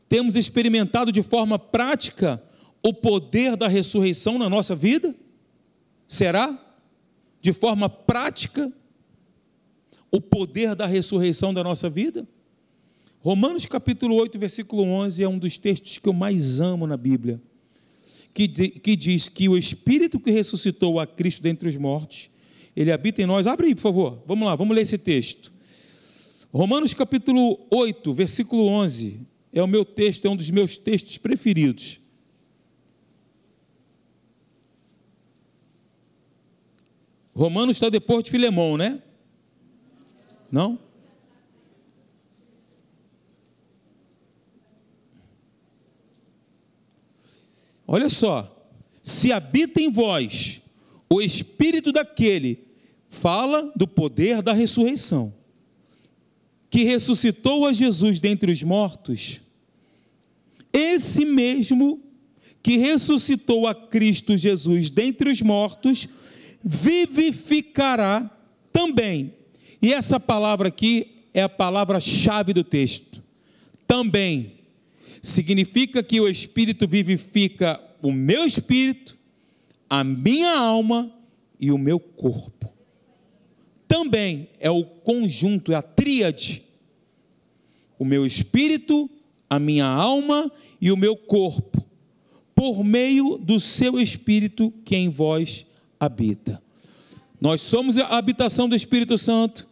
Temos 0.09 0.37
experimentado 0.37 1.13
de 1.13 1.23
forma 1.23 1.59
prática 1.59 2.43
o 2.83 2.93
poder 2.93 3.57
da 3.57 3.69
ressurreição 3.69 4.39
na 4.39 4.49
nossa 4.49 4.75
vida? 4.75 5.15
Será? 6.07 6.62
De 7.43 7.53
forma 7.53 7.89
prática, 7.89 8.73
o 10.13 10.21
poder 10.21 10.77
da 10.77 10.87
ressurreição 10.87 11.53
da 11.53 11.65
nossa 11.65 11.91
vida? 11.91 12.27
Romanos 13.21 13.67
capítulo 13.67 14.15
8, 14.15 14.39
versículo 14.39 14.85
11 14.85 15.25
é 15.25 15.29
um 15.29 15.39
dos 15.39 15.59
textos 15.59 15.99
que 15.99 16.09
eu 16.09 16.13
mais 16.13 16.61
amo 16.61 16.87
na 16.87 16.97
Bíblia, 16.97 17.43
que, 18.33 18.47
que 18.47 18.95
diz 18.95 19.29
que 19.29 19.49
o 19.49 19.59
Espírito 19.59 20.21
que 20.21 20.31
ressuscitou 20.31 21.01
a 21.01 21.07
Cristo 21.07 21.43
dentre 21.43 21.69
os 21.69 21.77
mortos, 21.77 22.31
ele 22.77 22.93
habita 22.93 23.21
em 23.21 23.27
nós. 23.27 23.49
Abre 23.49 23.67
aí, 23.67 23.75
por 23.75 23.83
favor. 23.83 24.23
Vamos 24.25 24.47
lá, 24.47 24.55
vamos 24.55 24.77
ler 24.77 24.83
esse 24.83 24.97
texto. 24.97 25.53
Romanos 26.53 26.95
capítulo 26.95 27.59
8, 27.73 28.15
versículo 28.15 28.69
11 28.69 29.21
é 29.53 29.61
o 29.61 29.67
meu 29.67 29.85
texto, 29.85 30.27
é 30.27 30.31
um 30.31 30.37
dos 30.37 30.51
meus 30.51 30.77
textos 30.77 31.19
preferidos. 31.19 31.99
Romanos 37.35 37.77
está 37.77 37.89
depois 37.89 38.25
de 38.25 38.31
Filemão, 38.31 38.77
né? 38.77 39.03
Não? 40.51 40.79
Olha 47.87 48.09
só, 48.09 48.71
se 49.03 49.33
habita 49.33 49.81
em 49.81 49.91
vós 49.91 50.63
o 51.09 51.21
espírito 51.21 51.93
daquele, 51.93 52.67
fala 53.09 53.73
do 53.77 53.87
poder 53.87 54.43
da 54.43 54.53
ressurreição 54.53 55.35
que 56.73 56.85
ressuscitou 56.85 57.67
a 57.67 57.73
Jesus 57.75 58.19
dentre 58.19 58.51
os 58.51 58.63
mortos, 58.63 59.43
esse 60.73 61.27
mesmo 61.27 62.03
que 62.63 62.79
ressuscitou 62.79 63.67
a 63.67 63.75
Cristo 63.75 64.39
Jesus 64.39 64.89
dentre 64.89 65.29
os 65.29 65.43
mortos, 65.43 66.09
vivificará 66.65 68.31
também. 68.73 69.35
E 69.81 69.93
essa 69.93 70.19
palavra 70.19 70.69
aqui 70.69 71.25
é 71.35 71.43
a 71.43 71.49
palavra-chave 71.49 72.53
do 72.53 72.65
texto. 72.65 73.23
Também. 73.87 74.61
Significa 75.21 76.03
que 76.03 76.21
o 76.21 76.29
Espírito 76.29 76.89
vivifica 76.89 77.81
o 78.01 78.13
meu 78.13 78.45
espírito, 78.45 79.17
a 79.89 80.03
minha 80.03 80.59
alma 80.59 81.13
e 81.61 81.71
o 81.71 81.79
meu 81.79 82.01
corpo 82.01 82.63
também 83.93 84.49
é 84.59 84.71
o 84.71 84.85
conjunto, 84.85 85.71
é 85.71 85.75
a 85.75 85.83
tríade. 85.83 86.63
O 87.99 88.07
meu 88.07 88.25
espírito, 88.25 89.11
a 89.51 89.61
minha 89.61 89.85
alma 89.85 90.51
e 90.81 90.91
o 90.91 90.97
meu 90.97 91.15
corpo, 91.15 91.85
por 92.55 92.83
meio 92.83 93.37
do 93.37 93.61
seu 93.61 94.01
espírito 94.01 94.73
que 94.83 94.97
em 94.97 95.11
vós 95.11 95.67
habita. 96.05 96.61
Nós 97.41 97.61
somos 97.61 97.97
a 97.97 98.19
habitação 98.19 98.69
do 98.69 98.75
Espírito 98.75 99.17
Santo, 99.17 99.69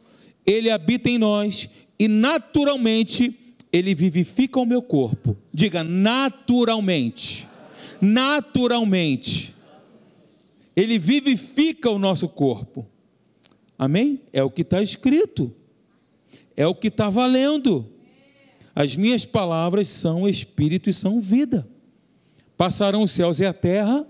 ele 0.47 0.70
habita 0.70 1.11
em 1.11 1.18
nós 1.18 1.68
e 1.99 2.07
naturalmente 2.07 3.37
ele 3.72 3.95
vivifica 3.95 4.61
o 4.61 4.66
meu 4.66 4.81
corpo. 4.81 5.37
Diga 5.53 5.83
naturalmente. 5.83 7.49
Naturalmente. 8.01 9.55
Ele 10.76 10.99
vivifica 10.99 11.91
o 11.91 11.99
nosso 11.99 12.28
corpo. 12.28 12.87
Amém? 13.76 14.20
É 14.33 14.43
o 14.43 14.51
que 14.51 14.62
está 14.62 14.83
escrito, 14.83 15.55
é 16.55 16.66
o 16.66 16.74
que 16.74 16.89
está 16.89 17.09
valendo. 17.09 17.91
As 18.74 18.95
minhas 18.95 19.24
palavras 19.24 19.89
são 19.89 20.28
espírito 20.28 20.89
e 20.89 20.93
são 20.93 21.20
vida. 21.20 21.68
Passarão 22.57 23.03
os 23.03 23.11
céus 23.11 23.41
e 23.41 23.47
a 23.47 23.55
terra, 23.55 24.07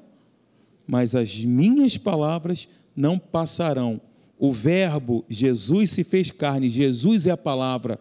mas 0.91 1.15
as 1.15 1.45
minhas 1.45 1.97
palavras 1.97 2.69
não 2.97 3.17
passarão. 3.17 4.01
O 4.37 4.51
Verbo, 4.51 5.25
Jesus 5.29 5.91
se 5.91 6.03
fez 6.03 6.33
carne, 6.33 6.69
Jesus 6.69 7.29
é 7.29 7.31
a 7.31 7.37
palavra. 7.37 7.97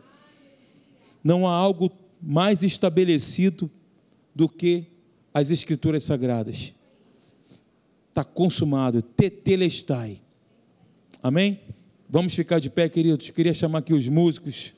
Não 1.24 1.48
há 1.48 1.52
algo 1.52 1.92
mais 2.20 2.64
estabelecido 2.64 3.70
do 4.34 4.50
que 4.50 4.86
as 5.32 5.52
Escrituras 5.52 6.02
Sagradas. 6.02 6.74
Está 8.10 8.24
consumado, 8.24 9.04
tetelestai. 9.04 10.20
Amém? 11.22 11.60
Vamos 12.10 12.34
ficar 12.34 12.58
de 12.58 12.72
pé, 12.72 12.90
queridos. 12.90 13.30
Queria 13.30 13.54
chamar 13.54 13.80
aqui 13.80 13.94
os 13.94 14.08
músicos. 14.08 14.74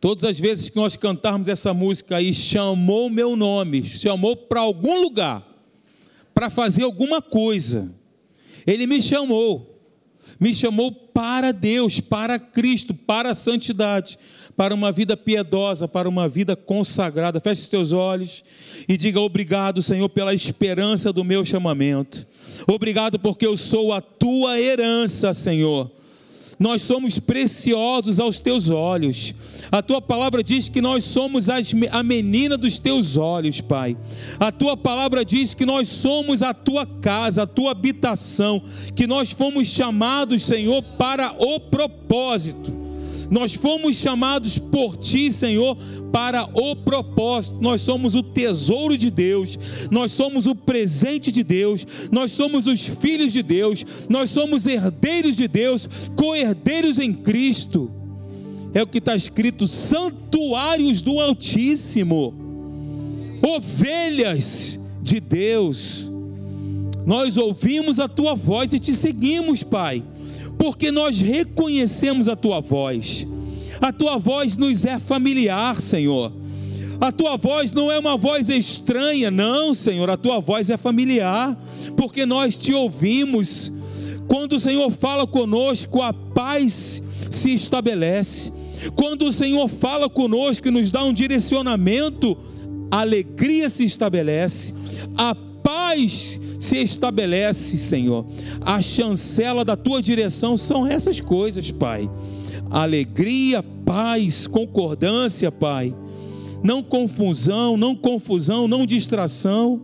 Todas 0.00 0.22
as 0.22 0.38
vezes 0.38 0.68
que 0.68 0.76
nós 0.76 0.94
cantarmos 0.94 1.48
essa 1.48 1.74
música 1.74 2.18
aí, 2.18 2.32
chamou 2.32 3.10
meu 3.10 3.34
nome, 3.34 3.82
chamou 3.82 4.36
para 4.36 4.60
algum 4.60 5.00
lugar, 5.02 5.47
para 6.38 6.50
fazer 6.50 6.84
alguma 6.84 7.20
coisa. 7.20 7.92
Ele 8.64 8.86
me 8.86 9.02
chamou. 9.02 9.76
me 10.38 10.54
chamou 10.54 10.92
para 10.92 11.50
Deus, 11.50 11.98
para 11.98 12.38
Cristo, 12.38 12.94
para 12.94 13.30
a 13.30 13.34
santidade, 13.34 14.16
para 14.56 14.72
uma 14.72 14.92
vida 14.92 15.16
piedosa, 15.16 15.88
para 15.88 16.08
uma 16.08 16.28
vida 16.28 16.54
consagrada. 16.54 17.40
Feche 17.40 17.62
os 17.62 17.66
teus 17.66 17.90
olhos 17.90 18.44
e 18.88 18.96
diga 18.96 19.18
obrigado, 19.20 19.82
Senhor, 19.82 20.08
pela 20.10 20.32
esperança 20.32 21.12
do 21.12 21.24
meu 21.24 21.44
chamamento. 21.44 22.24
Obrigado 22.68 23.18
porque 23.18 23.44
eu 23.44 23.56
sou 23.56 23.92
a 23.92 24.00
tua 24.00 24.60
herança, 24.60 25.32
Senhor 25.32 25.90
nós 26.58 26.82
somos 26.82 27.18
preciosos 27.18 28.18
aos 28.18 28.40
teus 28.40 28.68
olhos. 28.68 29.34
A 29.70 29.82
tua 29.82 30.00
palavra 30.00 30.42
diz 30.42 30.68
que 30.68 30.80
nós 30.80 31.04
somos 31.04 31.48
as, 31.48 31.72
a 31.90 32.02
menina 32.02 32.56
dos 32.56 32.78
teus 32.78 33.16
olhos, 33.16 33.60
Pai. 33.60 33.96
A 34.40 34.50
tua 34.50 34.76
palavra 34.76 35.24
diz 35.24 35.54
que 35.54 35.66
nós 35.66 35.88
somos 35.88 36.42
a 36.42 36.54
tua 36.54 36.86
casa, 36.86 37.42
a 37.42 37.46
tua 37.46 37.70
habitação, 37.70 38.62
que 38.94 39.06
nós 39.06 39.30
fomos 39.30 39.68
chamados, 39.68 40.42
Senhor, 40.42 40.82
para 40.96 41.34
o 41.38 41.60
propósito. 41.60 42.77
Nós 43.30 43.54
fomos 43.54 43.96
chamados 43.96 44.58
por 44.58 44.96
ti, 44.96 45.30
Senhor, 45.30 45.76
para 46.12 46.48
o 46.54 46.74
propósito. 46.74 47.58
Nós 47.60 47.82
somos 47.82 48.14
o 48.14 48.22
tesouro 48.22 48.96
de 48.96 49.10
Deus, 49.10 49.88
nós 49.90 50.12
somos 50.12 50.46
o 50.46 50.54
presente 50.54 51.30
de 51.30 51.42
Deus, 51.42 52.08
nós 52.10 52.32
somos 52.32 52.66
os 52.66 52.86
filhos 52.86 53.32
de 53.32 53.42
Deus, 53.42 53.84
nós 54.08 54.30
somos 54.30 54.66
herdeiros 54.66 55.36
de 55.36 55.46
Deus, 55.46 55.88
co-herdeiros 56.16 56.98
em 56.98 57.12
Cristo. 57.12 57.90
É 58.72 58.82
o 58.82 58.86
que 58.86 58.98
está 58.98 59.14
escrito: 59.14 59.66
santuários 59.66 61.02
do 61.02 61.20
Altíssimo, 61.20 62.34
ovelhas 63.42 64.80
de 65.02 65.20
Deus. 65.20 66.10
Nós 67.06 67.38
ouvimos 67.38 67.98
a 67.98 68.06
tua 68.06 68.34
voz 68.34 68.74
e 68.74 68.78
te 68.78 68.94
seguimos, 68.94 69.62
Pai, 69.62 70.04
porque 70.58 70.90
nós 70.90 71.20
reconhecemos 71.20 72.28
a 72.28 72.36
tua 72.36 72.60
voz 72.60 73.26
a 73.80 73.92
tua 73.92 74.18
voz 74.18 74.56
nos 74.56 74.84
é 74.84 74.98
familiar, 74.98 75.80
Senhor. 75.80 76.32
A 77.00 77.12
tua 77.12 77.36
voz 77.36 77.72
não 77.72 77.92
é 77.92 77.98
uma 77.98 78.16
voz 78.16 78.48
estranha, 78.48 79.30
não, 79.30 79.72
Senhor. 79.72 80.10
A 80.10 80.16
tua 80.16 80.40
voz 80.40 80.68
é 80.68 80.76
familiar, 80.76 81.56
porque 81.96 82.26
nós 82.26 82.56
te 82.56 82.72
ouvimos. 82.72 83.72
Quando 84.26 84.54
o 84.54 84.60
Senhor 84.60 84.90
fala 84.90 85.26
conosco, 85.26 86.02
a 86.02 86.12
paz 86.12 87.02
se 87.30 87.54
estabelece. 87.54 88.52
Quando 88.96 89.26
o 89.26 89.32
Senhor 89.32 89.68
fala 89.68 90.08
conosco 90.08 90.66
e 90.66 90.72
nos 90.72 90.90
dá 90.90 91.04
um 91.04 91.12
direcionamento, 91.12 92.36
a 92.90 93.00
alegria 93.00 93.68
se 93.68 93.84
estabelece, 93.84 94.74
a 95.16 95.34
paz 95.62 96.40
se 96.58 96.76
estabelece, 96.78 97.78
Senhor. 97.78 98.26
A 98.60 98.82
chancela 98.82 99.64
da 99.64 99.76
tua 99.76 100.02
direção 100.02 100.56
são 100.56 100.86
essas 100.86 101.20
coisas, 101.20 101.70
Pai 101.70 102.08
alegria, 102.70 103.62
paz, 103.62 104.46
concordância, 104.46 105.50
Pai. 105.50 105.94
Não 106.62 106.82
confusão, 106.82 107.76
não 107.76 107.94
confusão, 107.94 108.68
não 108.68 108.84
distração. 108.84 109.80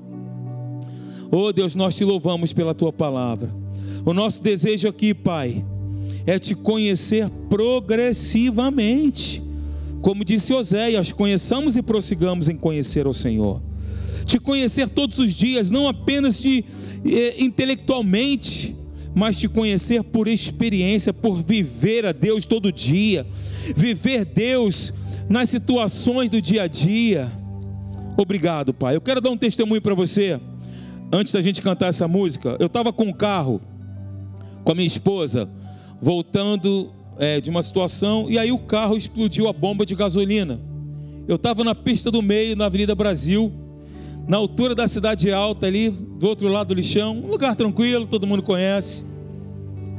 Oh 1.31 1.53
Deus, 1.53 1.75
nós 1.75 1.95
te 1.97 2.05
louvamos 2.05 2.53
pela 2.53 2.75
tua 2.75 2.93
palavra. 2.93 3.51
O 4.05 4.13
nosso 4.13 4.43
desejo 4.43 4.89
aqui, 4.89 5.15
Pai, 5.15 5.65
é 6.27 6.39
te 6.39 6.55
conhecer 6.55 7.29
progressivamente. 7.49 9.43
Como 10.03 10.25
disse 10.25 10.53
Oséias, 10.53 11.13
conheçamos 11.13 11.77
e 11.77 11.83
prossigamos 11.83 12.49
em 12.49 12.57
conhecer 12.57 13.07
o 13.07 13.15
Senhor. 13.15 13.61
Te 14.25 14.39
conhecer 14.39 14.89
todos 14.89 15.19
os 15.19 15.35
dias, 15.35 15.71
não 15.71 15.89
apenas 15.89 16.41
de 16.41 16.65
eh, 17.05 17.37
intelectualmente, 17.39 18.77
mas 19.15 19.39
te 19.39 19.49
conhecer 19.49 20.03
por 20.03 20.27
experiência, 20.27 21.13
por 21.13 21.41
viver 21.43 22.05
a 22.05 22.13
Deus 22.13 22.47
todo 22.47 22.73
dia, 22.73 23.27
viver 23.77 24.25
Deus 24.25 24.93
nas 25.29 25.49
situações 25.49 26.31
do 26.31 26.41
dia 26.41 26.65
a 26.65 26.67
dia. 26.67 27.31
Obrigado, 28.17 28.75
Pai. 28.75 28.97
Eu 28.97 29.01
quero 29.01 29.21
dar 29.21 29.31
um 29.31 29.37
testemunho 29.37 29.81
para 29.81 29.95
você. 29.95 30.41
Antes 31.13 31.33
da 31.33 31.41
gente 31.41 31.63
cantar 31.63 31.89
essa 31.89 32.09
música, 32.09 32.57
eu 32.59 32.67
estava 32.67 32.93
com 32.93 33.05
um 33.05 33.13
carro 33.13 33.61
com 34.65 34.73
a 34.73 34.75
minha 34.75 34.87
esposa, 34.87 35.49
voltando 36.01 36.93
é, 37.19 37.41
de 37.41 37.51
uma 37.51 37.63
situação, 37.63 38.27
e 38.29 38.39
aí 38.39 38.51
o 38.51 38.59
carro 38.59 38.97
explodiu 38.97 39.49
a 39.49 39.53
bomba 39.53 39.85
de 39.85 39.95
gasolina. 39.95 40.61
Eu 41.29 41.37
estava 41.37 41.63
na 41.63 41.75
pista 41.75 42.11
do 42.11 42.23
meio, 42.23 42.57
na 42.57 42.67
Avenida 42.67 42.95
Brasil, 42.95 43.53
na 44.27 44.37
altura 44.37 44.75
da 44.75 44.87
cidade 44.87 45.31
alta 45.33 45.67
ali, 45.67 45.91
do 45.91 46.29
outro 46.29 46.49
lado 46.49 46.69
do 46.69 46.75
lixão, 46.75 47.17
um 47.17 47.29
lugar 47.29 47.55
tranquilo, 47.55 48.07
todo 48.07 48.27
mundo 48.27 48.43
conhece. 48.43 49.05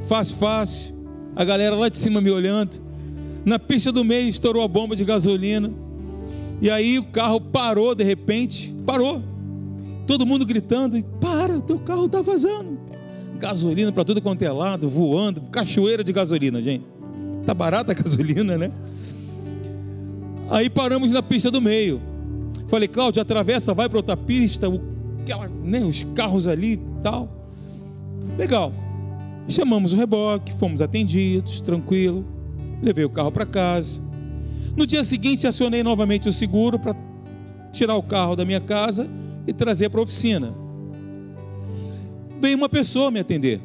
Fácil, 0.08 0.36
fácil. 0.36 0.94
A 1.34 1.44
galera 1.44 1.76
lá 1.76 1.88
de 1.88 1.96
cima 1.96 2.20
me 2.20 2.30
olhando. 2.30 2.80
Na 3.44 3.58
pista 3.58 3.92
do 3.92 4.04
meio 4.04 4.28
estourou 4.28 4.62
a 4.62 4.68
bomba 4.68 4.96
de 4.96 5.04
gasolina. 5.04 5.70
E 6.60 6.70
aí 6.70 6.98
o 6.98 7.04
carro 7.04 7.40
parou 7.40 7.94
de 7.94 8.02
repente, 8.02 8.74
parou. 8.84 9.22
Todo 10.06 10.26
mundo 10.26 10.44
gritando: 10.44 11.00
"Para, 11.20 11.60
teu 11.60 11.78
carro 11.78 12.06
está 12.06 12.22
vazando". 12.22 12.78
Gasolina 13.38 13.92
para 13.92 14.04
tudo 14.04 14.22
quanto 14.22 14.42
é 14.42 14.50
lado, 14.50 14.88
voando, 14.88 15.42
cachoeira 15.52 16.02
de 16.02 16.12
gasolina, 16.12 16.60
gente. 16.60 16.84
Tá 17.44 17.54
barata 17.54 17.92
a 17.92 17.94
gasolina, 18.02 18.56
né? 18.56 18.72
Aí 20.50 20.70
paramos 20.70 21.12
na 21.12 21.22
pista 21.22 21.50
do 21.50 21.60
meio. 21.60 22.00
Falei, 22.66 22.88
Cláudio, 22.88 23.22
atravessa, 23.22 23.72
vai 23.72 23.88
para 23.88 23.98
outra 23.98 24.16
pista, 24.16 24.68
o, 24.68 24.80
aquela, 25.20 25.48
né, 25.48 25.80
os 25.80 26.02
carros 26.02 26.46
ali 26.48 26.72
e 26.72 26.80
tal. 27.02 27.28
Legal. 28.36 28.72
Chamamos 29.48 29.92
o 29.92 29.96
reboque, 29.96 30.52
fomos 30.52 30.82
atendidos, 30.82 31.60
tranquilo. 31.60 32.24
Levei 32.82 33.04
o 33.04 33.10
carro 33.10 33.30
para 33.30 33.46
casa. 33.46 34.00
No 34.76 34.86
dia 34.86 35.02
seguinte, 35.04 35.46
acionei 35.46 35.82
novamente 35.82 36.28
o 36.28 36.32
seguro 36.32 36.78
para 36.78 36.94
tirar 37.72 37.96
o 37.96 38.02
carro 38.02 38.36
da 38.36 38.44
minha 38.44 38.60
casa 38.60 39.08
e 39.46 39.52
trazer 39.52 39.88
para 39.88 40.00
a 40.00 40.02
oficina. 40.02 40.52
Veio 42.40 42.56
uma 42.56 42.68
pessoa 42.68 43.10
me 43.10 43.20
atender. 43.20 43.60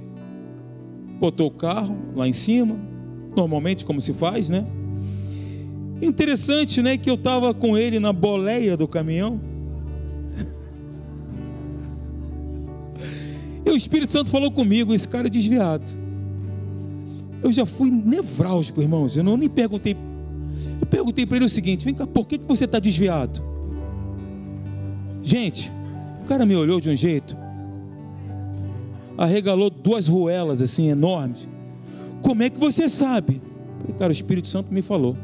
Botou 1.19 1.47
o 1.47 1.51
carro 1.51 1.97
lá 2.15 2.27
em 2.27 2.33
cima, 2.33 2.75
normalmente 3.35 3.85
como 3.85 3.99
se 3.99 4.13
faz, 4.13 4.49
né? 4.49 4.65
Interessante, 6.01 6.81
né, 6.81 6.97
que 6.97 7.09
eu 7.09 7.15
estava 7.15 7.53
com 7.53 7.77
ele 7.77 7.99
na 7.99 8.11
boleia 8.11 8.75
do 8.75 8.87
caminhão. 8.87 9.39
E 13.63 13.69
o 13.69 13.75
Espírito 13.75 14.11
Santo 14.11 14.29
falou 14.29 14.51
comigo: 14.51 14.93
esse 14.93 15.07
cara 15.07 15.27
é 15.27 15.29
desviado. 15.29 15.99
Eu 17.43 17.51
já 17.51 17.65
fui 17.65 17.91
nevrálgico, 17.91 18.81
irmãos. 18.81 19.15
Eu 19.15 19.23
não 19.23 19.37
nem 19.37 19.49
perguntei. 19.49 19.95
Eu 20.79 20.87
perguntei 20.87 21.25
para 21.25 21.37
ele 21.37 21.45
o 21.45 21.49
seguinte: 21.49 21.85
vem 21.85 21.93
cá, 21.93 22.07
por 22.07 22.25
que, 22.25 22.37
que 22.39 22.47
você 22.47 22.65
está 22.65 22.79
desviado? 22.79 23.43
Gente, 25.21 25.71
o 26.23 26.27
cara 26.27 26.45
me 26.45 26.55
olhou 26.55 26.79
de 26.79 26.89
um 26.89 26.95
jeito, 26.95 27.37
arregalou 29.17 29.69
duas 29.69 30.07
ruelas 30.07 30.61
assim 30.61 30.89
enormes. 30.89 31.47
Como 32.21 32.41
é 32.41 32.49
que 32.49 32.59
você 32.59 32.89
sabe? 32.89 33.41
falei, 33.79 33.95
cara, 33.97 34.09
o 34.09 34.11
Espírito 34.11 34.47
Santo 34.47 34.73
me 34.73 34.81
falou. 34.81 35.15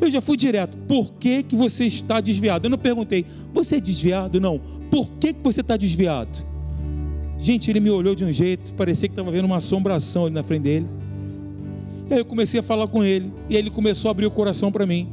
Eu 0.00 0.10
já 0.10 0.20
fui 0.20 0.36
direto. 0.36 0.76
Por 0.86 1.12
que, 1.14 1.42
que 1.42 1.56
você 1.56 1.84
está 1.84 2.20
desviado? 2.20 2.66
Eu 2.66 2.70
não 2.70 2.78
perguntei, 2.78 3.26
você 3.52 3.76
é 3.76 3.80
desviado? 3.80 4.40
Não. 4.40 4.60
Por 4.90 5.10
que, 5.12 5.32
que 5.32 5.42
você 5.42 5.60
está 5.60 5.76
desviado? 5.76 6.46
Gente, 7.38 7.70
ele 7.70 7.80
me 7.80 7.90
olhou 7.90 8.14
de 8.14 8.24
um 8.24 8.32
jeito, 8.32 8.74
parecia 8.74 9.08
que 9.08 9.12
estava 9.12 9.30
vendo 9.30 9.44
uma 9.44 9.58
assombração 9.58 10.26
ali 10.26 10.34
na 10.34 10.42
frente 10.42 10.62
dele. 10.62 10.86
E 12.10 12.14
aí 12.14 12.20
eu 12.20 12.24
comecei 12.24 12.58
a 12.58 12.62
falar 12.62 12.88
com 12.88 13.04
ele, 13.04 13.32
e 13.48 13.56
ele 13.56 13.70
começou 13.70 14.08
a 14.08 14.12
abrir 14.12 14.26
o 14.26 14.30
coração 14.30 14.72
para 14.72 14.86
mim. 14.86 15.08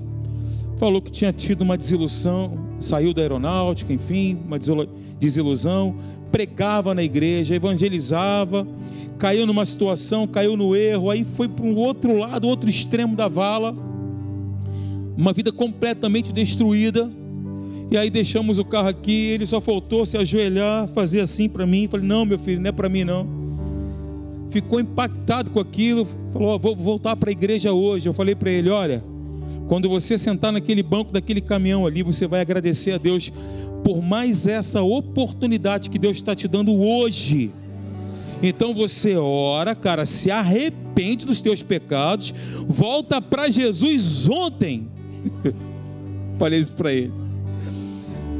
Falou 0.77 1.01
que 1.01 1.11
tinha 1.11 1.31
tido 1.31 1.61
uma 1.61 1.77
desilusão, 1.77 2.57
saiu 2.79 3.13
da 3.13 3.21
aeronáutica, 3.21 3.93
enfim, 3.93 4.39
uma 4.45 4.57
desilusão, 5.19 5.95
pregava 6.31 6.93
na 6.95 7.03
igreja, 7.03 7.55
evangelizava, 7.55 8.67
caiu 9.17 9.45
numa 9.45 9.63
situação, 9.63 10.25
caiu 10.25 10.57
no 10.57 10.75
erro, 10.75 11.09
aí 11.09 11.23
foi 11.23 11.47
para 11.47 11.65
um 11.65 11.75
outro 11.75 12.17
lado, 12.17 12.47
outro 12.47 12.69
extremo 12.69 13.15
da 13.15 13.27
vala, 13.27 13.73
uma 15.17 15.33
vida 15.33 15.51
completamente 15.51 16.33
destruída 16.33 17.09
e 17.89 17.97
aí 17.97 18.09
deixamos 18.09 18.57
o 18.57 18.65
carro 18.65 18.89
aqui, 18.89 19.27
ele 19.27 19.45
só 19.45 19.61
faltou 19.61 20.05
se 20.05 20.17
ajoelhar, 20.17 20.87
fazer 20.87 21.21
assim 21.21 21.47
para 21.47 21.65
mim. 21.65 21.87
Falei: 21.89 22.05
"Não, 22.05 22.25
meu 22.25 22.39
filho, 22.39 22.59
não 22.59 22.69
é 22.69 22.71
para 22.71 22.89
mim 22.89 23.03
não". 23.03 23.27
Ficou 24.49 24.79
impactado 24.79 25.51
com 25.51 25.59
aquilo, 25.59 26.07
falou: 26.33 26.55
oh, 26.55 26.59
"Vou 26.59 26.75
voltar 26.75 27.15
para 27.15 27.29
a 27.29 27.31
igreja 27.31 27.73
hoje". 27.73 28.07
Eu 28.07 28.13
falei 28.13 28.33
para 28.33 28.49
ele: 28.49 28.69
"Olha, 28.69 29.03
quando 29.67 29.87
você 29.87 30.17
sentar 30.17 30.51
naquele 30.51 30.81
banco 30.81 31.13
daquele 31.13 31.41
caminhão 31.41 31.85
ali, 31.85 32.01
você 32.01 32.25
vai 32.25 32.41
agradecer 32.41 32.91
a 32.91 32.97
Deus 32.97 33.31
por 33.83 34.01
mais 34.01 34.47
essa 34.47 34.81
oportunidade 34.81 35.89
que 35.89 35.99
Deus 35.99 36.17
está 36.17 36.33
te 36.33 36.47
dando 36.47 36.73
hoje. 36.73 37.51
Então 38.41 38.73
você 38.73 39.15
ora, 39.15 39.75
cara, 39.75 40.05
se 40.07 40.31
arrepende 40.31 41.25
dos 41.25 41.39
teus 41.39 41.61
pecados, 41.61 42.33
volta 42.67 43.21
para 43.21 43.49
Jesus 43.49 44.27
ontem. 44.27 44.87
Falei 46.39 46.59
isso 46.59 46.73
para 46.73 46.93
ele. 46.93 47.13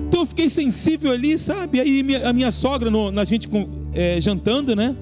Então 0.08 0.22
eu 0.22 0.26
fiquei 0.26 0.50
sensível 0.50 1.12
ali, 1.12 1.38
sabe? 1.38 1.80
Aí 1.80 2.06
a 2.24 2.32
minha 2.32 2.52
sogra, 2.52 2.90
no, 2.90 3.12
na 3.12 3.24
gente 3.24 3.50
é, 3.94 4.20
jantando, 4.20 4.76
né? 4.76 4.96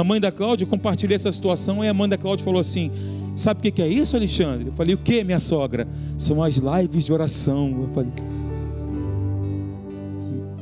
a 0.00 0.04
mãe 0.04 0.20
da 0.20 0.30
Cláudia, 0.30 0.64
eu 0.64 0.68
compartilhei 0.68 1.16
essa 1.16 1.30
situação, 1.32 1.84
e 1.84 1.88
a 1.88 1.94
mãe 1.94 2.08
da 2.08 2.16
Cláudia 2.16 2.44
falou 2.44 2.60
assim: 2.60 2.90
Sabe 3.34 3.68
o 3.68 3.72
que 3.72 3.82
é 3.82 3.88
isso, 3.88 4.16
Alexandre? 4.16 4.68
Eu 4.68 4.72
falei: 4.72 4.94
O 4.94 4.98
que, 4.98 5.24
minha 5.24 5.40
sogra? 5.40 5.88
São 6.16 6.42
as 6.42 6.56
lives 6.56 7.04
de 7.04 7.12
oração. 7.12 7.82
Eu 7.82 7.88
falei: 7.88 8.10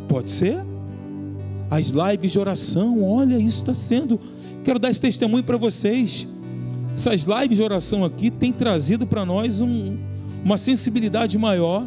Pode 0.09 0.31
ser? 0.31 0.65
As 1.71 1.89
lives 1.89 2.33
de 2.33 2.39
oração, 2.39 3.03
olha, 3.05 3.37
isso 3.37 3.61
está 3.61 3.75
sendo. 3.75 4.19
Quero 4.65 4.79
dar 4.79 4.89
esse 4.89 5.03
testemunho 5.03 5.45
para 5.45 5.59
vocês. 5.59 6.27
Essas 6.95 7.25
lives 7.25 7.59
de 7.59 7.63
oração 7.63 8.05
aqui 8.05 8.31
têm 8.31 8.53
trazido 8.53 9.07
para 9.07 9.27
nós 9.27 9.61
um, 9.61 9.99
uma 10.47 10.57
sensibilidade 10.57 11.37
maior, 11.37 11.85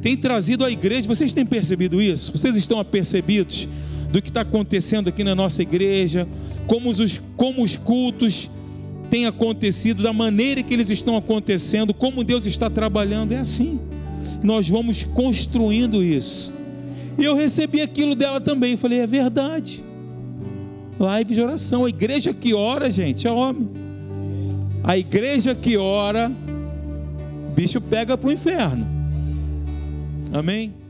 tem 0.00 0.16
trazido 0.16 0.64
à 0.64 0.70
igreja. 0.70 1.06
Vocês 1.06 1.34
têm 1.34 1.44
percebido 1.44 2.00
isso? 2.00 2.32
Vocês 2.32 2.56
estão 2.56 2.80
apercebidos 2.80 3.68
do 4.10 4.22
que 4.22 4.30
está 4.30 4.40
acontecendo 4.40 5.08
aqui 5.08 5.22
na 5.22 5.34
nossa 5.34 5.60
igreja, 5.60 6.26
como 6.66 6.88
os, 6.88 7.20
como 7.36 7.62
os 7.62 7.76
cultos 7.76 8.48
têm 9.10 9.26
acontecido, 9.26 10.02
da 10.02 10.14
maneira 10.14 10.62
que 10.62 10.72
eles 10.72 10.88
estão 10.88 11.14
acontecendo, 11.14 11.92
como 11.92 12.24
Deus 12.24 12.46
está 12.46 12.70
trabalhando. 12.70 13.32
É 13.32 13.40
assim. 13.40 13.78
Nós 14.42 14.66
vamos 14.66 15.04
construindo 15.04 16.02
isso. 16.02 16.54
E 17.18 17.24
eu 17.24 17.36
recebi 17.36 17.82
aquilo 17.82 18.14
dela 18.14 18.40
também. 18.40 18.78
Falei, 18.78 19.00
é 19.00 19.06
verdade. 19.06 19.84
Live 20.98 21.34
de 21.34 21.40
oração. 21.42 21.84
A 21.84 21.90
igreja 21.90 22.32
que 22.32 22.54
ora, 22.54 22.90
gente, 22.90 23.26
é 23.26 23.30
homem. 23.30 23.68
A 24.82 24.96
igreja 24.96 25.54
que 25.54 25.76
ora, 25.76 26.32
bicho 27.54 27.80
pega 27.80 28.16
para 28.16 28.28
o 28.28 28.32
inferno. 28.32 28.86
Amém? 30.32 30.81